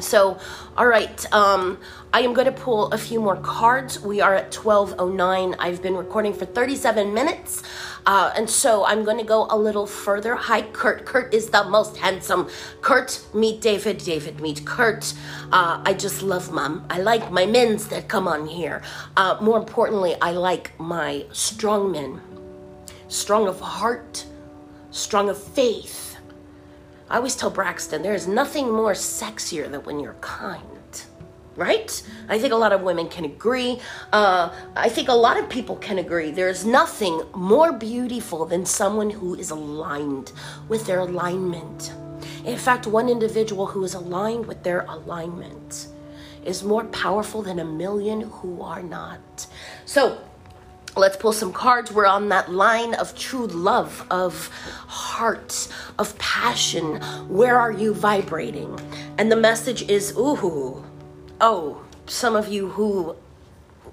So, 0.00 0.38
all 0.76 0.86
right, 0.86 1.32
um, 1.32 1.78
I 2.12 2.20
am 2.20 2.32
going 2.32 2.46
to 2.46 2.52
pull 2.52 2.88
a 2.92 2.98
few 2.98 3.20
more 3.20 3.36
cards. 3.36 4.00
We 4.00 4.20
are 4.20 4.34
at 4.34 4.50
12.09. 4.50 5.56
I've 5.58 5.82
been 5.82 5.96
recording 5.96 6.32
for 6.32 6.44
37 6.44 7.14
minutes. 7.14 7.62
Uh, 8.06 8.32
and 8.36 8.48
so 8.48 8.84
I'm 8.84 9.04
going 9.04 9.18
to 9.18 9.24
go 9.24 9.46
a 9.50 9.56
little 9.56 9.86
further. 9.86 10.34
Hi, 10.34 10.62
Kurt. 10.62 11.06
Kurt 11.06 11.32
is 11.32 11.50
the 11.50 11.64
most 11.64 11.96
handsome. 11.96 12.48
Kurt, 12.82 13.24
meet 13.32 13.60
David. 13.60 13.98
David, 13.98 14.40
meet 14.40 14.64
Kurt. 14.64 15.14
Uh, 15.52 15.80
I 15.84 15.94
just 15.94 16.22
love 16.22 16.52
mom. 16.52 16.84
I 16.90 17.00
like 17.00 17.30
my 17.30 17.46
men's 17.46 17.88
that 17.88 18.08
come 18.08 18.28
on 18.28 18.46
here. 18.46 18.82
Uh, 19.16 19.38
more 19.40 19.58
importantly, 19.58 20.16
I 20.20 20.32
like 20.32 20.78
my 20.78 21.24
strong 21.32 21.92
men. 21.92 22.20
Strong 23.08 23.48
of 23.48 23.60
heart, 23.60 24.26
strong 24.90 25.28
of 25.28 25.42
faith 25.42 26.13
I 27.08 27.16
always 27.16 27.36
tell 27.36 27.50
Braxton, 27.50 28.02
there 28.02 28.14
is 28.14 28.26
nothing 28.26 28.70
more 28.70 28.92
sexier 28.92 29.70
than 29.70 29.82
when 29.84 30.00
you're 30.00 30.14
kind. 30.20 30.68
Right? 31.56 32.02
I 32.28 32.38
think 32.40 32.52
a 32.52 32.56
lot 32.56 32.72
of 32.72 32.82
women 32.82 33.08
can 33.08 33.24
agree. 33.24 33.78
Uh, 34.12 34.52
I 34.74 34.88
think 34.88 35.08
a 35.08 35.14
lot 35.14 35.38
of 35.38 35.48
people 35.48 35.76
can 35.76 35.98
agree. 35.98 36.32
There's 36.32 36.64
nothing 36.64 37.22
more 37.32 37.72
beautiful 37.72 38.44
than 38.44 38.66
someone 38.66 39.10
who 39.10 39.36
is 39.36 39.50
aligned 39.50 40.32
with 40.68 40.84
their 40.86 40.98
alignment. 40.98 41.92
In 42.44 42.58
fact, 42.58 42.88
one 42.88 43.08
individual 43.08 43.66
who 43.66 43.84
is 43.84 43.94
aligned 43.94 44.46
with 44.46 44.64
their 44.64 44.80
alignment 44.80 45.86
is 46.44 46.64
more 46.64 46.84
powerful 46.86 47.42
than 47.42 47.60
a 47.60 47.64
million 47.64 48.22
who 48.22 48.60
are 48.60 48.82
not. 48.82 49.46
So, 49.86 50.18
Let's 50.96 51.16
pull 51.16 51.32
some 51.32 51.52
cards. 51.52 51.90
We're 51.90 52.06
on 52.06 52.28
that 52.28 52.52
line 52.52 52.94
of 52.94 53.16
true 53.18 53.46
love, 53.48 54.06
of 54.12 54.48
heart, 54.86 55.66
of 55.98 56.16
passion. 56.18 57.00
Where 57.28 57.58
are 57.58 57.72
you 57.72 57.92
vibrating? 57.94 58.78
And 59.18 59.30
the 59.30 59.36
message 59.36 59.82
is, 59.90 60.12
ooh, 60.16 60.84
oh, 61.40 61.82
some 62.06 62.36
of 62.36 62.46
you 62.46 62.68
who 62.68 63.16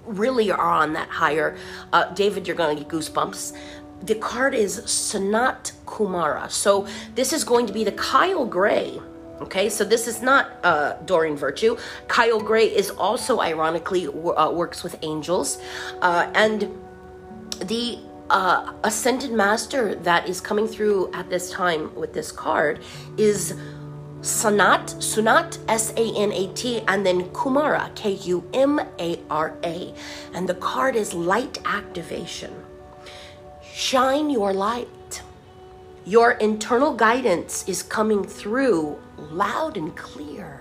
really 0.05 0.51
are 0.51 0.59
on 0.59 0.93
that 0.93 1.09
higher, 1.09 1.57
uh, 1.91 2.13
David, 2.13 2.45
you're 2.45 2.55
going 2.55 2.77
to 2.77 2.83
get 2.83 2.91
goosebumps. 2.91 3.57
the 4.03 4.15
card 4.15 4.53
is 4.53 4.79
Sanat 4.81 5.73
Kumara. 5.85 6.49
So 6.49 6.87
this 7.15 7.33
is 7.33 7.43
going 7.43 7.67
to 7.67 7.73
be 7.73 7.83
the 7.83 7.91
Kyle 7.93 8.45
Gray. 8.45 8.99
Okay, 9.41 9.69
so 9.69 9.83
this 9.83 10.07
is 10.07 10.21
not 10.21 10.51
uh, 10.63 10.93
Doreen 11.05 11.35
Virtue. 11.35 11.75
Kyle 12.07 12.39
Gray 12.39 12.65
is 12.65 12.91
also, 12.91 13.39
ironically, 13.39 14.07
uh, 14.07 14.51
works 14.51 14.83
with 14.83 14.95
angels. 15.01 15.59
Uh, 16.01 16.31
and 16.35 16.69
the 17.59 17.99
uh, 18.29 18.73
ascended 18.83 19.31
master 19.31 19.95
that 19.95 20.27
is 20.27 20.39
coming 20.39 20.67
through 20.67 21.11
at 21.13 21.29
this 21.29 21.51
time 21.51 21.93
with 21.95 22.13
this 22.13 22.31
card 22.31 22.79
is 23.17 23.55
Sanat, 24.21 24.95
Sunat, 24.97 25.57
S 25.67 25.93
A 25.97 26.15
N 26.15 26.31
A 26.31 26.53
T, 26.53 26.81
and 26.87 27.03
then 27.03 27.23
Kumara, 27.29 27.93
K 27.95 28.11
U 28.11 28.47
M 28.53 28.79
A 28.99 29.19
R 29.29 29.57
A. 29.63 29.93
And 30.33 30.47
the 30.47 30.53
card 30.55 30.95
is 30.95 31.13
light 31.13 31.59
activation. 31.65 32.53
Shine 33.63 34.29
your 34.29 34.53
light. 34.53 35.23
Your 36.05 36.31
internal 36.33 36.93
guidance 36.93 37.67
is 37.67 37.81
coming 37.81 38.23
through 38.23 38.99
loud 39.17 39.75
and 39.75 39.95
clear. 39.95 40.60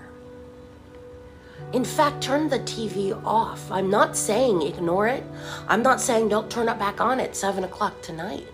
In 1.73 1.85
fact, 1.85 2.21
turn 2.21 2.49
the 2.49 2.59
TV 2.59 3.19
off. 3.25 3.71
I'm 3.71 3.89
not 3.89 4.17
saying 4.17 4.61
ignore 4.61 5.07
it. 5.07 5.23
I'm 5.69 5.81
not 5.81 6.01
saying 6.01 6.27
don't 6.27 6.51
turn 6.51 6.67
it 6.67 6.77
back 6.77 6.99
on 6.99 7.19
at 7.21 7.35
7 7.35 7.63
o'clock 7.63 8.01
tonight. 8.01 8.45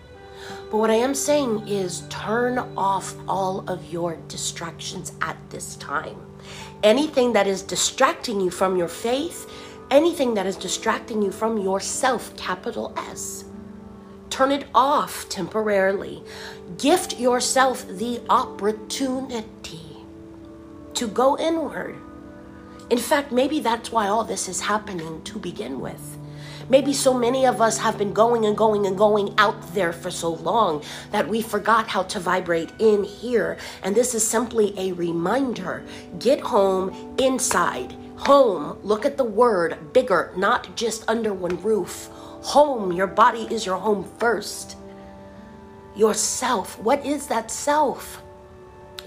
But 0.69 0.77
what 0.77 0.91
I 0.91 0.95
am 0.95 1.15
saying 1.15 1.67
is 1.67 2.03
turn 2.09 2.59
off 2.77 3.15
all 3.27 3.67
of 3.67 3.91
your 3.91 4.17
distractions 4.27 5.13
at 5.21 5.37
this 5.49 5.77
time. 5.77 6.17
Anything 6.83 7.33
that 7.33 7.47
is 7.47 7.63
distracting 7.63 8.39
you 8.39 8.51
from 8.51 8.77
your 8.77 8.87
faith, 8.87 9.49
anything 9.89 10.35
that 10.35 10.45
is 10.45 10.55
distracting 10.55 11.21
you 11.21 11.31
from 11.31 11.57
yourself, 11.57 12.35
capital 12.37 12.93
S, 12.97 13.45
turn 14.29 14.51
it 14.51 14.67
off 14.75 15.27
temporarily. 15.29 16.21
Gift 16.77 17.19
yourself 17.19 17.87
the 17.87 18.21
opportunity 18.29 19.81
to 20.93 21.07
go 21.07 21.37
inward. 21.39 21.95
In 22.89 22.97
fact, 22.97 23.33
maybe 23.33 23.59
that's 23.59 23.91
why 23.91 24.07
all 24.07 24.23
this 24.23 24.47
is 24.47 24.61
happening 24.61 25.21
to 25.23 25.37
begin 25.39 25.81
with. 25.81 26.17
Maybe 26.69 26.93
so 26.93 27.13
many 27.13 27.45
of 27.45 27.61
us 27.61 27.77
have 27.77 27.97
been 27.97 28.13
going 28.13 28.45
and 28.45 28.57
going 28.57 28.85
and 28.85 28.97
going 28.97 29.33
out 29.37 29.73
there 29.73 29.91
for 29.91 30.11
so 30.11 30.33
long 30.33 30.83
that 31.11 31.27
we 31.27 31.41
forgot 31.41 31.87
how 31.87 32.03
to 32.03 32.19
vibrate 32.19 32.71
in 32.79 33.03
here. 33.03 33.57
And 33.83 33.95
this 33.95 34.13
is 34.15 34.25
simply 34.25 34.73
a 34.77 34.93
reminder 34.93 35.83
get 36.19 36.39
home 36.39 37.15
inside. 37.17 37.93
Home, 38.17 38.79
look 38.83 39.05
at 39.05 39.17
the 39.17 39.23
word 39.23 39.93
bigger, 39.93 40.33
not 40.35 40.75
just 40.75 41.03
under 41.09 41.33
one 41.33 41.61
roof. 41.61 42.09
Home, 42.43 42.91
your 42.91 43.07
body 43.07 43.47
is 43.51 43.65
your 43.65 43.77
home 43.77 44.09
first. 44.17 44.77
Yourself, 45.95 46.79
what 46.79 47.05
is 47.05 47.27
that 47.27 47.51
self? 47.51 48.23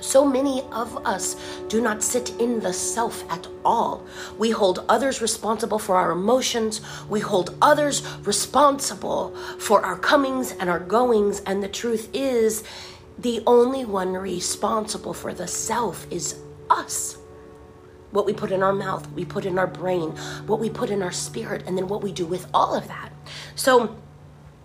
So 0.00 0.24
many 0.26 0.62
of 0.72 1.06
us 1.06 1.36
do 1.68 1.80
not 1.80 2.02
sit 2.02 2.30
in 2.40 2.60
the 2.60 2.72
self 2.72 3.24
at 3.30 3.46
all. 3.64 4.06
We 4.38 4.50
hold 4.50 4.84
others 4.88 5.20
responsible 5.20 5.78
for 5.78 5.96
our 5.96 6.12
emotions. 6.12 6.80
We 7.08 7.20
hold 7.20 7.56
others 7.60 8.06
responsible 8.24 9.34
for 9.58 9.84
our 9.84 9.98
comings 9.98 10.52
and 10.52 10.70
our 10.70 10.80
goings. 10.80 11.40
And 11.40 11.62
the 11.62 11.68
truth 11.68 12.08
is, 12.12 12.64
the 13.18 13.42
only 13.46 13.84
one 13.84 14.14
responsible 14.14 15.12
for 15.12 15.34
the 15.34 15.46
self 15.46 16.06
is 16.10 16.40
us. 16.70 17.18
What 18.12 18.26
we 18.26 18.32
put 18.32 18.50
in 18.50 18.62
our 18.62 18.72
mouth, 18.72 19.08
we 19.12 19.24
put 19.24 19.44
in 19.44 19.58
our 19.58 19.66
brain, 19.66 20.10
what 20.46 20.58
we 20.58 20.70
put 20.70 20.90
in 20.90 21.02
our 21.02 21.12
spirit, 21.12 21.64
and 21.66 21.76
then 21.76 21.86
what 21.86 22.02
we 22.02 22.12
do 22.12 22.26
with 22.26 22.46
all 22.52 22.74
of 22.74 22.88
that. 22.88 23.12
So, 23.54 23.96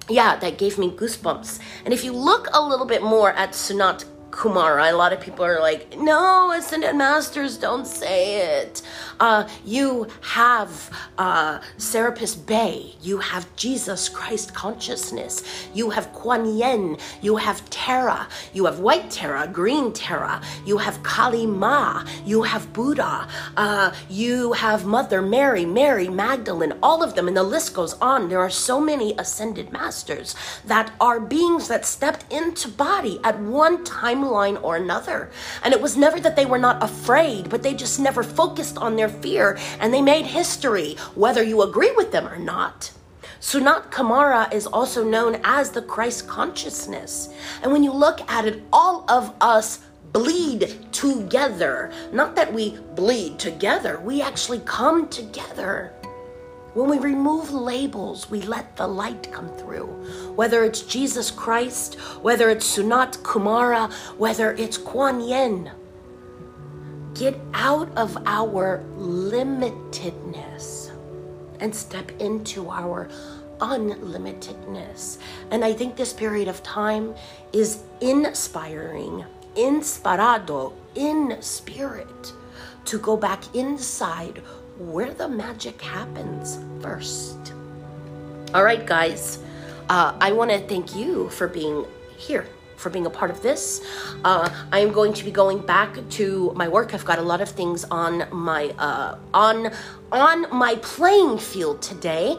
yeah, 0.09 0.35
that 0.37 0.57
gave 0.57 0.77
me 0.77 0.89
goosebumps. 0.89 1.59
And 1.83 1.93
if 1.93 2.03
you 2.03 2.13
look 2.13 2.47
a 2.53 2.61
little 2.61 2.85
bit 2.85 3.03
more 3.03 3.33
at 3.33 3.51
Sunat 3.51 4.05
Kumara. 4.35 4.91
A 4.91 4.95
lot 4.95 5.13
of 5.13 5.21
people 5.21 5.45
are 5.45 5.61
like, 5.61 5.97
no, 5.97 6.51
Ascended 6.51 6.95
Masters 6.95 7.57
don't 7.57 7.87
say 7.87 8.41
it. 8.59 8.81
Uh, 9.19 9.47
you 9.65 10.07
have 10.21 10.89
uh, 11.17 11.59
Serapis 11.77 12.35
Bey. 12.35 12.95
You 13.01 13.19
have 13.19 13.53
Jesus 13.55 14.09
Christ 14.09 14.53
consciousness. 14.53 15.43
You 15.73 15.89
have 15.91 16.11
Kuan 16.13 16.57
Yin. 16.57 16.97
You 17.21 17.37
have 17.37 17.67
Tara. 17.69 18.27
You 18.53 18.65
have 18.65 18.79
white 18.79 19.09
Tara, 19.09 19.47
green 19.47 19.93
Tara. 19.93 20.41
You 20.65 20.77
have 20.77 21.01
Kali 21.03 21.45
Ma. 21.45 22.05
You 22.25 22.43
have 22.43 22.71
Buddha. 22.73 23.27
Uh, 23.55 23.93
you 24.09 24.53
have 24.53 24.85
Mother 24.85 25.21
Mary, 25.21 25.65
Mary 25.65 26.09
Magdalene, 26.09 26.73
all 26.83 27.03
of 27.03 27.15
them. 27.15 27.27
And 27.27 27.37
the 27.37 27.43
list 27.43 27.73
goes 27.73 27.93
on. 27.95 28.29
There 28.29 28.39
are 28.39 28.49
so 28.49 28.79
many 28.79 29.13
Ascended 29.17 29.71
Masters 29.71 30.35
that 30.65 30.91
are 30.99 31.19
beings 31.19 31.67
that 31.67 31.85
stepped 31.85 32.31
into 32.31 32.67
body 32.67 33.19
at 33.23 33.39
one 33.39 33.83
timeline 33.85 34.61
or 34.61 34.75
another. 34.75 35.29
And 35.63 35.73
it 35.73 35.81
was 35.81 35.95
never 35.97 36.19
that 36.19 36.35
they 36.35 36.45
were 36.45 36.57
not 36.57 36.83
afraid, 36.83 37.49
but 37.49 37.63
they 37.63 37.73
just 37.73 37.99
never 37.99 38.23
focused 38.23 38.77
on 38.77 38.95
their 38.95 39.04
fear 39.09 39.57
and 39.79 39.93
they 39.93 40.01
made 40.01 40.25
history, 40.25 40.95
whether 41.15 41.43
you 41.43 41.61
agree 41.61 41.91
with 41.95 42.11
them 42.11 42.27
or 42.27 42.37
not. 42.37 42.91
Sunat 43.39 43.91
Kumara 43.91 44.51
is 44.51 44.65
also 44.65 45.03
known 45.03 45.39
as 45.43 45.69
the 45.69 45.81
Christ 45.81 46.27
consciousness. 46.27 47.29
And 47.61 47.71
when 47.71 47.83
you 47.83 47.91
look 47.91 48.19
at 48.31 48.45
it, 48.45 48.63
all 48.73 49.05
of 49.07 49.33
us 49.39 49.79
bleed 50.13 50.91
together. 50.91 51.91
Not 52.11 52.35
that 52.37 52.53
we 52.53 52.77
bleed 52.95 53.37
together, 53.37 53.99
we 53.99 54.21
actually 54.21 54.61
come 54.65 55.09
together. 55.09 55.91
When 56.73 56.89
we 56.89 56.97
remove 56.97 57.51
labels, 57.51 58.29
we 58.29 58.41
let 58.41 58.75
the 58.75 58.87
light 58.87 59.31
come 59.31 59.49
through. 59.57 59.87
Whether 60.35 60.63
it's 60.63 60.81
Jesus 60.81 61.31
Christ, 61.31 61.95
whether 62.21 62.49
it's 62.49 62.77
Sunat 62.77 63.17
Kumara, 63.19 63.91
whether 64.17 64.53
it's 64.53 64.77
Kuan 64.77 65.21
Yin. 65.21 65.71
Get 67.15 67.39
out 67.53 67.89
of 67.97 68.17
our 68.25 68.83
limitedness 68.97 70.91
and 71.61 71.73
step 71.73 72.11
into 72.19 72.69
our 72.69 73.07
unlimitedness. 73.59 75.17
And 75.49 75.63
I 75.63 75.71
think 75.71 75.95
this 75.95 76.11
period 76.11 76.49
of 76.49 76.61
time 76.61 77.15
is 77.53 77.83
inspiring, 78.01 79.23
inspirado, 79.55 80.73
in 80.95 81.37
spirit, 81.41 82.33
to 82.83 82.99
go 82.99 83.15
back 83.15 83.55
inside 83.55 84.41
where 84.77 85.13
the 85.13 85.29
magic 85.29 85.81
happens 85.81 86.59
first. 86.81 87.53
All 88.53 88.63
right, 88.63 88.85
guys, 88.85 89.39
uh, 89.89 90.15
I 90.19 90.33
want 90.33 90.51
to 90.51 90.59
thank 90.59 90.95
you 90.95 91.29
for 91.29 91.47
being 91.47 91.85
here 92.17 92.45
for 92.77 92.89
being 92.89 93.05
a 93.05 93.09
part 93.09 93.31
of 93.31 93.41
this. 93.41 93.81
Uh, 94.23 94.49
I 94.71 94.79
am 94.79 94.91
going 94.91 95.13
to 95.13 95.23
be 95.23 95.31
going 95.31 95.59
back 95.59 95.97
to 96.11 96.53
my 96.55 96.67
work. 96.67 96.93
I've 96.93 97.05
got 97.05 97.19
a 97.19 97.23
lot 97.23 97.41
of 97.41 97.49
things 97.49 97.85
on 97.85 98.27
my 98.31 98.69
uh, 98.77 99.17
on 99.33 99.71
on 100.11 100.45
my 100.55 100.75
playing 100.77 101.37
field 101.37 101.81
today, 101.81 102.37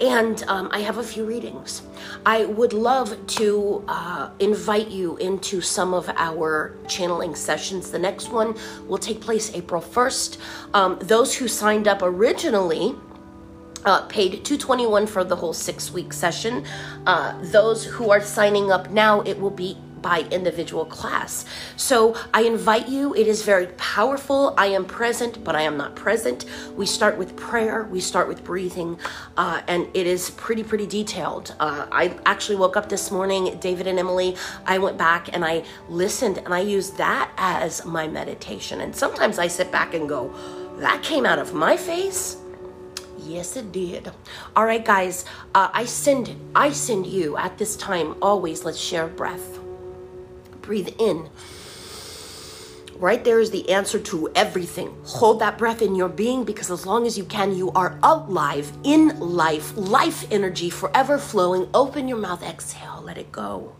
and 0.00 0.42
um, 0.44 0.68
I 0.72 0.80
have 0.80 0.98
a 0.98 1.02
few 1.02 1.24
readings. 1.24 1.82
I 2.24 2.44
would 2.44 2.72
love 2.72 3.26
to 3.38 3.84
uh, 3.88 4.30
invite 4.38 4.88
you 4.88 5.16
into 5.16 5.60
some 5.60 5.94
of 5.94 6.08
our 6.16 6.76
channeling 6.88 7.34
sessions. 7.34 7.90
The 7.90 7.98
next 7.98 8.30
one 8.30 8.54
will 8.86 8.98
take 8.98 9.20
place 9.20 9.52
April 9.54 9.82
1st. 9.82 10.38
Um, 10.74 10.98
those 11.00 11.34
who 11.34 11.48
signed 11.48 11.88
up 11.88 12.00
originally 12.02 12.94
uh, 13.86 14.02
paid 14.02 14.44
221 14.44 15.06
for 15.06 15.24
the 15.24 15.36
whole 15.36 15.52
six 15.52 15.90
week 15.90 16.12
session. 16.12 16.64
Uh, 17.06 17.38
those 17.40 17.84
who 17.84 18.10
are 18.10 18.20
signing 18.20 18.70
up 18.70 18.90
now, 18.90 19.22
it 19.22 19.40
will 19.40 19.50
be 19.50 19.78
by 20.02 20.20
individual 20.30 20.84
class. 20.84 21.44
So 21.76 22.16
I 22.32 22.42
invite 22.42 22.88
you. 22.88 23.14
It 23.14 23.26
is 23.26 23.42
very 23.42 23.66
powerful. 23.76 24.54
I 24.56 24.66
am 24.66 24.84
present, 24.84 25.42
but 25.42 25.56
I 25.56 25.62
am 25.62 25.76
not 25.76 25.96
present. 25.96 26.44
We 26.76 26.86
start 26.86 27.18
with 27.18 27.34
prayer, 27.34 27.88
we 27.90 28.00
start 28.00 28.28
with 28.28 28.44
breathing, 28.44 28.98
uh, 29.36 29.62
and 29.66 29.88
it 29.94 30.06
is 30.06 30.30
pretty, 30.30 30.62
pretty 30.62 30.86
detailed. 30.86 31.56
Uh, 31.58 31.86
I 31.90 32.16
actually 32.24 32.56
woke 32.56 32.76
up 32.76 32.88
this 32.88 33.10
morning, 33.10 33.58
David 33.58 33.88
and 33.88 33.98
Emily. 33.98 34.36
I 34.64 34.78
went 34.78 34.96
back 34.96 35.34
and 35.34 35.44
I 35.44 35.64
listened 35.88 36.38
and 36.38 36.54
I 36.54 36.60
used 36.60 36.96
that 36.98 37.32
as 37.36 37.84
my 37.84 38.06
meditation. 38.06 38.82
And 38.82 38.94
sometimes 38.94 39.40
I 39.40 39.48
sit 39.48 39.72
back 39.72 39.94
and 39.94 40.08
go, 40.08 40.32
that 40.78 41.02
came 41.02 41.26
out 41.26 41.40
of 41.40 41.52
my 41.54 41.76
face. 41.76 42.36
Yes, 43.26 43.56
it 43.56 43.72
did. 43.72 44.12
All 44.54 44.64
right, 44.64 44.84
guys. 44.84 45.24
Uh, 45.54 45.68
I 45.72 45.84
send 45.84 46.36
I 46.54 46.70
send 46.70 47.06
you 47.06 47.36
at 47.36 47.58
this 47.58 47.76
time. 47.76 48.14
Always, 48.22 48.64
let's 48.64 48.78
share 48.78 49.08
breath. 49.08 49.58
Breathe 50.62 50.94
in. 50.98 51.28
Right 52.94 53.22
there 53.24 53.40
is 53.40 53.50
the 53.50 53.68
answer 53.70 53.98
to 53.98 54.30
everything. 54.34 54.96
Hold 55.04 55.40
that 55.40 55.58
breath 55.58 55.82
in 55.82 55.94
your 55.94 56.08
being 56.08 56.44
because 56.44 56.70
as 56.70 56.86
long 56.86 57.06
as 57.06 57.18
you 57.18 57.24
can, 57.24 57.54
you 57.54 57.70
are 57.72 57.98
alive 58.02 58.72
in 58.84 59.18
life, 59.20 59.76
life 59.76 60.24
energy 60.30 60.70
forever 60.70 61.18
flowing. 61.18 61.68
Open 61.74 62.08
your 62.08 62.16
mouth, 62.18 62.42
exhale, 62.42 63.02
let 63.04 63.18
it 63.18 63.32
go. 63.32 63.74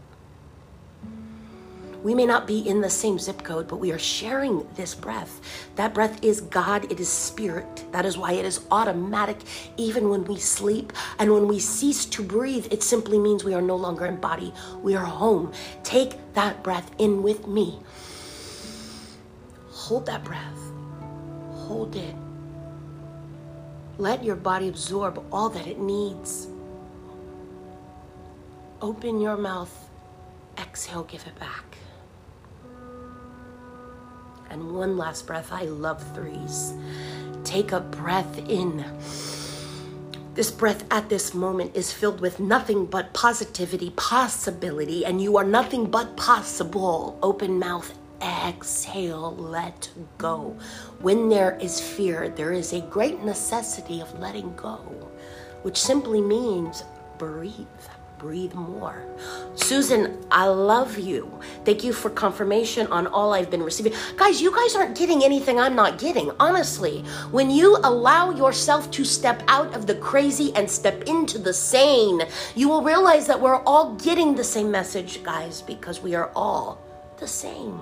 We 2.07 2.15
may 2.15 2.25
not 2.25 2.47
be 2.47 2.61
in 2.61 2.83
the 2.83 2.89
same 2.89 3.19
zip 3.19 3.43
code, 3.43 3.67
but 3.67 3.79
we 3.79 3.91
are 3.91 3.99
sharing 3.99 4.65
this 4.77 4.95
breath. 4.95 5.41
That 5.75 5.93
breath 5.93 6.23
is 6.23 6.41
God, 6.41 6.85
it 6.93 7.01
is 7.01 7.09
spirit. 7.09 7.85
That 7.91 8.07
is 8.07 8.17
why 8.17 8.35
it 8.35 8.45
is 8.45 8.65
automatic 8.71 9.39
even 9.77 10.09
when 10.09 10.23
we 10.23 10.39
sleep. 10.39 10.93
And 11.19 11.33
when 11.33 11.49
we 11.49 11.59
cease 11.59 12.05
to 12.05 12.23
breathe, 12.23 12.69
it 12.71 12.85
simply 12.85 13.19
means 13.19 13.43
we 13.43 13.55
are 13.55 13.61
no 13.61 13.75
longer 13.75 14.07
in 14.07 14.21
body, 14.21 14.55
we 14.85 14.95
are 14.95 15.05
home. 15.05 15.53
Take 15.83 16.13
that 16.35 16.63
breath 16.63 16.89
in 16.99 17.25
with 17.25 17.49
me. 17.49 17.81
Hold 19.71 20.07
that 20.07 20.23
breath, 20.23 20.61
hold 21.51 21.97
it. 21.97 22.15
Let 23.99 24.23
your 24.23 24.37
body 24.37 24.69
absorb 24.69 25.27
all 25.33 25.49
that 25.49 25.67
it 25.67 25.81
needs. 25.81 26.47
Open 28.81 29.21
your 29.21 29.37
mouth, 29.37 29.91
exhale, 30.57 31.03
give 31.03 31.27
it 31.27 31.37
back. 31.41 31.76
And 34.51 34.75
one 34.75 34.97
last 34.97 35.27
breath. 35.27 35.53
I 35.53 35.65
love 35.65 36.03
threes. 36.15 36.75
Take 37.45 37.73
a 37.73 37.81
breath 37.81 38.39
in. 38.49 38.85
This 40.35 40.51
breath 40.51 40.85
at 40.91 41.09
this 41.09 41.33
moment 41.33 41.75
is 41.75 41.93
filled 41.93 42.21
with 42.21 42.41
nothing 42.41 42.85
but 42.85 43.15
positivity, 43.15 43.91
possibility, 43.97 45.05
and 45.05 45.21
you 45.23 45.39
are 45.39 45.45
nothing 45.45 45.87
but 45.87 46.17
possible. 46.17 47.19
Open 47.23 47.59
mouth, 47.59 47.95
exhale, 48.21 49.35
let 49.37 49.89
go. 50.19 50.57
When 51.01 51.31
there 51.31 51.57
is 51.59 51.81
fear, 51.81 52.29
there 52.29 52.53
is 52.53 52.73
a 52.73 52.83
great 52.83 53.23
necessity 53.25 54.01
of 54.01 54.19
letting 54.19 54.55
go, 54.57 54.77
which 55.63 55.81
simply 55.81 56.21
means 56.21 56.85
breathe 57.17 57.67
breathe 58.27 58.55
more. 58.55 59.05
Susan, 59.55 60.19
I 60.33 60.47
love 60.49 60.99
you. 60.99 61.31
Thank 61.65 61.85
you 61.85 61.93
for 61.93 62.11
confirmation 62.11 62.89
on 62.89 63.07
all 63.07 63.33
I've 63.33 63.53
been 63.53 63.63
receiving. 63.63 63.93
Guys, 64.17 64.43
you 64.43 64.51
guys 64.51 64.75
aren't 64.75 64.99
getting 64.99 65.23
anything 65.23 65.61
I'm 65.61 65.77
not 65.77 65.97
getting. 65.97 66.33
Honestly, 66.41 67.05
when 67.31 67.53
you 67.53 67.77
allow 67.85 68.33
yourself 68.33 68.91
to 68.91 69.05
step 69.05 69.45
out 69.47 69.73
of 69.77 69.87
the 69.87 69.95
crazy 69.95 70.53
and 70.57 70.69
step 70.69 71.05
into 71.05 71.39
the 71.39 71.55
sane, 71.55 72.23
you 72.57 72.69
will 72.69 72.83
realize 72.83 73.29
that 73.29 73.41
we're 73.41 73.63
all 73.63 73.95
getting 73.95 74.35
the 74.35 74.43
same 74.43 74.73
message, 74.73 75.23
guys, 75.23 75.63
because 75.63 76.03
we 76.03 76.17
are 76.17 76.33
all 76.35 76.81
the 77.19 77.29
same. 77.29 77.79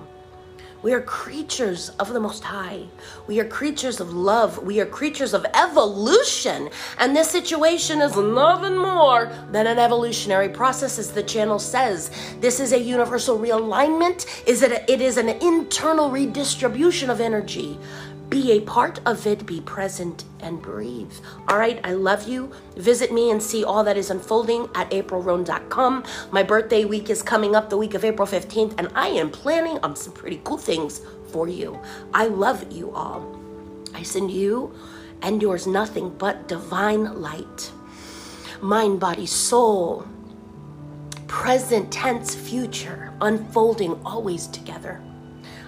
We 0.85 0.93
are 0.93 1.01
creatures 1.01 1.89
of 1.97 2.13
the 2.13 2.19
Most 2.19 2.43
High. 2.43 2.83
We 3.25 3.39
are 3.39 3.45
creatures 3.45 3.99
of 3.99 4.13
love. 4.13 4.59
We 4.59 4.79
are 4.79 4.85
creatures 4.85 5.33
of 5.33 5.43
evolution. 5.55 6.69
And 6.99 7.15
this 7.15 7.31
situation 7.31 8.03
is 8.03 8.15
nothing 8.15 8.77
more 8.77 9.31
than 9.51 9.65
an 9.65 9.79
evolutionary 9.79 10.49
process, 10.49 10.99
as 10.99 11.11
the 11.11 11.23
channel 11.23 11.57
says. 11.57 12.11
This 12.39 12.59
is 12.59 12.71
a 12.71 12.79
universal 12.79 13.39
realignment. 13.39 14.27
Is 14.45 14.61
it? 14.61 14.87
It 14.87 15.01
is 15.01 15.17
an 15.17 15.29
internal 15.29 16.11
redistribution 16.11 17.09
of 17.09 17.19
energy. 17.19 17.79
Be 18.35 18.51
a 18.51 18.59
part 18.59 18.99
of 19.05 19.25
it, 19.25 19.45
be 19.45 19.61
present, 19.61 20.25
and 20.41 20.61
breathe. 20.61 21.13
All 21.47 21.57
right, 21.57 21.79
I 21.85 21.93
love 21.93 22.27
you. 22.27 22.51
Visit 22.75 23.13
me 23.13 23.31
and 23.31 23.41
see 23.41 23.63
all 23.63 23.81
that 23.85 23.95
is 23.95 24.09
unfolding 24.09 24.67
at 24.75 24.91
aprilroan.com. 24.91 26.03
My 26.31 26.43
birthday 26.43 26.83
week 26.83 27.09
is 27.09 27.21
coming 27.21 27.55
up 27.55 27.69
the 27.69 27.77
week 27.77 27.93
of 27.93 28.03
April 28.03 28.27
15th, 28.27 28.77
and 28.77 28.89
I 28.93 29.07
am 29.07 29.31
planning 29.31 29.79
on 29.83 29.95
some 29.95 30.11
pretty 30.11 30.41
cool 30.43 30.57
things 30.57 30.99
for 31.31 31.47
you. 31.47 31.79
I 32.13 32.27
love 32.27 32.73
you 32.73 32.91
all. 32.91 33.39
I 33.93 34.03
send 34.03 34.31
you 34.31 34.75
and 35.21 35.41
yours 35.41 35.65
nothing 35.65 36.09
but 36.17 36.49
divine 36.49 37.21
light. 37.21 37.71
Mind, 38.59 38.99
body, 38.99 39.27
soul, 39.27 40.05
present 41.27 41.89
tense, 41.89 42.35
future, 42.35 43.13
unfolding 43.21 43.97
always 44.05 44.47
together. 44.47 45.01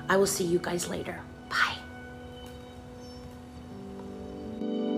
I 0.09 0.17
will 0.17 0.27
see 0.27 0.43
you 0.43 0.59
guys 0.59 0.89
later. 0.89 1.21
Bye 1.47 1.86
thank 4.67 4.79
you 4.81 4.96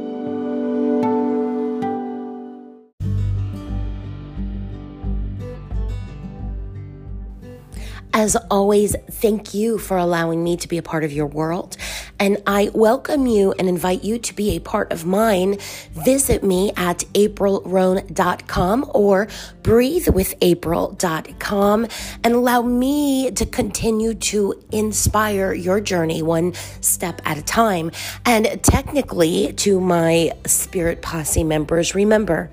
As 8.20 8.36
always, 8.52 8.96
thank 9.10 9.54
you 9.54 9.78
for 9.78 9.96
allowing 9.96 10.44
me 10.44 10.58
to 10.58 10.68
be 10.68 10.78
a 10.78 10.82
part 10.82 11.06
of 11.06 11.14
your 11.14 11.26
world. 11.26 11.78
And 12.20 12.44
I 12.46 12.70
welcome 12.74 13.28
you 13.28 13.54
and 13.58 13.70
invite 13.70 14.04
you 14.04 14.20
to 14.20 14.36
be 14.36 14.58
a 14.58 14.60
part 14.60 14.92
of 14.92 15.06
mine. 15.06 15.58
Visit 15.94 16.44
me 16.44 16.74
at 16.76 17.06
aprilroan.com 17.14 18.92
or 18.94 19.28
breathewithapril.com 19.62 21.88
and 22.26 22.34
allow 22.34 22.62
me 22.62 23.32
to 23.32 23.46
continue 23.46 24.14
to 24.16 24.54
inspire 24.74 25.54
your 25.54 25.80
journey 25.80 26.22
one 26.22 26.54
step 26.82 27.22
at 27.24 27.38
a 27.38 27.42
time. 27.42 27.90
And 28.26 28.62
technically, 28.62 29.54
to 29.54 29.80
my 29.80 30.34
Spirit 30.46 31.02
Posse 31.02 31.46
members, 31.46 31.96
remember, 31.96 32.52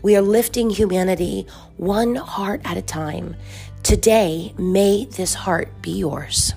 we 0.00 0.14
are 0.14 0.22
lifting 0.22 0.70
humanity 0.70 1.48
one 1.76 2.14
heart 2.14 2.60
at 2.64 2.76
a 2.76 2.82
time. 2.82 3.34
Today, 3.88 4.52
may 4.58 5.06
this 5.06 5.32
heart 5.32 5.80
be 5.80 5.92
yours. 5.92 6.52